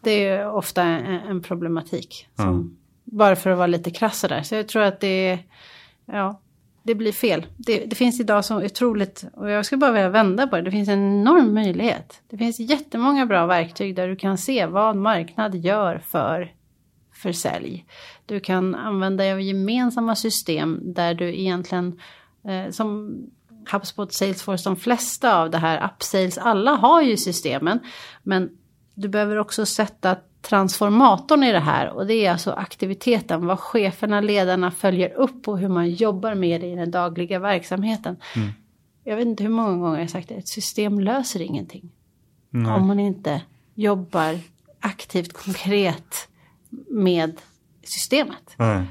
Det 0.00 0.26
är 0.26 0.50
ofta 0.50 0.82
en, 0.82 1.42
problematik. 1.42 2.28
Som, 2.36 2.76
Bara 3.04 3.36
för 3.36 3.50
att 3.50 3.56
vara 3.58 3.66
lite 3.66 3.90
krass 3.90 4.22
där. 4.28 4.42
Så 4.42 4.54
jag 4.54 4.68
tror 4.68 4.82
att 4.82 5.00
det 5.00 5.38
ja, 6.06 6.40
det 6.82 6.94
blir 6.94 7.12
fel. 7.12 7.46
Det, 7.56 7.84
det 7.86 7.96
finns 7.96 8.20
idag 8.20 8.44
så 8.44 8.64
otroligt, 8.64 9.24
och 9.32 9.50
jag 9.50 9.66
skulle 9.66 9.78
bara 9.78 9.92
vilja 9.92 10.08
vända 10.08 10.46
på 10.46 10.56
det, 10.56 10.62
det 10.62 10.70
finns 10.70 10.88
en 10.88 11.20
enorm 11.20 11.54
möjlighet. 11.54 12.22
Det 12.28 12.38
finns 12.38 12.60
jättemånga 12.60 13.26
bra 13.26 13.46
verktyg 13.46 13.96
där 13.96 14.08
du 14.08 14.16
kan 14.16 14.38
se 14.38 14.66
vad 14.66 14.96
marknad 14.96 15.54
gör 15.54 15.98
för, 15.98 16.52
för 17.16 17.32
sälj. 17.32 17.84
Du 18.26 18.40
kan 18.40 18.74
använda 18.74 19.24
dig 19.24 19.32
av 19.32 19.40
gemensamma 19.40 20.16
system 20.16 20.80
där 20.82 21.14
du 21.14 21.40
egentligen, 21.40 22.00
eh, 22.48 22.70
som 22.70 23.16
HubSpot, 23.72 24.12
Salesforce, 24.12 24.68
de 24.68 24.76
flesta 24.76 25.38
av 25.38 25.50
det 25.50 25.58
här, 25.58 25.90
Upsales, 25.90 26.38
alla 26.38 26.70
har 26.70 27.02
ju 27.02 27.16
systemen. 27.16 27.80
Men 28.22 28.50
du 28.94 29.08
behöver 29.08 29.38
också 29.38 29.66
sätta 29.66 30.16
transformatorn 30.42 31.42
i 31.42 31.52
det 31.52 31.60
här 31.60 31.90
och 31.90 32.06
det 32.06 32.14
är 32.14 32.32
alltså 32.32 32.52
aktiviteten, 32.52 33.46
vad 33.46 33.60
cheferna, 33.60 34.20
ledarna 34.20 34.70
följer 34.70 35.12
upp 35.12 35.48
och 35.48 35.58
hur 35.58 35.68
man 35.68 35.90
jobbar 35.90 36.34
med 36.34 36.60
det 36.60 36.66
i 36.66 36.74
den 36.74 36.90
dagliga 36.90 37.38
verksamheten. 37.38 38.16
Jag 39.04 39.16
vet 39.16 39.26
inte 39.26 39.42
hur 39.42 39.50
många 39.50 39.76
gånger 39.76 40.00
jag 40.00 40.10
sagt 40.10 40.28
det, 40.28 40.34
ett 40.34 40.48
system 40.48 41.00
löser 41.00 41.42
ingenting. 41.42 41.90
Om 42.52 42.86
man 42.86 43.00
inte 43.00 43.42
jobbar 43.74 44.38
aktivt, 44.80 45.32
konkret 45.32 46.28
med 46.88 47.40
systemet. 47.82 48.54
Nej. 48.56 48.86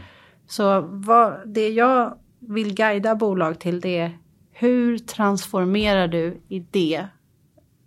Så 0.48 0.82
vad, 0.82 1.50
det 1.54 1.70
jag 1.70 2.18
vill 2.40 2.74
guida 2.74 3.16
bolag 3.16 3.60
till 3.60 3.82
det 3.82 3.98
är 3.98 4.18
hur 4.52 4.98
transformerar 4.98 6.08
du 6.08 6.42
idé 6.48 7.08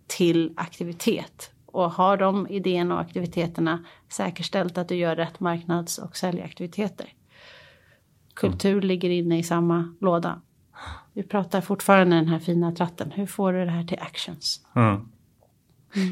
till 0.07 0.53
aktivitet? 0.55 1.51
Och 1.65 1.91
har 1.91 2.17
de 2.17 2.47
idéerna 2.47 2.95
och 2.95 3.01
aktiviteterna 3.01 3.85
säkerställt 4.09 4.77
att 4.77 4.89
du 4.89 4.95
gör 4.95 5.15
rätt 5.15 5.39
marknads 5.39 5.97
och 5.97 6.17
säljaktiviteter? 6.17 7.13
Kultur 8.33 8.81
ligger 8.81 9.09
inne 9.09 9.39
i 9.39 9.43
samma 9.43 9.95
låda. 10.01 10.41
Vi 11.13 11.23
pratar 11.23 11.61
fortfarande 11.61 12.15
den 12.15 12.27
här 12.27 12.39
fina 12.39 12.71
tratten. 12.71 13.11
Hur 13.11 13.25
får 13.25 13.53
du 13.53 13.65
det 13.65 13.71
här 13.71 13.83
till 13.83 13.99
actions? 13.99 14.61
Ja. 14.73 15.05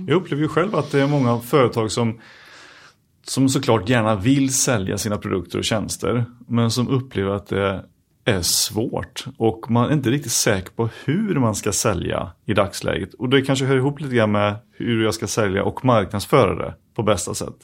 Jag 0.07 0.15
upplever 0.15 0.43
ju 0.43 0.49
själv 0.49 0.75
att 0.75 0.91
det 0.91 1.01
är 1.01 1.07
många 1.07 1.39
företag 1.39 1.91
som, 1.91 2.21
som 3.27 3.49
såklart 3.49 3.89
gärna 3.89 4.15
vill 4.15 4.53
sälja 4.53 4.97
sina 4.97 5.17
produkter 5.17 5.57
och 5.57 5.63
tjänster. 5.65 6.25
Men 6.47 6.71
som 6.71 6.87
upplever 6.87 7.31
att 7.31 7.47
det 7.47 7.85
är 8.25 8.41
svårt. 8.41 9.25
Och 9.37 9.71
man 9.71 9.89
är 9.89 9.93
inte 9.93 10.09
riktigt 10.09 10.31
säker 10.31 10.71
på 10.71 10.89
hur 11.05 11.35
man 11.39 11.55
ska 11.55 11.71
sälja 11.71 12.31
i 12.45 12.53
dagsläget. 12.53 13.13
Och 13.13 13.29
det 13.29 13.41
kanske 13.41 13.65
hör 13.65 13.77
ihop 13.77 14.01
lite 14.01 14.15
grann 14.15 14.31
med 14.31 14.55
hur 14.71 15.03
jag 15.03 15.13
ska 15.13 15.27
sälja 15.27 15.63
och 15.63 15.85
marknadsföra 15.85 16.55
det 16.55 16.73
på 16.95 17.03
bästa 17.03 17.33
sätt. 17.33 17.55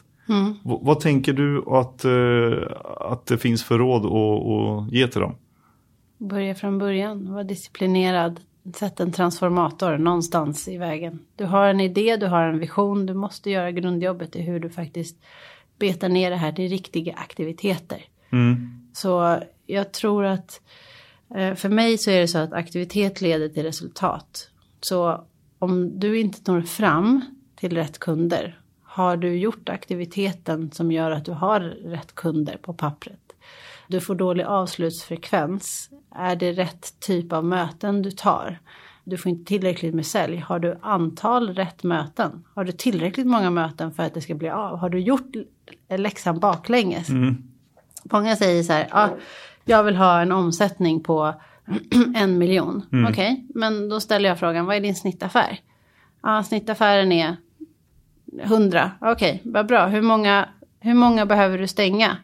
V- 0.63 0.77
vad 0.81 0.99
tänker 0.99 1.33
du 1.33 1.63
att, 1.67 2.05
eh, 2.05 3.11
att 3.11 3.25
det 3.25 3.37
finns 3.37 3.63
för 3.63 3.77
råd 3.77 4.05
att, 4.05 4.87
att 4.87 4.93
ge 4.93 5.07
till 5.07 5.21
dem? 5.21 5.35
Börja 6.17 6.55
från 6.55 6.77
början, 6.79 7.33
var 7.33 7.43
disciplinerad. 7.43 8.39
Sätt 8.75 8.99
en 8.99 9.11
transformator 9.11 9.97
någonstans 9.97 10.67
i 10.67 10.77
vägen. 10.77 11.19
Du 11.35 11.45
har 11.45 11.67
en 11.67 11.79
idé, 11.79 12.17
du 12.17 12.27
har 12.27 12.43
en 12.43 12.59
vision, 12.59 13.05
du 13.05 13.13
måste 13.13 13.49
göra 13.49 13.71
grundjobbet 13.71 14.35
i 14.35 14.41
hur 14.41 14.59
du 14.59 14.69
faktiskt 14.69 15.17
betar 15.79 16.09
ner 16.09 16.29
det 16.29 16.37
här 16.37 16.51
till 16.51 16.69
riktiga 16.69 17.13
aktiviteter. 17.13 18.05
Så 18.93 19.39
jag 19.65 19.91
tror 19.91 20.25
att 20.25 20.61
eh, 21.35 21.55
för 21.55 21.69
mig 21.69 21.97
så 21.97 22.11
är 22.11 22.19
det 22.19 22.27
så 22.27 22.37
att 22.37 22.53
aktivitet 22.53 23.21
leder 23.21 23.49
till 23.49 23.63
resultat. 23.63 24.49
Så 24.81 25.23
om 25.59 25.99
du 25.99 26.19
inte 26.19 26.51
når 26.51 26.61
fram 26.61 27.21
till 27.55 27.75
rätt 27.75 27.99
kunder, 27.99 28.59
har 28.83 29.17
du 29.17 29.37
gjort 29.37 29.69
aktiviteten 29.69 30.71
som 30.71 30.91
gör 30.91 31.11
att 31.11 31.25
du 31.25 31.31
har 31.31 31.59
rätt 31.59 32.15
kunder 32.15 32.57
på 32.57 32.73
pappret? 32.73 33.19
Du 33.87 34.01
får 34.01 34.15
dålig 34.15 34.43
avslutsfrekvens. 34.43 35.89
Är 36.15 36.35
det 36.35 36.51
rätt 36.51 36.99
typ 36.99 37.33
av 37.33 37.45
möten 37.45 38.01
du 38.01 38.11
tar? 38.11 38.59
Du 39.03 39.17
får 39.17 39.29
inte 39.29 39.45
tillräckligt 39.45 39.95
med 39.95 40.05
sälj. 40.05 40.37
Har 40.37 40.59
du 40.59 40.79
antal 40.81 41.49
rätt 41.49 41.83
möten? 41.83 42.43
Har 42.55 42.63
du 42.63 42.71
tillräckligt 42.71 43.27
många 43.27 43.49
möten 43.49 43.93
för 43.93 44.03
att 44.03 44.13
det 44.13 44.21
ska 44.21 44.35
bli 44.35 44.49
av? 44.49 44.77
Har 44.77 44.89
du 44.89 44.99
gjort 44.99 45.31
läxan 45.89 46.39
baklänges? 46.39 47.07
Många 48.03 48.35
säger 48.35 48.63
så 48.63 48.73
här, 48.73 48.87
ah, 48.91 49.09
jag 49.65 49.83
vill 49.83 49.95
ha 49.95 50.21
en 50.21 50.31
omsättning 50.31 51.03
på 51.03 51.33
en 52.15 52.37
miljon. 52.37 52.85
Okej, 53.09 53.45
men 53.55 53.89
då 53.89 53.99
ställer 53.99 54.29
jag 54.29 54.39
frågan, 54.39 54.65
vad 54.65 54.75
är 54.75 54.79
din 54.79 54.95
snittaffär? 54.95 55.59
Ja, 56.23 56.43
snittaffären 56.43 57.11
är 57.11 57.35
100. 58.41 58.91
Okej, 59.01 59.41
vad 59.43 59.67
bra. 59.67 59.85
Hur 59.85 60.01
många, 60.01 60.49
hur 60.79 60.93
många 60.93 61.25
behöver 61.25 61.57
du 61.57 61.67
stänga? 61.67 62.17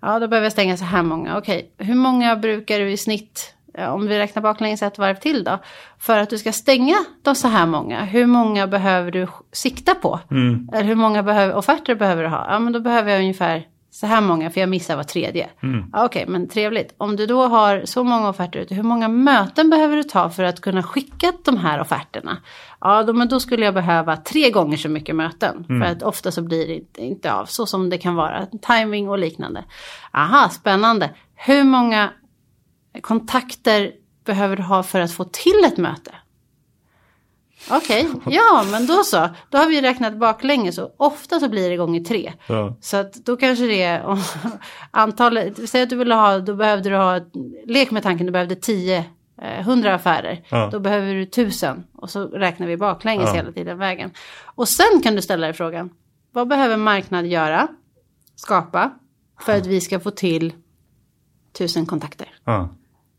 Ja, 0.00 0.18
då 0.18 0.28
behöver 0.28 0.44
jag 0.44 0.52
stänga 0.52 0.76
så 0.76 0.84
här 0.84 1.02
många. 1.02 1.38
Okej, 1.38 1.70
hur 1.78 1.94
många 1.94 2.36
brukar 2.36 2.78
du 2.78 2.90
i 2.90 2.96
snitt, 2.96 3.54
om 3.78 4.06
vi 4.06 4.18
räknar 4.18 4.42
baklänges 4.42 4.82
ett 4.82 4.98
varv 4.98 5.14
till 5.14 5.44
då, 5.44 5.58
för 5.98 6.18
att 6.18 6.30
du 6.30 6.38
ska 6.38 6.52
stänga 6.52 6.96
de 7.22 7.34
så 7.34 7.48
här 7.48 7.66
många, 7.66 8.04
hur 8.04 8.26
många 8.26 8.66
behöver 8.66 9.10
du 9.10 9.26
sikta 9.52 9.94
på? 9.94 10.20
Eller 10.72 10.84
hur 10.84 10.94
många 10.94 11.22
behöver, 11.22 11.54
offerter 11.54 11.94
behöver 11.94 12.22
du 12.22 12.28
ha? 12.28 12.46
Ja, 12.50 12.58
men 12.58 12.72
då 12.72 12.80
behöver 12.80 13.10
jag 13.10 13.20
ungefär 13.20 13.66
så 13.92 14.06
här 14.06 14.20
många, 14.20 14.50
för 14.50 14.60
jag 14.60 14.68
missar 14.68 14.96
var 14.96 15.02
tredje. 15.02 15.48
Ja, 15.92 16.04
Okej, 16.04 16.24
men 16.28 16.48
trevligt. 16.48 16.94
Om 16.98 17.16
du 17.16 17.26
då 17.26 17.46
har 17.46 17.82
så 17.84 18.04
många 18.04 18.28
offerter 18.28 18.60
ute, 18.60 18.74
hur 18.74 18.82
många 18.82 19.08
möten 19.08 19.70
behöver 19.70 19.96
du 19.96 20.02
ta 20.02 20.30
för 20.30 20.42
att 20.42 20.60
kunna 20.60 20.82
skicka 20.82 21.32
de 21.44 21.56
här 21.56 21.80
offerterna? 21.80 22.36
Ja, 22.80 23.02
då, 23.02 23.12
men 23.12 23.28
då 23.28 23.40
skulle 23.40 23.64
jag 23.64 23.74
behöva 23.74 24.16
tre 24.16 24.50
gånger 24.50 24.76
så 24.76 24.88
mycket 24.88 25.16
möten. 25.16 25.64
För 25.66 25.92
att 25.92 26.02
ofta 26.02 26.30
så 26.30 26.42
blir 26.42 26.66
det 26.66 26.74
inte, 26.74 27.02
inte 27.02 27.32
av, 27.32 27.44
så 27.46 27.66
som 27.66 27.90
det 27.90 27.98
kan 27.98 28.14
vara. 28.14 28.46
Timing 28.46 29.08
och 29.08 29.18
liknande. 29.18 29.64
Aha, 30.12 30.48
spännande. 30.48 31.10
Hur 31.34 31.64
många 31.64 32.10
kontakter 33.00 33.92
behöver 34.24 34.56
du 34.56 34.62
ha 34.62 34.82
för 34.82 35.00
att 35.00 35.12
få 35.12 35.24
till 35.24 35.64
ett 35.66 35.76
möte? 35.76 36.14
Okej, 37.70 38.08
ja 38.26 38.64
men 38.70 38.86
då 38.86 39.02
så. 39.04 39.28
Då 39.50 39.58
har 39.58 39.68
vi 39.68 39.80
räknat 39.82 40.16
baklänges 40.16 40.78
och 40.78 40.94
ofta 40.96 41.40
så 41.40 41.48
blir 41.48 41.70
det 41.70 41.76
gånger 41.76 42.00
tre. 42.04 42.32
Ja. 42.46 42.76
Så 42.80 42.96
att 42.96 43.14
då 43.14 43.36
kanske 43.36 43.66
det 43.66 43.82
är 43.82 44.18
antalet, 44.90 45.70
säg 45.70 45.82
att 45.82 45.90
du 45.90 45.96
vill 45.96 46.12
ha, 46.12 46.38
då 46.38 46.54
behövde 46.54 46.90
du 46.90 46.96
ha, 46.96 47.20
lek 47.66 47.90
med 47.90 48.02
tanken, 48.02 48.26
du 48.26 48.32
behövde 48.32 48.54
10, 48.56 49.04
eh, 49.42 49.60
100 49.60 49.94
affärer. 49.94 50.44
Ja. 50.50 50.68
Då 50.72 50.80
behöver 50.80 51.14
du 51.14 51.22
1000 51.22 51.84
och 51.94 52.10
så 52.10 52.24
räknar 52.28 52.66
vi 52.66 52.76
baklänges 52.76 53.28
Ja. 53.28 53.34
hela 53.34 53.52
tiden 53.52 53.78
vägen. 53.78 54.10
Och 54.44 54.68
sen 54.68 55.02
kan 55.02 55.14
du 55.16 55.22
ställa 55.22 55.46
dig 55.46 55.54
frågan, 55.54 55.90
vad 56.32 56.48
behöver 56.48 56.76
marknad 56.76 57.26
göra, 57.26 57.68
skapa, 58.36 58.90
för 59.40 59.56
att 59.56 59.66
vi 59.66 59.80
ska 59.80 60.00
få 60.00 60.10
till 60.10 60.52
1000 61.54 61.86
kontakter? 61.86 62.28
Ja. 62.44 62.68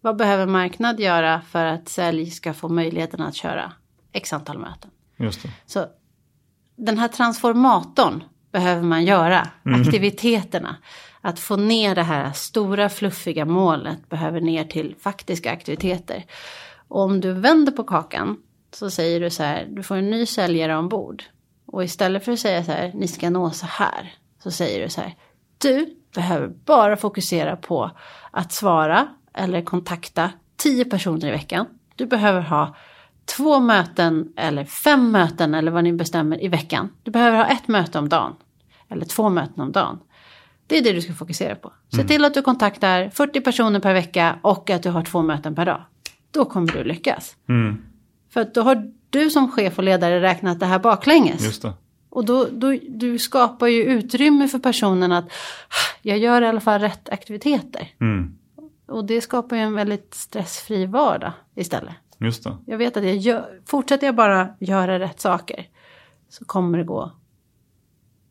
Vad 0.01 0.15
behöver 0.15 0.45
marknad 0.45 0.99
göra 0.99 1.41
för 1.41 1.65
att 1.65 1.89
sälj 1.89 2.31
ska 2.31 2.53
få 2.53 2.69
möjligheten 2.69 3.21
att 3.21 3.35
köra 3.35 3.73
x 4.11 4.33
antal 4.33 4.57
möten? 4.59 4.91
Just 5.17 5.43
det. 5.43 5.49
Så 5.65 5.85
den 6.75 6.97
här 6.97 7.07
transformatorn 7.07 8.23
behöver 8.51 8.83
man 8.83 9.05
göra. 9.05 9.47
Aktiviteterna. 9.63 10.75
Att 11.21 11.39
få 11.39 11.55
ner 11.55 11.95
det 11.95 12.03
här 12.03 12.31
stora 12.31 12.89
fluffiga 12.89 13.45
målet 13.45 14.09
behöver 14.09 14.41
ner 14.41 14.63
till 14.63 14.95
faktiska 14.99 15.51
aktiviteter. 15.51 16.25
Och 16.87 17.01
om 17.01 17.21
du 17.21 17.33
vänder 17.33 17.71
på 17.71 17.83
kakan 17.83 18.37
så 18.73 18.89
säger 18.89 19.19
du 19.19 19.29
så 19.29 19.43
här, 19.43 19.65
du 19.69 19.83
får 19.83 19.95
en 19.95 20.09
ny 20.09 20.25
säljare 20.25 20.77
ombord. 20.77 21.23
Och 21.65 21.83
istället 21.83 22.25
för 22.25 22.31
att 22.31 22.39
säga 22.39 22.63
så 22.63 22.71
här, 22.71 22.91
ni 22.95 23.07
ska 23.07 23.29
nå 23.29 23.51
så 23.51 23.65
här, 23.65 24.13
så 24.43 24.51
säger 24.51 24.83
du 24.83 24.89
så 24.89 25.01
här, 25.01 25.15
du 25.57 25.95
behöver 26.15 26.47
bara 26.47 26.97
fokusera 26.97 27.55
på 27.55 27.91
att 28.31 28.51
svara 28.51 29.07
eller 29.34 29.61
kontakta 29.61 30.32
10 30.57 30.86
personer 30.86 31.27
i 31.27 31.32
veckan. 31.32 31.65
Du 31.95 32.05
behöver 32.05 32.41
ha 32.41 32.75
två 33.38 33.59
möten 33.59 34.34
eller 34.38 34.65
fem 34.65 35.11
möten 35.11 35.53
eller 35.53 35.71
vad 35.71 35.84
ni 35.84 35.93
bestämmer 35.93 36.43
i 36.43 36.47
veckan. 36.47 36.89
Du 37.03 37.11
behöver 37.11 37.38
ha 37.38 37.45
ett 37.45 37.67
möte 37.67 37.99
om 37.99 38.09
dagen. 38.09 38.36
Eller 38.89 39.05
två 39.05 39.29
möten 39.29 39.63
om 39.63 39.71
dagen. 39.71 39.99
Det 40.67 40.77
är 40.77 40.82
det 40.82 40.91
du 40.91 41.01
ska 41.01 41.13
fokusera 41.13 41.55
på. 41.55 41.73
Se 41.95 42.03
till 42.03 42.25
att 42.25 42.34
du 42.34 42.41
kontaktar 42.41 43.09
40 43.09 43.41
personer 43.41 43.79
per 43.79 43.93
vecka 43.93 44.39
och 44.41 44.69
att 44.69 44.84
du 44.84 44.89
har 44.89 45.03
två 45.03 45.21
möten 45.21 45.55
per 45.55 45.65
dag. 45.65 45.82
Då 46.32 46.45
kommer 46.45 46.71
du 46.71 46.84
lyckas. 46.84 47.36
Mm. 47.49 47.77
För 48.34 48.41
att 48.41 48.53
då 48.53 48.61
har 48.61 48.91
du 49.09 49.29
som 49.29 49.51
chef 49.51 49.77
och 49.77 49.84
ledare 49.84 50.21
räknat 50.21 50.59
det 50.59 50.65
här 50.65 50.79
baklänges. 50.79 51.41
Just 51.41 51.61
det. 51.61 51.73
Och 52.09 52.25
då, 52.25 52.47
då, 52.51 52.77
du 52.89 53.19
skapar 53.19 53.67
ju 53.67 53.84
utrymme 53.84 54.47
för 54.47 54.59
personen 54.59 55.11
att 55.11 55.32
jag 56.01 56.17
gör 56.17 56.41
i 56.41 56.47
alla 56.47 56.59
fall 56.59 56.82
rätt 56.82 57.09
aktiviteter. 57.09 57.88
Mm. 58.01 58.38
Och 58.91 59.05
det 59.05 59.21
skapar 59.21 59.55
ju 59.55 59.61
en 59.61 59.73
väldigt 59.73 60.13
stressfri 60.13 60.85
vardag 60.85 61.31
istället. 61.55 61.93
Just 62.17 62.43
det. 62.43 62.57
Jag 62.65 62.77
vet 62.77 62.97
att 62.97 63.03
jag 63.03 63.15
gör, 63.17 63.59
fortsätter 63.65 64.07
jag 64.07 64.15
bara 64.15 64.49
göra 64.59 64.99
rätt 64.99 65.19
saker 65.19 65.67
så 66.29 66.45
kommer 66.45 66.77
det 66.77 66.83
gå 66.83 67.11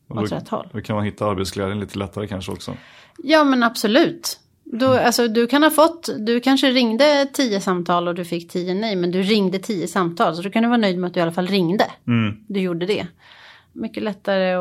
Och 0.07 0.17
åt 0.17 0.29
då, 0.29 0.35
rätt 0.35 0.49
håll. 0.49 0.69
då 0.73 0.81
kan 0.81 0.95
man 0.95 1.05
hitta 1.05 1.25
arbetsglädjen 1.25 1.79
lite 1.79 1.99
lättare 1.99 2.27
kanske 2.27 2.51
också. 2.51 2.77
Ja 3.23 3.43
men 3.43 3.63
absolut. 3.63 4.39
Då, 4.63 4.87
alltså, 4.87 5.27
du 5.27 5.47
kan 5.47 5.63
ha 5.63 5.69
fått, 5.69 6.09
du 6.19 6.39
kanske 6.39 6.71
ringde 6.71 7.29
tio 7.33 7.61
samtal 7.61 8.07
och 8.07 8.15
du 8.15 8.25
fick 8.25 8.51
tio 8.51 8.73
nej, 8.73 8.95
men 8.95 9.11
du 9.11 9.21
ringde 9.21 9.59
tio 9.59 9.87
samtal. 9.87 10.35
Så 10.35 10.41
du 10.41 10.51
kan 10.51 10.63
du 10.63 10.69
vara 10.69 10.77
nöjd 10.77 10.97
med 10.99 11.07
att 11.07 11.13
du 11.13 11.19
i 11.19 11.23
alla 11.23 11.31
fall 11.31 11.47
ringde. 11.47 11.85
Mm. 12.07 12.43
Du 12.47 12.59
gjorde 12.59 12.85
det. 12.85 13.07
Mycket 13.73 14.03
lättare 14.03 14.53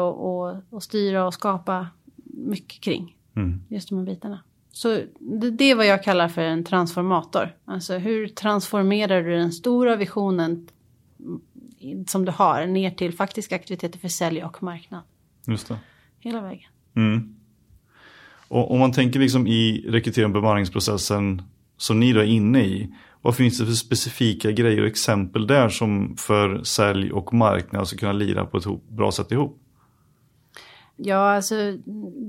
att 0.73 0.83
styra 0.83 1.27
och 1.27 1.35
skapa 1.35 1.87
mycket 2.25 2.81
kring 2.81 3.17
Mm. 3.37 3.61
just 3.69 3.89
de 3.89 3.99
här 3.99 4.07
bitarna. 4.07 4.39
Så 4.73 5.03
det, 5.19 5.51
det 5.51 5.65
är 5.65 5.75
vad 5.75 5.87
jag 5.87 6.05
kallar 6.05 6.29
för 6.29 6.43
en 6.43 6.65
transformator. 6.65 7.57
Alltså 7.65 7.99
hur 7.99 8.29
transformerar 8.29 9.23
du 9.23 9.31
den 9.31 9.53
stora 9.53 9.97
visionen 9.97 10.69
som 12.07 12.25
du 12.25 12.33
har 12.33 12.67
ner 12.67 12.91
till 12.91 13.15
faktiska 13.15 13.55
aktiviteter 13.55 13.99
för 13.99 14.09
sälj 14.09 14.45
och 14.45 14.63
marknad. 14.63 15.03
Just 15.47 15.69
det. 15.69 15.79
Hela 16.21 16.41
vägen. 16.41 16.71
Mm. 16.97 17.37
Och 18.49 18.71
om 18.71 18.79
man 18.79 18.93
tänker 18.93 19.21
liksom 19.21 19.47
i 19.47 19.85
rekrytering 19.89 20.27
och 20.27 20.33
bemanningsprocessen 20.33 21.43
som 21.77 22.01
ni 22.01 22.13
då 22.13 22.21
är 22.21 22.25
inne 22.25 22.63
i. 22.65 22.95
Vad 23.23 23.37
finns 23.37 23.59
det 23.59 23.67
för 23.67 23.73
specifika 23.73 24.51
grejer 24.51 24.81
och 24.81 24.87
exempel 24.87 25.47
där 25.47 25.69
som 25.69 26.17
för 26.17 26.63
sälj 26.63 27.13
och 27.13 27.35
marknad 27.35 27.89
ska 27.89 27.97
kunna 27.97 28.13
lira 28.13 28.45
på 28.45 28.57
ett 28.57 28.89
bra 28.89 29.13
sätt 29.13 29.33
ihop? 29.33 29.59
Ja, 31.03 31.35
alltså 31.35 31.55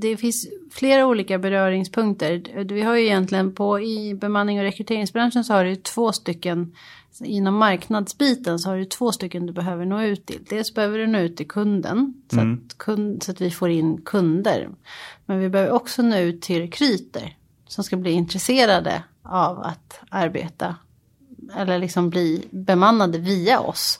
det 0.01 0.17
finns 0.17 0.47
flera 0.71 1.07
olika 1.07 1.39
beröringspunkter. 1.39 2.63
Vi 2.63 2.81
har 2.81 2.95
ju 2.95 3.05
egentligen 3.05 3.55
på 3.55 3.79
i 3.79 4.13
bemanning 4.13 4.59
och 4.59 4.63
rekryteringsbranschen 4.63 5.43
så 5.43 5.53
har 5.53 5.65
du 5.65 5.75
två 5.75 6.11
stycken 6.11 6.75
inom 7.23 7.55
marknadsbiten 7.55 8.59
så 8.59 8.69
har 8.69 8.77
du 8.77 8.85
två 8.85 9.11
stycken 9.11 9.45
du 9.45 9.53
behöver 9.53 9.85
nå 9.85 10.01
ut 10.01 10.25
till. 10.25 10.45
Dels 10.49 10.73
behöver 10.73 10.97
du 10.97 11.07
nå 11.07 11.19
ut 11.19 11.37
till 11.37 11.47
kunden 11.47 12.13
så, 12.31 12.39
att, 12.39 12.77
kund, 12.77 13.23
så 13.23 13.31
att 13.31 13.41
vi 13.41 13.51
får 13.51 13.69
in 13.69 14.01
kunder. 14.01 14.69
Men 15.25 15.39
vi 15.39 15.49
behöver 15.49 15.71
också 15.71 16.01
nå 16.01 16.17
ut 16.17 16.41
till 16.41 16.61
rekryter 16.61 17.37
som 17.67 17.83
ska 17.83 17.97
bli 17.97 18.11
intresserade 18.11 19.03
av 19.23 19.59
att 19.59 19.99
arbeta 20.09 20.75
eller 21.55 21.79
liksom 21.79 22.09
bli 22.09 22.47
bemannade 22.51 23.17
via 23.17 23.59
oss. 23.59 23.99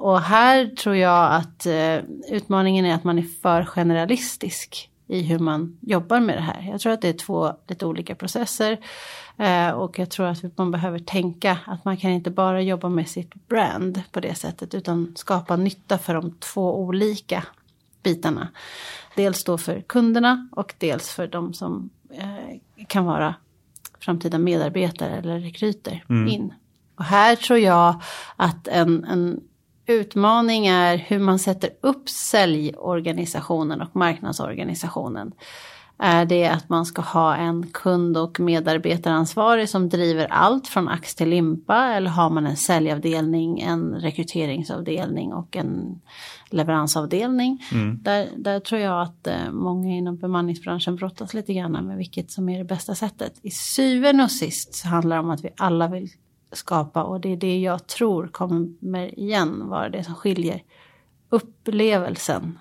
Och 0.00 0.20
här 0.20 0.66
tror 0.66 0.96
jag 0.96 1.34
att 1.34 1.66
eh, 1.66 1.98
utmaningen 2.28 2.84
är 2.84 2.94
att 2.94 3.04
man 3.04 3.18
är 3.18 3.26
för 3.42 3.64
generalistisk 3.64 4.90
i 5.06 5.22
hur 5.22 5.38
man 5.38 5.78
jobbar 5.80 6.20
med 6.20 6.36
det 6.36 6.42
här. 6.42 6.68
Jag 6.70 6.80
tror 6.80 6.92
att 6.92 7.00
det 7.00 7.08
är 7.08 7.12
två 7.12 7.52
lite 7.68 7.86
olika 7.86 8.14
processer 8.14 8.78
eh, 9.36 9.70
och 9.70 9.98
jag 9.98 10.10
tror 10.10 10.26
att 10.26 10.58
man 10.58 10.70
behöver 10.70 10.98
tänka 10.98 11.58
att 11.66 11.84
man 11.84 11.96
kan 11.96 12.10
inte 12.10 12.30
bara 12.30 12.62
jobba 12.62 12.88
med 12.88 13.08
sitt 13.08 13.34
brand 13.48 14.02
på 14.12 14.20
det 14.20 14.34
sättet 14.34 14.74
utan 14.74 15.12
skapa 15.16 15.56
nytta 15.56 15.98
för 15.98 16.14
de 16.14 16.34
två 16.38 16.80
olika 16.80 17.44
bitarna. 18.02 18.48
Dels 19.16 19.44
då 19.44 19.58
för 19.58 19.80
kunderna 19.80 20.48
och 20.52 20.74
dels 20.78 21.10
för 21.10 21.26
de 21.26 21.54
som 21.54 21.90
eh, 22.10 22.84
kan 22.86 23.04
vara 23.04 23.34
framtida 23.98 24.38
medarbetare 24.38 25.16
eller 25.16 25.38
rekryter 25.38 26.04
in. 26.28 26.54
Och 26.94 27.04
här 27.04 27.36
tror 27.36 27.58
jag 27.58 28.02
att 28.36 28.68
en, 28.68 29.04
en 29.04 29.40
utmaning 29.90 30.66
är 30.66 30.96
hur 30.96 31.18
man 31.18 31.38
sätter 31.38 31.70
upp 31.80 32.08
säljorganisationen 32.08 33.80
och 33.80 33.96
marknadsorganisationen. 33.96 35.32
Är 36.02 36.24
det 36.24 36.48
att 36.48 36.68
man 36.68 36.86
ska 36.86 37.02
ha 37.02 37.36
en 37.36 37.66
kund 37.66 38.16
och 38.16 38.40
medarbetaransvarig 38.40 39.68
som 39.68 39.88
driver 39.88 40.26
allt 40.26 40.68
från 40.68 40.88
ax 40.88 41.14
till 41.14 41.28
limpa 41.28 41.84
eller 41.84 42.10
har 42.10 42.30
man 42.30 42.46
en 42.46 42.56
säljavdelning, 42.56 43.60
en 43.60 43.94
rekryteringsavdelning 43.94 45.32
och 45.32 45.56
en 45.56 46.00
leveransavdelning. 46.50 47.62
Där, 48.02 48.28
där 48.36 48.60
tror 48.60 48.80
jag 48.80 49.02
att 49.02 49.26
eh, 49.26 49.50
många 49.52 49.96
inom 49.96 50.16
bemanningsbranschen 50.16 50.96
brottas 50.96 51.34
lite 51.34 51.54
grann 51.54 51.86
med 51.86 51.96
vilket 51.96 52.30
som 52.30 52.48
är 52.48 52.58
det 52.58 52.64
bästa 52.64 52.94
sättet. 52.94 53.32
I 53.42 53.50
syvende 53.50 54.24
och 54.24 54.30
sist 54.30 54.74
så 54.74 54.88
handlar 54.88 55.16
det 55.16 55.22
om 55.22 55.30
att 55.30 55.44
vi 55.44 55.50
alla 55.56 55.88
vill 55.88 56.08
skapa 56.52 57.02
och 57.02 57.20
det 57.20 57.32
är 57.32 57.36
det 57.36 57.60
jag 57.60 57.86
tror 57.86 58.28
kommer 58.28 59.18
igen 59.18 59.68
vara 59.68 59.88
det 59.88 60.04
som 60.04 60.14
skiljer 60.14 60.62
upplevelsen 61.28 62.58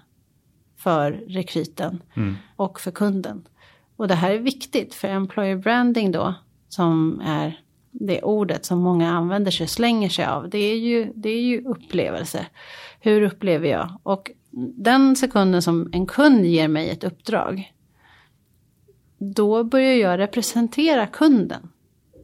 för 0.78 1.12
rekryten 1.12 2.02
och 2.56 2.80
för 2.80 2.92
kunden. 2.92 3.48
Och 3.96 4.08
det 4.08 4.16
här 4.16 4.32
är 4.32 4.40
viktigt 4.40 4.94
för 4.94 5.08
employer 5.08 5.56
branding 5.56 6.12
då 6.12 6.34
som 6.70 7.22
är 7.26 7.62
det 7.92 8.22
ordet 8.22 8.66
som 8.66 8.80
många 8.80 9.12
använder 9.12 9.52
sig 9.52 9.68
slänger 9.68 10.10
sig 10.10 10.26
av. 10.26 10.50
Det 10.50 10.58
är 10.58 10.78
ju, 10.78 11.12
det 11.16 11.30
är 11.30 11.42
ju 11.42 11.64
upplevelse. 11.66 12.46
Hur 13.00 13.22
upplever 13.22 13.68
jag? 13.68 14.00
Och 14.04 14.32
den 14.76 15.16
sekunden 15.16 15.62
som 15.62 15.90
en 15.94 16.06
kund 16.06 16.46
ger 16.46 16.68
mig 16.68 16.90
ett 16.90 17.04
uppdrag 17.04 17.74
då 19.18 19.64
börjar 19.64 19.94
jag 19.94 20.20
representera 20.20 21.08
kunden. 21.08 21.70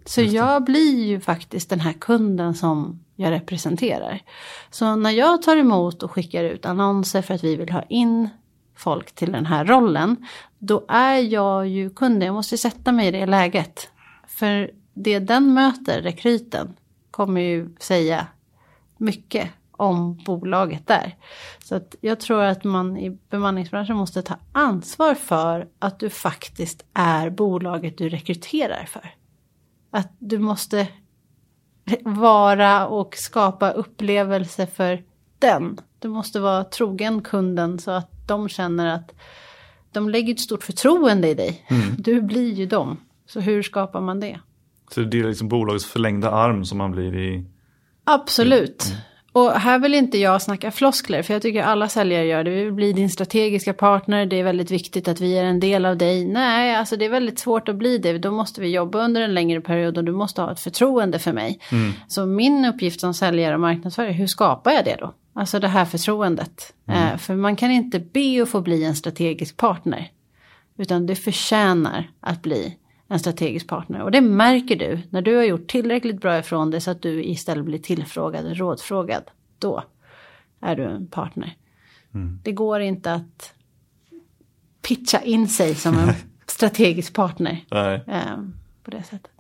Så 0.06 0.22
jag 0.22 0.64
blir 0.64 1.06
ju 1.06 1.20
faktiskt 1.20 1.70
den 1.70 1.80
här 1.80 1.93
kunden 1.93 2.53
som 2.53 3.06
jag 3.16 3.32
representerar. 3.32 4.22
Så 4.70 4.95
när 4.95 5.12
jag 5.12 5.41
tar 5.41 5.58
emot 5.58 6.03
och 6.03 6.12
skickar 6.12 6.43
ut 6.43 6.66
annonser 6.66 7.22
för 7.22 7.34
att 7.34 7.43
vi 7.43 7.56
vill 7.56 7.70
ha 7.70 7.82
in 7.82 8.30
folk 8.76 9.12
till 9.16 9.32
den 9.32 9.45
här 9.45 9.66
rollen. 9.66 10.28
Då 10.60 10.86
är 10.88 11.18
jag 11.18 11.68
ju 11.68 11.89
kunden, 11.89 12.26
jag 12.26 12.34
måste 12.34 12.58
sätta 12.58 12.91
mig 12.91 13.08
i 13.08 13.12
det 13.12 13.26
läget. 13.26 13.89
För 14.28 14.72
det 14.93 15.20
den 15.20 15.53
möter, 15.53 16.01
rekryten, 16.01 16.74
kommer 17.12 17.41
ju 17.41 17.76
säga 17.80 18.28
mycket 18.97 19.49
om 19.72 20.18
bolaget 20.26 20.88
där. 20.88 21.16
Så 21.64 21.76
att 21.76 21.95
jag 22.01 22.20
tror 22.20 22.43
att 22.43 22.64
man 22.64 22.97
i 22.97 23.10
bemanningsbranschen 23.30 23.95
måste 23.95 24.22
ta 24.22 24.36
ansvar 24.51 25.16
för 25.16 25.68
att 25.80 25.99
du 25.99 26.10
faktiskt 26.10 26.86
är 26.93 27.30
bolaget 27.30 27.97
du 27.97 28.10
rekryterar 28.10 28.86
för. 28.86 29.16
Att 29.96 30.16
du 30.20 30.39
måste 30.39 30.88
vara 32.02 32.88
och 32.88 33.16
skapa 33.18 33.72
upplevelse 33.72 34.68
för 34.68 35.04
den. 35.39 35.78
Du 36.00 36.08
måste 36.08 36.39
vara 36.39 36.64
trogen 36.64 37.22
kunden 37.22 37.80
så 37.80 37.91
att 37.91 38.28
de 38.28 38.50
känner 38.50 38.96
att 38.96 39.14
de 39.91 40.10
lägger 40.10 40.34
ett 40.34 40.39
stort 40.39 40.64
förtroende 40.64 41.28
i 41.28 41.34
dig. 41.34 41.66
Du 41.98 42.22
blir 42.22 42.54
ju 42.54 42.66
dem. 42.66 42.98
Så 43.26 43.39
hur 43.39 43.64
skapar 43.64 44.02
man 44.02 44.20
det? 44.20 44.39
Så 44.91 45.02
det 45.02 45.20
är 45.20 45.24
liksom 45.24 45.48
bolagets 45.48 45.86
förlängda 45.86 46.32
arm 46.32 46.66
som 46.66 46.78
man 46.78 46.91
blir 46.91 47.16
i... 47.16 47.46
Absolut. 48.04 48.93
Och 49.36 49.51
här 49.51 49.79
vill 49.79 49.93
inte 49.93 50.17
jag 50.17 50.41
snacka 50.41 50.71
floskler, 50.71 51.23
för 51.23 51.33
jag 51.33 51.41
tycker 51.41 51.63
alla 51.63 51.89
säljare 51.89 52.25
gör 52.25 52.43
det. 52.43 52.51
Vi 52.51 52.63
vill 52.63 52.73
bli 52.73 52.93
din 52.93 53.09
strategiska 53.09 53.73
partner, 53.73 54.25
det 54.25 54.39
är 54.39 54.43
väldigt 54.43 54.71
viktigt 54.71 55.07
att 55.07 55.21
vi 55.21 55.38
är 55.38 55.43
en 55.43 55.59
del 55.59 55.86
av 55.86 55.97
dig. 55.97 56.25
Nej, 56.25 56.75
alltså 56.75 56.95
det 56.95 57.05
är 57.05 57.09
väldigt 57.09 57.39
svårt 57.39 57.69
att 57.69 57.75
bli 57.75 57.97
det. 57.97 58.17
Då 58.17 58.31
måste 58.31 58.61
vi 58.61 58.67
jobba 58.69 58.99
under 58.99 59.21
en 59.21 59.33
längre 59.33 59.61
period 59.61 59.97
och 59.97 60.03
du 60.03 60.11
måste 60.11 60.41
ha 60.41 60.51
ett 60.51 60.59
förtroende 60.59 61.19
för 61.19 61.33
mig. 61.33 61.59
Mm. 61.71 61.93
Så 62.07 62.25
min 62.25 62.65
uppgift 62.65 62.99
som 62.99 63.13
säljare 63.13 63.53
och 63.53 63.59
marknadsförare, 63.59 64.11
hur 64.11 64.27
skapar 64.27 64.71
jag 64.71 64.86
det 64.86 64.97
då? 64.99 65.13
Alltså 65.33 65.59
det 65.59 65.67
här 65.67 65.86
förtroendet. 65.86 66.73
Eh, 66.88 67.17
för 67.17 67.36
man 67.36 67.55
kan 67.55 67.71
inte 67.71 67.99
be 67.99 68.41
att 68.41 68.49
få 68.49 68.61
bli 68.61 68.83
en 68.83 68.95
strategisk 68.95 69.57
partner. 69.57 70.07
Utan 70.77 71.05
du 71.05 71.15
förtjänar 71.15 72.09
att 72.19 72.41
bli 72.41 72.77
en 73.08 73.20
strategisk 73.20 73.68
partner. 73.68 74.01
Och 74.01 74.12
det 74.12 74.22
märker 74.22 74.76
du 74.76 74.99
när 75.10 75.22
du 75.22 75.36
har 75.36 75.43
gjort 75.43 75.68
tillräckligt 75.68 76.22
bra 76.22 76.39
ifrån 76.39 76.72
dig 76.72 76.82
så 76.82 76.91
att 76.91 77.01
du 77.01 77.24
istället 77.24 77.66
blir 77.66 77.78
tillfrågad 77.80 78.58
rådfrågad. 78.58 79.24
Då 79.60 79.84
är 80.62 80.76
du 80.76 80.84
en 80.84 81.08
partner. 81.08 81.53
Det 82.43 82.51
går 82.51 82.80
inte 82.80 83.14
att 83.14 83.53
pitcha 84.88 85.22
in 85.22 85.47
sig 85.47 85.76
som 85.76 85.97
en 85.97 86.10
strategisk 86.47 87.14
partner 87.14 87.66
eh, 88.08 88.38
på 88.84 88.91
det 88.91 89.03
sättet. 89.03 89.32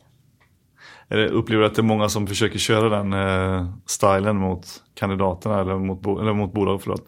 Är 1.07 1.17
det- 1.17 1.29
Upplever 1.29 1.61
du 1.61 1.67
att 1.69 1.75
det 1.75 1.81
är 1.81 1.83
många 1.83 2.09
som 2.09 2.27
försöker 2.27 2.59
köra 2.59 2.89
den 3.03 3.13
eh, 3.13 3.69
stilen 3.85 4.35
mot 4.37 4.83
kandidaterna 4.93 5.59
eller 5.61 5.77
mot, 5.77 6.01
bo- 6.01 6.19
eller 6.19 6.33
mot 6.33 6.53
bolag? 6.53 6.81
Förlåt. 6.81 7.07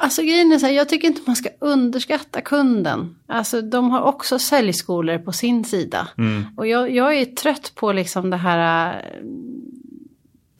Alltså 0.00 0.22
grejen 0.22 0.52
är 0.52 0.58
så 0.58 0.66
här, 0.66 0.72
jag 0.72 0.88
tycker 0.88 1.08
inte 1.08 1.20
man 1.26 1.36
ska 1.36 1.48
underskatta 1.58 2.40
kunden. 2.40 3.16
Alltså 3.26 3.62
de 3.62 3.90
har 3.90 4.00
också 4.00 4.38
säljskolor 4.38 5.18
på 5.18 5.32
sin 5.32 5.64
sida. 5.64 6.08
Och 6.56 6.66
jag, 6.66 6.90
jag 6.90 7.16
är 7.16 7.24
trött 7.24 7.72
på 7.74 7.92
liksom 7.92 8.30
det 8.30 8.36
här 8.36 8.94
äh, 8.94 9.20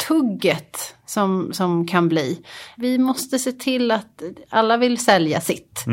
tugget 0.08 0.94
som, 1.06 1.52
som 1.52 1.86
kan 1.86 2.08
bli. 2.08 2.42
Vi 2.76 2.98
måste 2.98 3.38
se 3.38 3.52
till 3.52 3.90
att 3.90 4.22
alla 4.48 4.76
vill 4.76 4.98
sälja 4.98 5.40
sitt. 5.40 5.84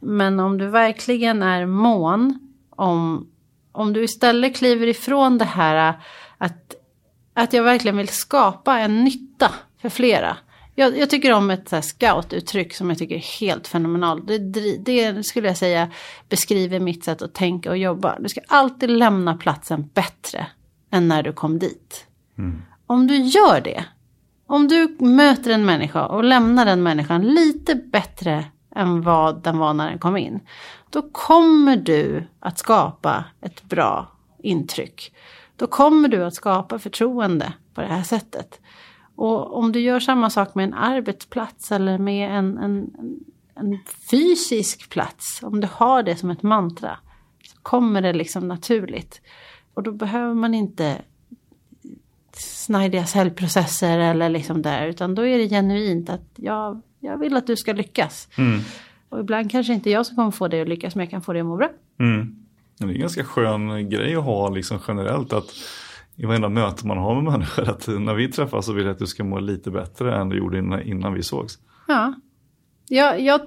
Men 0.00 0.40
om 0.40 0.58
du 0.58 0.66
verkligen 0.66 1.42
är 1.42 1.66
mån 1.66 2.38
om, 2.70 3.28
om 3.72 3.92
du 3.92 4.04
istället 4.04 4.56
kliver 4.56 4.86
ifrån 4.86 5.38
det 5.38 5.44
här 5.44 5.88
äh, 5.88 5.94
att, 6.38 6.74
att 7.34 7.52
jag 7.52 7.62
verkligen 7.62 7.96
vill 7.96 8.08
skapa 8.08 8.78
en 8.78 9.04
nytta 9.04 9.50
för 9.82 9.88
flera. 9.88 10.36
Jag, 10.80 10.98
jag 10.98 11.10
tycker 11.10 11.32
om 11.32 11.50
ett 11.50 11.70
här 11.70 11.80
scout-uttryck 11.80 12.74
som 12.74 12.88
jag 12.88 12.98
tycker 12.98 13.14
är 13.14 13.40
helt 13.40 13.68
fenomenalt. 13.68 14.26
Det, 14.26 14.38
det 14.78 15.26
skulle 15.26 15.48
jag 15.48 15.56
säga 15.56 15.90
beskriver 16.28 16.80
mitt 16.80 17.04
sätt 17.04 17.22
att 17.22 17.34
tänka 17.34 17.70
och 17.70 17.78
jobba. 17.78 18.18
Du 18.18 18.28
ska 18.28 18.40
alltid 18.48 18.90
lämna 18.90 19.36
platsen 19.36 19.90
bättre 19.94 20.46
än 20.90 21.08
när 21.08 21.22
du 21.22 21.32
kom 21.32 21.58
dit. 21.58 22.06
Om 22.86 23.06
du 23.06 23.16
gör 23.16 23.60
det, 23.60 23.84
om 24.46 24.68
du 24.68 24.96
möter 25.00 25.50
en 25.50 25.64
människa 25.64 26.06
och 26.06 26.24
lämnar 26.24 26.66
den 26.66 26.82
människan 26.82 27.22
lite 27.22 27.74
bättre 27.74 28.44
än 28.76 29.02
vad 29.02 29.42
den 29.42 29.58
var 29.58 29.74
när 29.74 29.90
den 29.90 29.98
kom 29.98 30.16
in. 30.16 30.40
Då 30.90 31.02
kommer 31.12 31.76
du 31.76 32.26
att 32.38 32.58
skapa 32.58 33.24
ett 33.40 33.62
bra 33.62 34.12
intryck. 34.42 35.14
Då 35.56 35.66
kommer 35.66 36.08
du 36.08 36.24
att 36.24 36.34
skapa 36.34 36.78
förtroende 36.78 37.52
på 37.74 37.80
det 37.80 37.86
här 37.86 38.02
sättet. 38.02 38.60
Och 39.20 39.58
om 39.58 39.72
du 39.72 39.80
gör 39.80 40.00
samma 40.00 40.30
sak 40.30 40.54
med 40.54 40.64
en 40.64 40.74
arbetsplats 40.74 41.72
eller 41.72 41.98
med 41.98 42.30
en, 42.38 42.58
en, 42.58 42.90
en 43.54 43.78
fysisk 44.10 44.90
plats. 44.90 45.42
Om 45.42 45.60
du 45.60 45.68
har 45.72 46.02
det 46.02 46.16
som 46.16 46.30
ett 46.30 46.42
mantra. 46.42 46.98
Så 47.44 47.56
kommer 47.62 48.02
det 48.02 48.12
liksom 48.12 48.48
naturligt. 48.48 49.20
Och 49.74 49.82
då 49.82 49.92
behöver 49.92 50.34
man 50.34 50.54
inte 50.54 51.02
snajdiga 52.32 53.06
säljprocesser 53.06 53.98
eller 53.98 54.28
liksom 54.28 54.62
där. 54.62 54.86
Utan 54.86 55.14
då 55.14 55.26
är 55.26 55.38
det 55.38 55.48
genuint 55.48 56.10
att 56.10 56.30
jag, 56.36 56.80
jag 57.00 57.18
vill 57.18 57.36
att 57.36 57.46
du 57.46 57.56
ska 57.56 57.72
lyckas. 57.72 58.28
Och 59.08 59.20
ibland 59.20 59.50
kanske 59.50 59.72
inte 59.72 59.90
jag 59.90 60.06
som 60.06 60.16
kommer 60.16 60.30
få 60.30 60.48
dig 60.48 60.60
att 60.62 60.68
lyckas 60.68 60.94
men 60.94 61.04
jag 61.04 61.10
kan 61.10 61.22
få 61.22 61.32
dig 61.32 61.40
att 61.40 61.46
må 61.46 61.56
bra. 61.56 61.70
Mm. 61.98 62.36
Det 62.78 62.84
är 62.84 62.88
en 62.88 63.00
ganska 63.00 63.24
skön 63.24 63.90
grej 63.90 64.16
att 64.16 64.24
ha 64.24 64.48
liksom 64.48 64.78
generellt 64.88 65.32
att 65.32 65.50
i 66.22 66.26
varenda 66.26 66.48
möte 66.48 66.86
man 66.86 66.98
har 66.98 67.14
med 67.14 67.32
människor 67.32 67.68
att 67.68 67.88
när 67.88 68.14
vi 68.14 68.28
träffas 68.28 68.66
så 68.66 68.72
vill 68.72 68.84
jag 68.84 68.92
att 68.92 68.98
du 68.98 69.06
ska 69.06 69.24
må 69.24 69.38
lite 69.38 69.70
bättre 69.70 70.16
än 70.16 70.28
du 70.28 70.38
gjorde 70.38 70.58
innan, 70.58 70.82
innan 70.82 71.14
vi 71.14 71.22
sågs. 71.22 71.58
Ja. 71.88 72.14
Jag, 72.88 73.20
jag, 73.20 73.40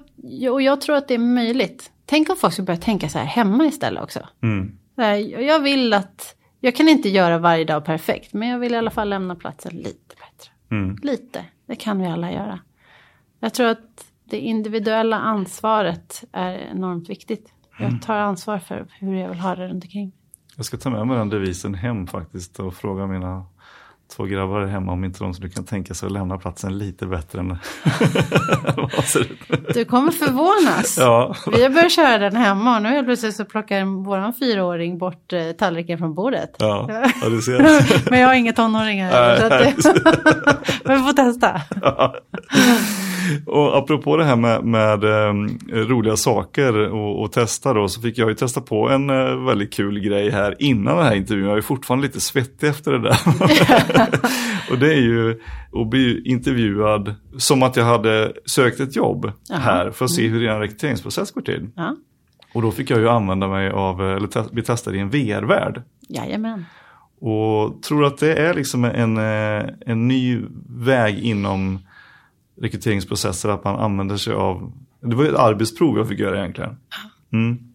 och 0.53 0.61
jag 0.61 0.81
tror 0.81 0.95
att 0.95 1.07
det 1.07 1.13
är 1.13 1.19
möjligt. 1.19 1.91
Tänk 2.05 2.29
om 2.29 2.35
folk 2.35 2.53
skulle 2.53 2.65
börja 2.65 2.79
tänka 2.79 3.09
så 3.09 3.19
här 3.19 3.25
hemma 3.25 3.65
istället 3.65 4.03
också. 4.03 4.19
Mm. 4.43 4.77
Här, 4.97 5.15
jag 5.41 5.59
vill 5.59 5.93
att, 5.93 6.35
jag 6.59 6.75
kan 6.75 6.89
inte 6.89 7.09
göra 7.09 7.37
varje 7.37 7.65
dag 7.65 7.85
perfekt, 7.85 8.33
men 8.33 8.49
jag 8.49 8.59
vill 8.59 8.73
i 8.73 8.77
alla 8.77 8.91
fall 8.91 9.09
lämna 9.09 9.35
platsen 9.35 9.75
lite 9.75 10.15
bättre. 10.15 10.51
Mm. 10.71 10.97
Lite, 11.01 11.45
det 11.67 11.75
kan 11.75 11.99
vi 11.99 12.07
alla 12.07 12.31
göra. 12.31 12.59
Jag 13.39 13.53
tror 13.53 13.67
att 13.67 14.05
det 14.23 14.39
individuella 14.39 15.19
ansvaret 15.19 16.23
är 16.31 16.53
enormt 16.53 17.09
viktigt. 17.09 17.53
Jag 17.79 18.01
tar 18.01 18.17
ansvar 18.17 18.59
för 18.59 18.87
hur 18.99 19.15
jag 19.15 19.29
vill 19.29 19.39
ha 19.39 19.55
det 19.55 19.67
runt 19.67 19.83
omkring. 19.83 20.11
Jag 20.55 20.65
ska 20.65 20.77
ta 20.77 20.89
med 20.89 21.07
mig 21.07 21.17
den 21.17 21.29
devisen 21.29 21.75
hem 21.75 22.07
faktiskt 22.07 22.59
och 22.59 22.73
fråga 22.73 23.07
mina 23.07 23.45
två 24.15 24.23
grabbar 24.23 24.65
hemma 24.65 24.91
om 24.91 25.03
inte 25.03 25.23
de 25.23 25.33
skulle 25.33 25.49
kunna 25.49 25.67
tänka 25.67 25.93
sig 25.93 26.05
att 26.05 26.11
lämna 26.11 26.37
platsen 26.37 26.77
lite 26.77 27.05
bättre 27.05 27.39
än 27.39 27.47
vad 28.95 29.05
ser 29.05 29.21
ut. 29.21 29.73
Du 29.73 29.85
kommer 29.85 30.11
förvånas. 30.11 30.97
Ja. 30.97 31.35
Vi 31.51 31.63
har 31.63 31.69
börjat 31.69 31.91
köra 31.91 32.17
den 32.17 32.35
hemma 32.35 32.75
och 32.75 32.81
nu 32.81 32.89
helt 32.89 33.07
plötsligt 33.07 33.35
så 33.35 33.45
plockar 33.45 34.03
våran 34.05 34.33
fyraåring 34.33 34.97
bort 34.97 35.33
eh, 35.33 35.51
tallriken 35.51 35.97
från 35.97 36.13
bordet. 36.13 36.55
Ja, 36.59 36.87
ja 37.21 37.29
du 37.29 37.41
ser. 37.41 38.09
Men 38.09 38.19
jag 38.19 38.27
har 38.27 38.35
inga 38.35 38.53
tonåringar. 38.53 39.11
Nej. 39.49 39.75
Men 40.83 40.97
vi 40.97 41.03
får 41.03 41.13
testa. 41.13 41.61
Och 43.45 43.77
apropå 43.77 44.17
det 44.17 44.25
här 44.25 44.35
med, 44.35 44.63
med 44.63 45.03
eh, 45.03 45.33
roliga 45.71 46.17
saker 46.17 46.91
och, 46.91 47.21
och 47.21 47.31
testa 47.31 47.73
då 47.73 47.87
så 47.87 48.01
fick 48.01 48.17
jag 48.17 48.29
ju 48.29 48.35
testa 48.35 48.61
på 48.61 48.89
en 48.89 49.09
eh, 49.09 49.45
väldigt 49.45 49.73
kul 49.73 49.99
grej 49.99 50.29
här 50.29 50.55
innan 50.59 50.97
den 50.97 51.05
här 51.05 51.15
intervjun. 51.15 51.47
Jag 51.47 51.57
är 51.57 51.61
fortfarande 51.61 52.07
lite 52.07 52.19
svettig 52.21 52.67
efter 52.67 52.91
det 52.91 52.99
där. 52.99 53.17
och 54.71 54.77
det 54.79 54.93
är 54.93 55.01
ju 55.01 55.41
att 55.71 55.87
bli 55.87 56.21
intervjuad 56.25 57.15
som 57.37 57.63
att 57.63 57.75
jag 57.75 57.85
hade 57.85 58.33
sökt 58.45 58.79
ett 58.79 58.95
jobb 58.95 59.31
här 59.49 59.91
för 59.91 60.05
att 60.05 60.11
se 60.11 60.27
hur 60.27 60.47
en 60.47 60.59
rekryteringsprocess 60.59 61.31
går 61.31 61.41
till. 61.41 61.69
Ja. 61.75 61.95
Och 62.53 62.61
då 62.61 62.71
fick 62.71 62.89
jag 62.89 62.99
ju 62.99 63.09
använda 63.09 63.47
mig 63.47 63.69
av, 63.69 64.01
eller 64.01 64.53
bli 64.53 64.63
testad 64.63 64.95
i 64.95 64.99
en 64.99 65.09
VR-värld. 65.09 65.81
Jajamän. 66.09 66.65
Och 67.19 67.83
tror 67.83 68.05
att 68.05 68.17
det 68.17 68.35
är 68.35 68.53
liksom 68.53 68.85
en, 68.85 69.17
eh, 69.17 69.69
en 69.85 70.07
ny 70.07 70.41
väg 70.67 71.19
inom 71.19 71.79
rekryteringsprocesser 72.61 73.49
att 73.49 73.63
man 73.63 73.79
använder 73.79 74.17
sig 74.17 74.33
av, 74.33 74.71
det 75.01 75.15
var 75.15 75.23
ju 75.23 75.29
ett 75.29 75.39
arbetsprov 75.39 75.97
jag 75.97 76.07
fick 76.07 76.19
göra 76.19 76.39
egentligen. 76.39 76.77
Mm. 77.33 77.72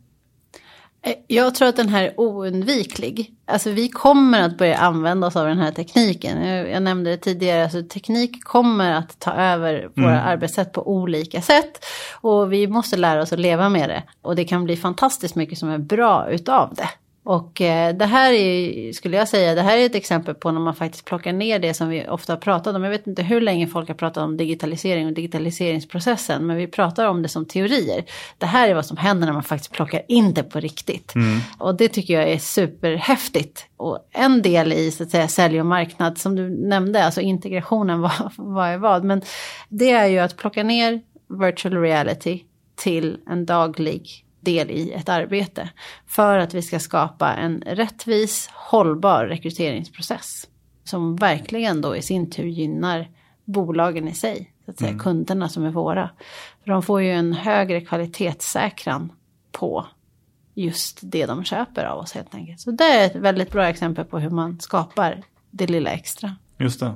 Eh, 1.02 1.14
Jag 1.26 1.54
tror 1.54 1.68
att 1.68 1.76
den 1.76 1.88
här 1.88 2.02
är 2.02 2.20
oundviklig. 2.20 3.34
Alltså 3.46 3.70
vi 3.70 3.88
kommer 3.88 4.42
att 4.42 4.58
börja 4.58 4.76
använda 4.78 5.26
oss 5.26 5.36
av 5.36 5.46
den 5.46 5.58
här 5.58 5.72
tekniken. 5.72 6.46
Jag, 6.48 6.82
nämnde 6.82 7.10
det 7.10 7.16
tidigare, 7.16 7.62
alltså 7.62 7.82
teknik 7.82 8.44
kommer 8.44 8.92
att 8.92 9.18
ta 9.18 9.32
över 9.32 9.88
våra 9.94 10.20
arbetssätt 10.20 10.72
på 10.72 10.88
olika 10.88 11.42
sätt. 11.42 11.84
Och 12.20 12.52
vi 12.52 12.66
måste 12.66 12.96
lära 12.96 13.22
oss 13.22 13.32
att 13.32 13.38
leva 13.38 13.68
med 13.68 13.88
det. 13.88 14.02
Och 14.22 14.36
det 14.36 14.44
kan 14.44 14.64
bli 14.64 14.76
fantastiskt 14.76 15.34
mycket 15.34 15.58
som 15.58 15.68
är 15.68 15.78
bra 15.78 16.30
utav 16.30 16.74
det. 16.74 16.88
Och 17.28 17.60
eh, 17.60 17.96
det 17.96 18.06
här 18.06 18.32
är, 18.32 18.92
skulle 18.92 19.16
jag 19.16 19.28
säga, 19.28 19.54
det 19.54 19.62
här 19.62 19.78
är 19.78 19.86
ett 19.86 19.94
exempel 19.94 20.34
på 20.34 20.50
när 20.50 20.60
man 20.60 20.74
faktiskt 20.74 21.04
plockar 21.04 21.32
ner 21.32 21.58
det 21.58 21.74
som 21.74 21.88
vi 21.88 22.08
ofta 22.08 22.32
har 22.32 22.38
pratat 22.40 22.76
om. 22.76 22.84
Jag 22.84 22.90
vet 22.90 23.06
inte 23.06 23.22
hur 23.22 23.40
länge 23.40 23.66
folk 23.66 23.88
har 23.88 23.94
pratat 23.94 24.24
om 24.24 24.36
digitalisering 24.36 25.06
och 25.06 25.12
digitaliseringsprocessen, 25.12 26.46
men 26.46 26.56
vi 26.56 26.66
pratar 26.66 27.06
om 27.06 27.22
det 27.22 27.28
som 27.28 27.46
teorier. 27.46 28.04
Det 28.38 28.46
här 28.46 28.68
är 28.68 28.74
vad 28.74 28.86
som 28.86 28.96
händer 28.96 29.26
när 29.26 29.32
man 29.32 29.42
faktiskt 29.42 29.72
plockar 29.72 30.02
in 30.08 30.34
det 30.34 30.42
på 30.42 30.60
riktigt. 30.60 31.14
Och 31.58 31.76
det 31.76 31.88
tycker 31.88 32.14
jag 32.14 32.28
är 32.28 32.38
superhäftigt. 32.38 33.66
Och 33.76 33.98
en 34.12 34.42
del 34.42 34.72
i 34.72 34.90
så 34.90 35.02
att 35.02 35.10
säga 35.10 35.28
sälj 35.28 35.60
och 35.60 35.66
marknad 35.66 36.18
som 36.18 36.36
du 36.36 36.68
nämnde, 36.68 37.04
alltså 37.04 37.20
integrationen, 37.20 38.00
vad, 38.02 38.32
vad 38.36 38.68
är 38.68 38.78
vad. 38.78 39.04
Men 39.04 39.22
det 39.68 39.90
är 39.90 40.06
ju 40.06 40.18
att 40.18 40.36
plocka 40.36 40.62
ner 40.62 41.00
virtual 41.40 41.76
reality 41.82 42.42
till 42.76 43.16
en 43.26 43.46
daglig 43.46 44.24
del 44.48 44.70
i 44.70 44.92
ett 44.92 45.08
arbete. 45.08 45.70
För 46.06 46.38
att 46.38 46.54
vi 46.54 46.62
ska 46.62 46.80
skapa 46.80 47.34
en 47.34 47.62
rättvis, 47.66 48.50
hållbar 48.52 49.24
rekryteringsprocess. 49.24 50.48
Som 50.84 51.16
verkligen 51.16 51.80
då 51.80 51.96
i 51.96 52.02
sin 52.02 52.30
tur 52.30 52.46
gynnar 52.46 53.08
bolagen 53.44 54.08
i 54.08 54.14
sig. 54.14 54.52
Så 54.64 54.70
att 54.70 54.78
säga, 54.78 54.98
Kunderna 54.98 55.48
som 55.48 55.64
är 55.64 55.70
våra. 55.70 56.10
För 56.64 56.70
de 56.70 56.82
får 56.82 57.02
ju 57.02 57.10
en 57.10 57.32
högre 57.32 57.80
kvalitetssäkran 57.80 59.12
på 59.52 59.86
just 60.54 60.98
det 61.02 61.26
de 61.26 61.44
köper 61.44 61.84
av 61.84 61.98
oss 61.98 62.12
helt 62.12 62.34
enkelt. 62.34 62.60
Så 62.60 62.70
det 62.70 62.84
är 62.84 63.06
ett 63.06 63.16
väldigt 63.16 63.50
bra 63.50 63.68
exempel 63.68 64.04
på 64.04 64.18
hur 64.18 64.30
man 64.30 64.60
skapar 64.60 65.22
det 65.50 65.66
lilla 65.66 65.90
extra. 65.90 66.36
Just 66.58 66.80
det. 66.80 66.94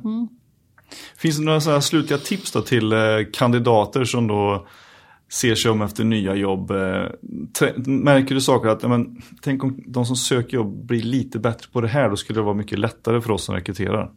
Finns 1.17 1.37
det 1.37 1.45
några 1.45 1.61
så 1.61 1.81
slutliga 1.81 2.19
tips 2.19 2.53
då 2.53 2.63
till 2.63 2.93
eh, 2.93 2.99
kandidater 3.33 4.05
som 4.05 4.27
då 4.27 4.67
ser 5.33 5.55
sig 5.55 5.71
om 5.71 5.83
efter 5.83 6.05
nya 6.05 6.35
jobb? 6.35 6.71
Eh, 6.71 7.07
märker 7.87 8.35
du 8.35 8.41
saker 8.41 8.69
att, 8.69 8.83
men, 8.83 9.23
tänk 9.41 9.65
om 9.65 9.83
de 9.87 10.07
som 10.07 10.17
söker 10.17 10.57
jobb 10.57 10.87
blir 10.87 11.03
lite 11.03 11.39
bättre 11.39 11.67
på 11.73 11.81
det 11.81 11.89
här, 11.89 12.09
då 12.09 12.17
skulle 12.17 12.39
det 12.39 12.45
vara 12.45 12.55
mycket 12.55 12.79
lättare 12.79 13.21
för 13.21 13.31
oss 13.31 13.45
som 13.45 13.55
rekryterar. 13.55 14.13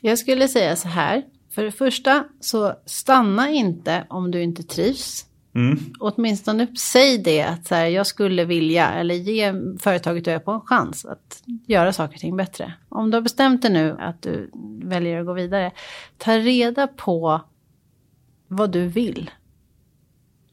Jag 0.00 0.18
skulle 0.18 0.48
säga 0.48 0.76
så 0.76 0.88
här. 0.88 1.22
För 1.54 1.64
det 1.64 1.72
första 1.72 2.24
så 2.40 2.74
stanna 2.86 3.50
inte 3.50 4.06
om 4.08 4.30
du 4.30 4.42
inte 4.42 4.62
trivs. 4.62 5.26
Mm. 5.54 5.78
Åtminstone 6.00 6.66
säg 6.76 7.18
det 7.18 7.42
att 7.42 7.66
så 7.66 7.74
här, 7.74 7.86
jag 7.86 8.06
skulle 8.06 8.44
vilja 8.44 8.90
eller 8.90 9.14
ge 9.14 9.52
företaget 9.78 10.24
du 10.24 10.30
är 10.30 10.38
på 10.38 10.50
en 10.50 10.60
chans 10.60 11.04
att 11.04 11.42
göra 11.66 11.92
saker 11.92 12.14
och 12.14 12.20
ting 12.20 12.36
bättre. 12.36 12.72
Om 12.88 13.10
du 13.10 13.16
har 13.16 13.22
bestämt 13.22 13.62
dig 13.62 13.72
nu 13.72 13.96
att 13.98 14.22
du 14.22 14.50
väljer 14.82 15.20
att 15.20 15.26
gå 15.26 15.32
vidare, 15.32 15.72
ta 16.18 16.38
reda 16.38 16.86
på 16.86 17.40
vad 18.48 18.72
du 18.72 18.86
vill. 18.86 19.30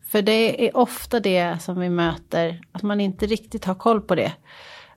För 0.07 0.21
det 0.21 0.67
är 0.67 0.77
ofta 0.77 1.19
det 1.19 1.61
som 1.61 1.79
vi 1.79 1.89
möter, 1.89 2.61
att 2.71 2.83
man 2.83 3.01
inte 3.01 3.25
riktigt 3.25 3.65
har 3.65 3.75
koll 3.75 4.01
på 4.01 4.15
det. 4.15 4.33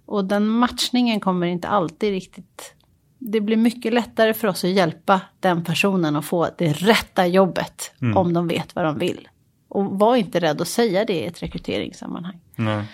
Och 0.07 0.25
den 0.25 0.49
matchningen 0.49 1.21
kommer 1.21 1.47
inte 1.47 1.69
alltid 1.69 2.11
riktigt... 2.11 2.75
Det 3.19 3.41
blir 3.41 3.57
mycket 3.57 3.93
lättare 3.93 4.35
för 4.35 4.49
oss 4.49 4.65
att 4.65 4.71
hjälpa 4.71 5.21
den 5.41 5.65
personen 5.65 6.17
att 6.17 6.25
få 6.25 6.49
det 6.59 6.73
rätta 6.73 7.27
jobbet 7.27 7.93
om 8.17 8.33
de 8.33 8.49
vet 8.49 8.75
vad 8.75 8.85
de 8.85 8.99
vill. 8.99 9.29
Och 9.69 9.85
var 9.85 10.17
inte 10.17 10.41
rädd 10.41 10.61
att 10.61 10.69
säga 10.69 11.05
det 11.05 11.13
i 11.13 11.27
ett 11.27 11.43
rekryteringssammanhang. 11.43 12.41
Nej. 12.57 12.85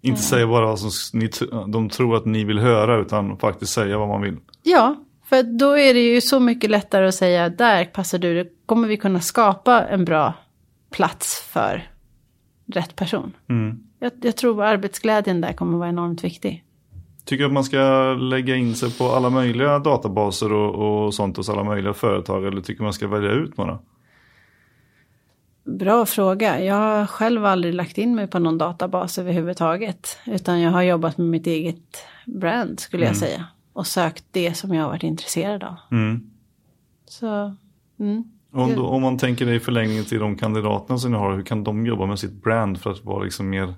Inte 0.00 0.22
säga 0.22 0.46
bara 0.46 0.66
vad 0.66 0.78
som 0.78 1.20
ni, 1.20 1.30
de 1.72 1.88
tror 1.88 2.16
att 2.16 2.26
ni 2.26 2.44
vill 2.44 2.58
höra 2.58 3.00
utan 3.00 3.38
faktiskt 3.38 3.72
säga 3.72 3.98
vad 3.98 4.08
man 4.08 4.22
vill. 4.22 4.36
Ja, 4.62 4.96
för 5.24 5.42
då 5.42 5.78
är 5.78 5.94
det 5.94 6.00
ju 6.00 6.20
så 6.20 6.40
mycket 6.40 6.70
lättare 6.70 7.08
att 7.08 7.14
säga 7.14 7.48
där 7.48 7.84
passar 7.84 8.18
du, 8.18 8.52
kommer 8.66 8.88
vi 8.88 8.96
kunna 8.96 9.20
skapa 9.20 9.82
en 9.82 10.04
bra 10.04 10.34
plats 10.90 11.40
för 11.52 11.90
rätt 12.66 12.96
person. 12.96 13.36
Mm. 13.48 13.82
Jag, 13.98 14.12
jag 14.22 14.36
tror 14.36 14.64
arbetsglädjen 14.64 15.40
där 15.40 15.52
kommer 15.52 15.78
vara 15.78 15.88
enormt 15.88 16.24
viktig. 16.24 16.64
Tycker 17.24 17.44
att 17.44 17.52
man 17.52 17.64
ska 17.64 18.12
lägga 18.14 18.56
in 18.56 18.74
sig 18.74 18.98
på 18.98 19.08
alla 19.08 19.30
möjliga 19.30 19.78
databaser 19.78 20.52
och, 20.52 21.04
och 21.04 21.14
sånt 21.14 21.36
hos 21.36 21.48
alla 21.48 21.64
möjliga 21.64 21.94
företag 21.94 22.46
eller 22.46 22.60
tycker 22.60 22.82
man 22.82 22.92
ska 22.92 23.08
välja 23.08 23.30
ut 23.30 23.56
några? 23.56 23.78
Bra 25.64 26.06
fråga. 26.06 26.64
Jag 26.64 26.74
har 26.74 27.06
själv 27.06 27.44
aldrig 27.44 27.74
lagt 27.74 27.98
in 27.98 28.14
mig 28.14 28.26
på 28.26 28.38
någon 28.38 28.58
databas 28.58 29.18
överhuvudtaget. 29.18 30.18
Utan 30.26 30.60
jag 30.60 30.70
har 30.70 30.82
jobbat 30.82 31.18
med 31.18 31.26
mitt 31.26 31.46
eget 31.46 32.04
brand 32.26 32.80
skulle 32.80 33.06
jag 33.06 33.16
säga. 33.16 33.46
Och 33.72 33.86
sökt 33.86 34.24
det 34.30 34.54
som 34.54 34.74
jag 34.74 34.82
har 34.82 34.90
varit 34.90 35.02
intresserad 35.02 35.64
av. 35.64 35.76
Mm. 35.90 36.30
Så, 37.04 37.56
mm. 37.98 38.24
Om, 38.52 38.74
då, 38.74 38.86
om 38.86 39.02
man 39.02 39.18
tänker 39.18 39.46
det 39.46 39.54
i 39.54 39.60
förlängningen 39.60 40.04
till 40.04 40.18
de 40.18 40.36
kandidaterna 40.36 40.98
som 40.98 41.12
ni 41.12 41.18
har, 41.18 41.36
hur 41.36 41.42
kan 41.42 41.64
de 41.64 41.86
jobba 41.86 42.06
med 42.06 42.18
sitt 42.18 42.42
brand 42.42 42.80
för 42.80 42.90
att 42.90 43.04
vara 43.04 43.24
liksom 43.24 43.50
mer 43.50 43.74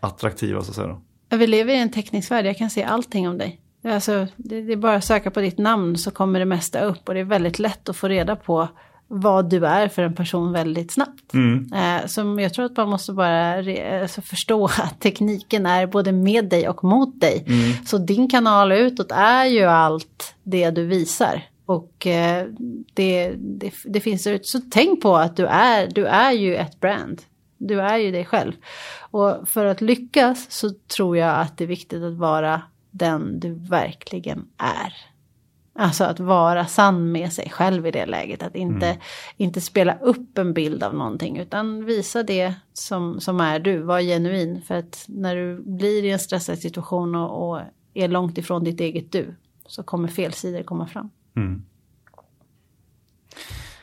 attraktiva 0.00 0.62
så 0.62 0.70
att 0.70 0.76
säga? 0.76 0.96
Då? 1.30 1.36
Vi 1.36 1.46
lever 1.46 1.74
i 1.74 1.78
en 1.78 1.92
teknisk 1.92 2.30
värld, 2.30 2.46
jag 2.46 2.58
kan 2.58 2.70
se 2.70 2.82
allting 2.82 3.28
om 3.28 3.38
dig. 3.38 3.60
Alltså, 3.84 4.26
det, 4.36 4.62
det 4.62 4.72
är 4.72 4.76
bara 4.76 4.96
att 4.96 5.04
söka 5.04 5.30
på 5.30 5.40
ditt 5.40 5.58
namn 5.58 5.98
så 5.98 6.10
kommer 6.10 6.38
det 6.38 6.44
mesta 6.44 6.80
upp 6.80 7.08
och 7.08 7.14
det 7.14 7.20
är 7.20 7.24
väldigt 7.24 7.58
lätt 7.58 7.88
att 7.88 7.96
få 7.96 8.08
reda 8.08 8.36
på 8.36 8.68
vad 9.08 9.50
du 9.50 9.66
är 9.66 9.88
för 9.88 10.02
en 10.02 10.14
person 10.14 10.52
väldigt 10.52 10.92
snabbt. 10.92 11.34
Mm. 11.34 11.72
Eh, 11.72 12.06
så 12.06 12.36
jag 12.40 12.54
tror 12.54 12.64
att 12.64 12.76
man 12.76 12.88
måste 12.88 13.12
bara 13.12 13.54
alltså 14.02 14.20
förstå 14.20 14.64
att 14.78 15.00
tekniken 15.00 15.66
är 15.66 15.86
både 15.86 16.12
med 16.12 16.48
dig 16.48 16.68
och 16.68 16.84
mot 16.84 17.20
dig. 17.20 17.46
Så 17.86 17.98
din 17.98 18.30
kanal 18.30 18.72
utåt 18.72 19.12
är 19.12 19.44
ju 19.44 19.64
allt 19.64 20.34
det 20.42 20.70
du 20.70 20.86
visar. 20.86 21.42
Och 21.66 22.06
eh, 22.06 22.46
det, 22.94 23.34
det, 23.38 23.72
det 23.84 24.00
finns 24.00 24.26
ut. 24.26 24.46
Så 24.46 24.60
tänk 24.70 25.02
på 25.02 25.16
att 25.16 25.36
du 25.36 25.46
är, 25.46 25.86
du 25.86 26.06
är 26.06 26.32
ju 26.32 26.56
ett 26.56 26.80
brand. 26.80 27.22
Du 27.58 27.80
är 27.80 27.98
ju 27.98 28.10
dig 28.10 28.24
själv. 28.24 28.52
Och 28.98 29.48
för 29.48 29.64
att 29.64 29.80
lyckas 29.80 30.50
så 30.50 30.70
tror 30.96 31.16
jag 31.16 31.40
att 31.40 31.58
det 31.58 31.64
är 31.64 31.68
viktigt 31.68 32.02
att 32.02 32.14
vara 32.14 32.62
den 32.90 33.40
du 33.40 33.54
verkligen 33.54 34.46
är. 34.58 34.94
Alltså 35.78 36.04
att 36.04 36.20
vara 36.20 36.66
sann 36.66 37.12
med 37.12 37.32
sig 37.32 37.50
själv 37.50 37.86
i 37.86 37.90
det 37.90 38.06
läget. 38.06 38.42
Att 38.42 38.54
inte, 38.54 38.98
inte 39.36 39.60
spela 39.60 39.98
upp 40.00 40.38
en 40.38 40.52
bild 40.52 40.82
av 40.82 40.94
någonting 40.94 41.38
utan 41.38 41.84
visa 41.84 42.22
det 42.22 42.54
som, 42.72 43.20
som 43.20 43.40
är 43.40 43.58
du. 43.58 43.78
Var 43.78 44.00
genuin. 44.00 44.62
För 44.62 44.74
att 44.74 45.04
när 45.08 45.36
du 45.36 45.62
blir 45.62 46.04
i 46.04 46.10
en 46.10 46.18
stressad 46.18 46.58
situation 46.58 47.14
och, 47.14 47.50
och 47.50 47.60
är 47.94 48.08
långt 48.08 48.38
ifrån 48.38 48.64
ditt 48.64 48.80
eget 48.80 49.12
du 49.12 49.34
så 49.66 49.82
kommer 49.82 50.08
fel 50.08 50.32
sidor 50.32 50.62
komma 50.62 50.86
fram. 50.86 51.10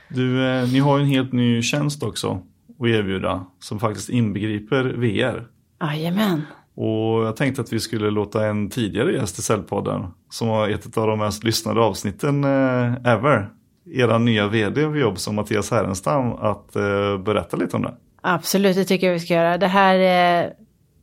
Du, 0.09 0.47
eh, 0.47 0.71
ni 0.71 0.79
har 0.79 0.97
ju 0.97 1.03
en 1.03 1.09
helt 1.09 1.31
ny 1.33 1.61
tjänst 1.61 2.03
också 2.03 2.41
att 2.79 2.87
erbjuda 2.87 3.45
som 3.59 3.79
faktiskt 3.79 4.09
inbegriper 4.09 4.83
VR. 4.83 5.47
Jajamän. 5.81 6.41
Och 6.75 7.25
jag 7.25 7.35
tänkte 7.35 7.61
att 7.61 7.73
vi 7.73 7.79
skulle 7.79 8.09
låta 8.09 8.45
en 8.45 8.69
tidigare 8.69 9.13
gäst 9.13 9.39
i 9.39 9.41
Cellpodden 9.41 10.07
som 10.29 10.47
har 10.47 10.69
ett 10.69 10.97
av 10.97 11.07
de 11.07 11.19
mest 11.19 11.43
lyssnade 11.43 11.81
avsnitten 11.81 12.43
eh, 12.43 12.93
ever. 13.13 13.49
Era 13.93 14.17
nya 14.17 14.47
vd 14.47 14.81
för 14.81 14.95
jobb 14.95 15.19
som 15.19 15.35
Mattias 15.35 15.71
Härenstam 15.71 16.33
att 16.33 16.75
eh, 16.75 17.17
berätta 17.17 17.57
lite 17.57 17.75
om 17.75 17.81
det. 17.81 17.93
Absolut, 18.21 18.75
det 18.75 18.85
tycker 18.85 19.07
jag 19.07 19.13
vi 19.13 19.19
ska 19.19 19.33
göra. 19.33 19.57
Det 19.57 19.67
här 19.67 19.95
är... 19.95 20.53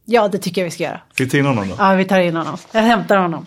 Ja, 0.05 0.29
det 0.29 0.39
tycker 0.39 0.61
jag 0.61 0.65
vi 0.65 0.71
ska 0.71 0.85
göra. 0.85 1.01
Vi 1.19 1.29
ta 1.29 1.39
in 1.39 1.47
honom 1.47 1.69
då? 1.69 1.75
Ja, 1.79 1.95
vi 1.95 2.05
tar 2.05 2.21
in 2.21 2.37
honom. 2.37 2.57
Jag 2.73 2.83
hämtar 2.83 3.17
honom. 3.17 3.47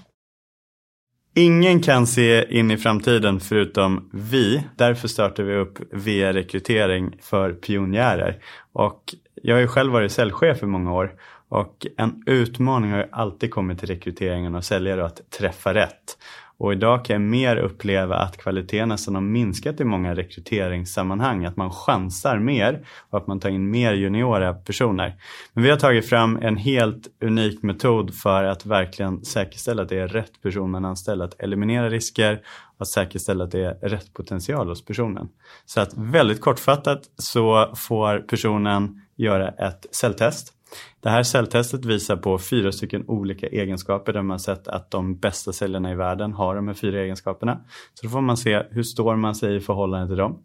Ingen 1.34 1.82
kan 1.82 2.08
se 2.08 2.58
in 2.60 2.72
i 2.72 2.78
framtiden 2.78 3.40
förutom 3.40 4.10
vi. 4.14 4.64
Därför 4.76 5.08
startar 5.08 5.44
vi 5.44 5.56
upp 5.56 5.80
VR-rekrytering 5.92 7.18
för 7.22 7.54
pionjärer. 7.54 8.38
Och 8.74 9.16
jag 9.36 9.56
har 9.56 9.62
ju 9.62 9.68
själv 9.68 9.94
varit 9.94 10.12
säljchef 10.12 10.64
i 10.64 10.66
många 10.66 10.94
år. 10.94 11.12
Och 11.50 11.88
en 11.98 12.24
utmaning 12.26 12.92
har 12.92 12.98
ju 12.98 13.08
alltid 13.12 13.52
kommit 13.52 13.80
till 13.80 13.88
rekryteringen 13.88 14.56
och 14.56 14.64
säljare 14.64 15.06
att 15.06 15.32
träffa 15.40 15.74
rätt. 15.74 16.18
Och 16.62 16.74
idag 16.74 17.06
kan 17.06 17.14
jag 17.14 17.22
mer 17.22 17.58
uppleva 17.58 18.16
att 18.16 18.38
kvaliteten 18.38 18.90
nästan 18.90 19.16
har 19.16 19.22
minskat 19.22 19.80
i 19.80 19.84
många 19.84 20.16
rekryteringssammanhang. 20.16 21.46
Att 21.46 21.58
man 21.58 21.72
chansar 21.72 22.40
mer 22.40 22.86
och 23.10 23.18
att 23.18 23.28
man 23.28 23.40
tar 23.40 23.50
in 23.50 23.72
mer 23.72 23.94
juniora 23.94 24.54
personer. 24.54 25.16
Men 25.54 25.64
vi 25.64 25.70
har 25.70 25.78
tagit 25.78 26.10
fram 26.10 26.38
en 26.42 26.58
helt 26.58 27.08
unik 27.24 27.64
metod 27.64 28.16
för 28.16 28.44
att 28.44 28.66
verkligen 28.66 29.26
säkerställa 29.26 29.82
att 29.84 29.90
det 29.90 30.00
är 30.00 30.08
rätt 30.08 30.42
person 30.42 30.72
man 30.72 30.86
anställer. 30.86 31.26
Att 31.26 31.40
eliminera 31.40 31.90
risker 31.90 32.42
och 32.78 32.82
att 32.82 32.88
säkerställa 32.88 33.44
att 33.44 33.52
det 33.52 33.66
är 33.66 33.90
rätt 33.90 34.14
potential 34.14 34.68
hos 34.68 34.86
personen. 34.86 35.30
Så 35.66 35.82
att 35.82 35.94
väldigt 35.98 36.42
kortfattat 36.42 37.02
så 37.18 37.74
får 37.76 38.20
personen 38.20 39.02
göra 39.16 39.50
ett 39.50 39.86
celltest. 39.92 40.54
Det 41.00 41.10
här 41.10 41.24
celltestet 41.24 41.86
visar 41.86 42.16
på 42.16 42.40
fyra 42.40 42.72
stycken 42.72 43.04
olika 43.08 43.48
egenskaper 43.48 44.14
där 44.14 44.22
man 44.22 44.40
sett 44.40 44.68
att 44.68 44.92
de 44.92 45.18
bästa 45.20 45.54
säljarna 45.54 45.92
i 45.92 45.96
världen 45.96 46.34
har 46.34 46.56
de 46.56 46.68
här 46.68 46.76
fyra 46.76 47.02
egenskaperna. 47.02 47.62
Så 47.94 48.06
då 48.06 48.10
får 48.10 48.22
man 48.22 48.38
se 48.38 48.64
hur 48.72 48.84
står 48.84 49.16
man 49.16 49.36
sig 49.36 49.56
i 49.56 49.60
förhållande 49.60 50.08
till 50.08 50.18
dem. 50.18 50.44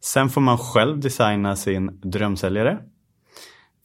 Sen 0.00 0.28
får 0.28 0.40
man 0.40 0.58
själv 0.58 1.00
designa 1.00 1.56
sin 1.56 2.00
drömsäljare. 2.02 2.78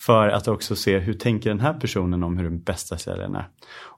För 0.01 0.27
att 0.27 0.47
också 0.47 0.75
se 0.75 0.99
hur 0.99 1.13
tänker 1.13 1.49
den 1.49 1.59
här 1.59 1.73
personen 1.73 2.23
om 2.23 2.37
hur 2.37 2.43
den 2.43 2.61
bästa 2.61 2.97
säljaren 2.97 3.35
är. 3.35 3.47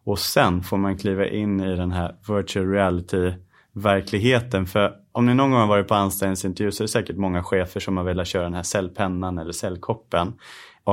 Och 0.05 0.19
sen 0.19 0.63
får 0.63 0.77
man 0.77 0.97
kliva 0.97 1.27
in 1.27 1.59
i 1.59 1.75
den 1.75 1.91
här 1.91 2.15
virtual 2.27 2.71
reality 2.71 3.33
verkligheten. 3.73 4.65
För 4.65 4.93
om 5.11 5.25
ni 5.25 5.33
någon 5.33 5.51
gång 5.51 5.59
har 5.59 5.67
varit 5.67 5.87
på 5.87 5.95
anställningsintervju 5.95 6.71
så 6.71 6.83
är 6.83 6.85
det 6.85 6.91
säkert 6.91 7.17
många 7.17 7.43
chefer 7.43 7.79
som 7.79 7.97
har 7.97 8.03
velat 8.03 8.27
köra 8.27 8.43
den 8.43 8.53
här 8.53 8.63
cellpennan 8.63 9.37
eller 9.37 9.51
cellkoppen. 9.51 10.33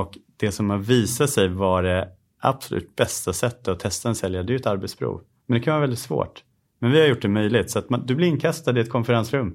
Och 0.01 0.19
det 0.37 0.53
som 0.53 0.71
har 0.71 0.79
visat 0.79 1.31
sig 1.31 1.49
vara 1.49 1.83
det 1.83 2.09
absolut 2.41 2.97
bästa 2.97 3.33
sättet 3.33 3.69
att 3.69 3.81
testa 3.81 4.09
en 4.09 4.15
säljare, 4.15 4.43
det 4.43 4.51
är 4.51 4.55
ju 4.55 4.61
ett 4.61 4.67
arbetsprov. 4.67 5.21
Men 5.47 5.59
det 5.59 5.65
kan 5.65 5.73
vara 5.73 5.81
väldigt 5.81 5.99
svårt. 5.99 6.43
Men 6.79 6.91
vi 6.91 7.01
har 7.01 7.07
gjort 7.07 7.23
det 7.23 7.29
möjligt 7.29 7.71
så 7.71 7.79
att 7.79 7.91
man, 7.91 8.07
du 8.07 8.15
blir 8.15 8.29
inkastad 8.29 8.79
i 8.79 8.81
ett 8.81 8.91
konferensrum 8.91 9.55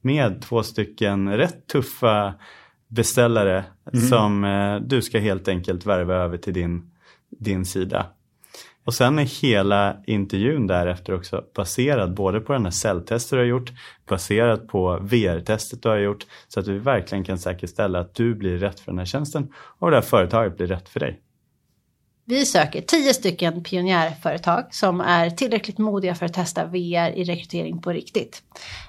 med 0.00 0.42
två 0.42 0.62
stycken 0.62 1.36
rätt 1.36 1.66
tuffa 1.66 2.34
beställare 2.88 3.64
som 4.08 4.44
eh, 4.44 4.76
du 4.76 5.02
ska 5.02 5.18
helt 5.18 5.48
enkelt 5.48 5.86
värva 5.86 6.14
över 6.14 6.36
till 6.36 6.54
din, 6.54 6.90
din 7.30 7.64
sida. 7.64 8.06
Och 8.84 8.94
sen 8.94 9.18
är 9.18 9.42
hela 9.42 9.96
intervjun 10.06 10.66
därefter 10.66 11.14
också 11.14 11.44
baserad 11.54 12.14
både 12.14 12.40
på 12.40 12.52
den 12.52 12.64
här 12.64 12.70
celltestet 12.70 13.30
du 13.30 13.36
har 13.36 13.44
gjort, 13.44 13.72
baserat 14.08 14.68
på 14.68 14.98
VR-testet 15.00 15.82
du 15.82 15.88
har 15.88 15.96
gjort, 15.96 16.26
så 16.48 16.60
att 16.60 16.68
vi 16.68 16.78
verkligen 16.78 17.24
kan 17.24 17.38
säkerställa 17.38 18.00
att 18.00 18.14
du 18.14 18.34
blir 18.34 18.58
rätt 18.58 18.80
för 18.80 18.92
den 18.92 18.98
här 18.98 19.06
tjänsten 19.06 19.52
och 19.54 19.90
det 19.90 19.96
här 19.96 20.02
företaget 20.02 20.56
blir 20.56 20.66
rätt 20.66 20.88
för 20.88 21.00
dig. 21.00 21.20
Vi 22.24 22.46
söker 22.46 22.80
tio 22.80 23.14
stycken 23.14 23.62
pionjärföretag 23.62 24.64
som 24.70 25.00
är 25.00 25.30
tillräckligt 25.30 25.78
modiga 25.78 26.14
för 26.14 26.26
att 26.26 26.32
testa 26.32 26.64
VR 26.64 27.10
i 27.10 27.24
rekrytering 27.24 27.82
på 27.82 27.90
riktigt. 27.90 28.42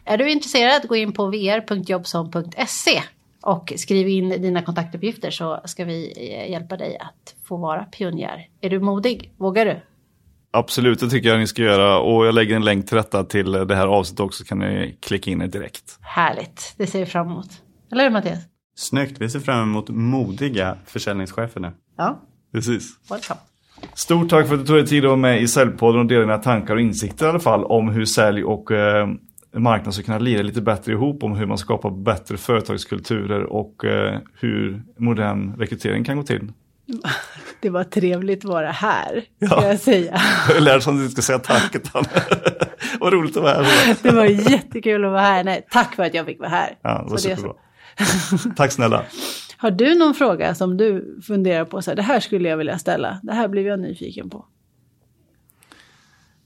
Är 0.06 0.18
du 0.18 0.32
intresserad, 0.32 0.88
gå 0.88 0.96
in 0.96 1.14
på 1.14 1.26
vr.jobson.se 1.26 3.02
och 3.44 3.74
skriv 3.76 4.08
in 4.08 4.30
dina 4.30 4.62
kontaktuppgifter 4.62 5.32
så 5.32 5.62
ska 5.66 5.86
vi 5.86 6.14
eh, 6.18 6.52
hjälpa 6.52 6.78
dig 6.78 6.98
att 7.00 7.36
få 7.48 7.58
vara 7.58 7.84
pionjär. 7.84 8.48
Är 8.62 8.70
du 8.70 8.80
modig? 8.80 9.34
Vågar 9.38 9.66
du? 9.66 9.80
Absolut, 10.52 11.00
det 11.00 11.10
tycker 11.10 11.30
jag 11.30 11.40
ni 11.40 11.48
ska 11.48 11.62
göra. 11.62 12.00
Och 12.00 12.26
jag 12.26 12.36
lägger 12.36 12.56
en 12.56 12.66
länk 12.66 12.88
till 12.88 12.98
detta 12.98 13.24
till 13.24 13.52
det 13.52 13.76
här 13.76 13.88
avsnittet 13.88 14.20
också, 14.20 14.44
så 14.44 14.48
kan 14.48 14.60
ni 14.60 14.98
klicka 15.02 15.32
in 15.32 15.40
det 15.40 15.48
direkt. 15.48 15.98
Härligt, 16.02 16.74
det 16.78 16.88
ser 16.88 17.00
vi 17.00 17.06
fram 17.06 17.28
emot. 17.28 17.50
Eller 17.92 18.04
hur 18.04 18.10
Mattias? 18.12 18.40
Snyggt, 18.76 19.22
vi 19.22 19.30
ser 19.30 19.40
fram 19.40 19.62
emot 19.64 19.90
modiga 19.90 20.78
försäljningschefer 20.86 21.60
nu. 21.60 21.72
Ja, 21.98 22.22
Precis. 22.54 22.90
welcome. 23.10 23.40
Stort 23.94 24.30
tack 24.30 24.48
för 24.48 24.54
att 24.54 24.60
du 24.60 24.66
tog 24.68 24.76
dig 24.76 24.88
tid 24.88 25.04
att 25.04 25.10
vara 25.10 25.16
med 25.16 25.42
i 25.42 25.48
Säljpodden 25.48 26.00
och 26.00 26.06
dela 26.06 26.22
dina 26.22 26.38
tankar 26.38 26.76
och 26.76 26.82
insikter 26.82 27.26
i 27.26 27.30
alla 27.30 27.40
fall 27.40 27.64
om 27.64 27.90
hur 27.90 28.06
sälj 28.06 28.44
och 28.44 28.72
eh, 28.72 29.08
marknad 29.54 29.94
ska 29.94 30.04
kunna 30.04 30.20
lira 30.20 30.42
lite 30.42 30.62
bättre 30.62 30.92
ihop 30.92 31.24
om 31.24 31.36
hur 31.36 31.46
man 31.46 31.58
skapar 31.58 31.90
bättre 31.90 32.38
företagskulturer 32.38 33.44
och 33.44 33.86
eh, 33.86 34.20
hur 34.40 34.84
modern 34.98 35.56
rekrytering 35.60 36.04
kan 36.04 36.18
gå 36.18 36.24
till. 36.24 36.52
Det 37.62 37.70
var 37.70 37.84
trevligt 37.84 38.46
att 38.46 38.52
vara 38.52 38.72
här, 38.72 39.24
ska 39.46 39.68
jag 39.68 39.80
säga. 39.80 40.22
Jag 40.50 40.64
lär 40.64 40.80
som 40.80 40.96
att 40.96 41.04
du 41.04 41.10
ska 41.10 41.22
säga 41.22 41.40
tack. 41.40 41.76
Vad 43.00 43.14
roligt 43.14 43.38
att 43.38 43.44
vara 43.44 43.64
här. 43.64 43.98
Det 44.04 44.12
var 44.12 44.26
jättekul 44.26 45.06
att 45.06 45.12
vara 45.12 45.22
här. 45.22 45.44
Nej, 45.44 45.68
tack 45.72 45.96
för 45.96 46.04
att 46.04 46.14
jag 46.14 46.26
fick 46.26 46.40
vara 46.40 46.50
här. 46.50 46.78
Ja, 46.82 47.06
det 47.06 47.12
var 47.12 47.36
Så. 47.36 47.56
Tack 48.56 48.72
snälla. 48.72 49.04
Har 49.58 49.72
du 49.72 49.96
någon 49.96 50.14
fråga 50.14 50.56
som 50.56 50.78
du 50.78 51.20
funderar 51.28 51.66
på? 51.66 51.82
Så 51.82 51.92
här, 51.92 51.96
det 51.96 52.02
här 52.02 52.20
skulle 52.20 52.50
jag 52.50 52.58
vilja 52.58 52.78
ställa. 52.78 53.20
Det 53.24 53.34
här 53.34 53.48
blev 53.48 53.66
jag 53.68 53.80
nyfiken 53.80 54.30
på. 54.30 54.46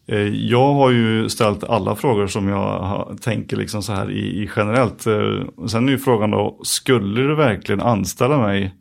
Eh, 0.08 0.18
Jag 0.28 0.74
har 0.74 0.92
ju 0.92 1.30
ställt 1.30 1.64
alla 1.64 1.96
frågor 1.96 2.28
som 2.28 2.48
jag 2.48 2.80
har- 2.80 3.16
tänker 3.22 3.58
liksom 3.58 3.84
så 3.84 3.94
här 3.94 4.12
i, 4.12 4.20
i 4.44 4.50
generellt. 4.56 5.08
Eh, 5.08 5.66
Sen 5.68 5.88
är 5.88 5.92
ju 5.92 5.98
frågan 5.98 6.32
då, 6.32 6.60
skulle 6.64 7.22
du 7.22 7.36
verkligen 7.36 7.82
anställa 7.82 8.38
mig 8.38 8.76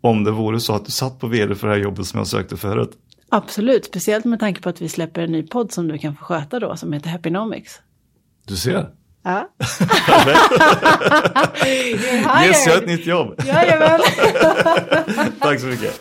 om 0.00 0.24
det 0.24 0.30
vore 0.30 0.60
så 0.60 0.74
att 0.74 0.84
du 0.84 0.90
satt 0.90 1.20
på 1.20 1.26
vd 1.26 1.54
för 1.54 1.68
det 1.68 1.74
här 1.74 1.80
jobbet 1.80 2.06
som 2.06 2.18
jag 2.18 2.26
sökte 2.26 2.56
förut? 2.56 2.90
Absolut, 3.28 3.84
speciellt 3.84 4.24
med 4.24 4.40
tanke 4.40 4.60
på 4.60 4.68
att 4.68 4.82
vi 4.82 4.88
släpper 4.88 5.22
en 5.22 5.32
ny 5.32 5.42
podd 5.42 5.72
som 5.72 5.88
du 5.88 5.98
kan 5.98 6.16
få 6.16 6.24
sköta 6.24 6.60
då, 6.60 6.76
som 6.76 6.92
heter 6.92 7.10
Happynomics. 7.10 7.80
Du 8.46 8.56
ser. 8.56 8.86
Ja. 9.24 9.48
Yes, 12.46 12.66
jag 12.66 12.72
har 12.74 12.78
ett 12.82 12.86
nytt 12.86 13.06
jobb. 13.06 13.34
Jajamän. 13.46 14.00
Tack 15.40 15.60
så 15.60 15.66
mycket. 15.66 16.00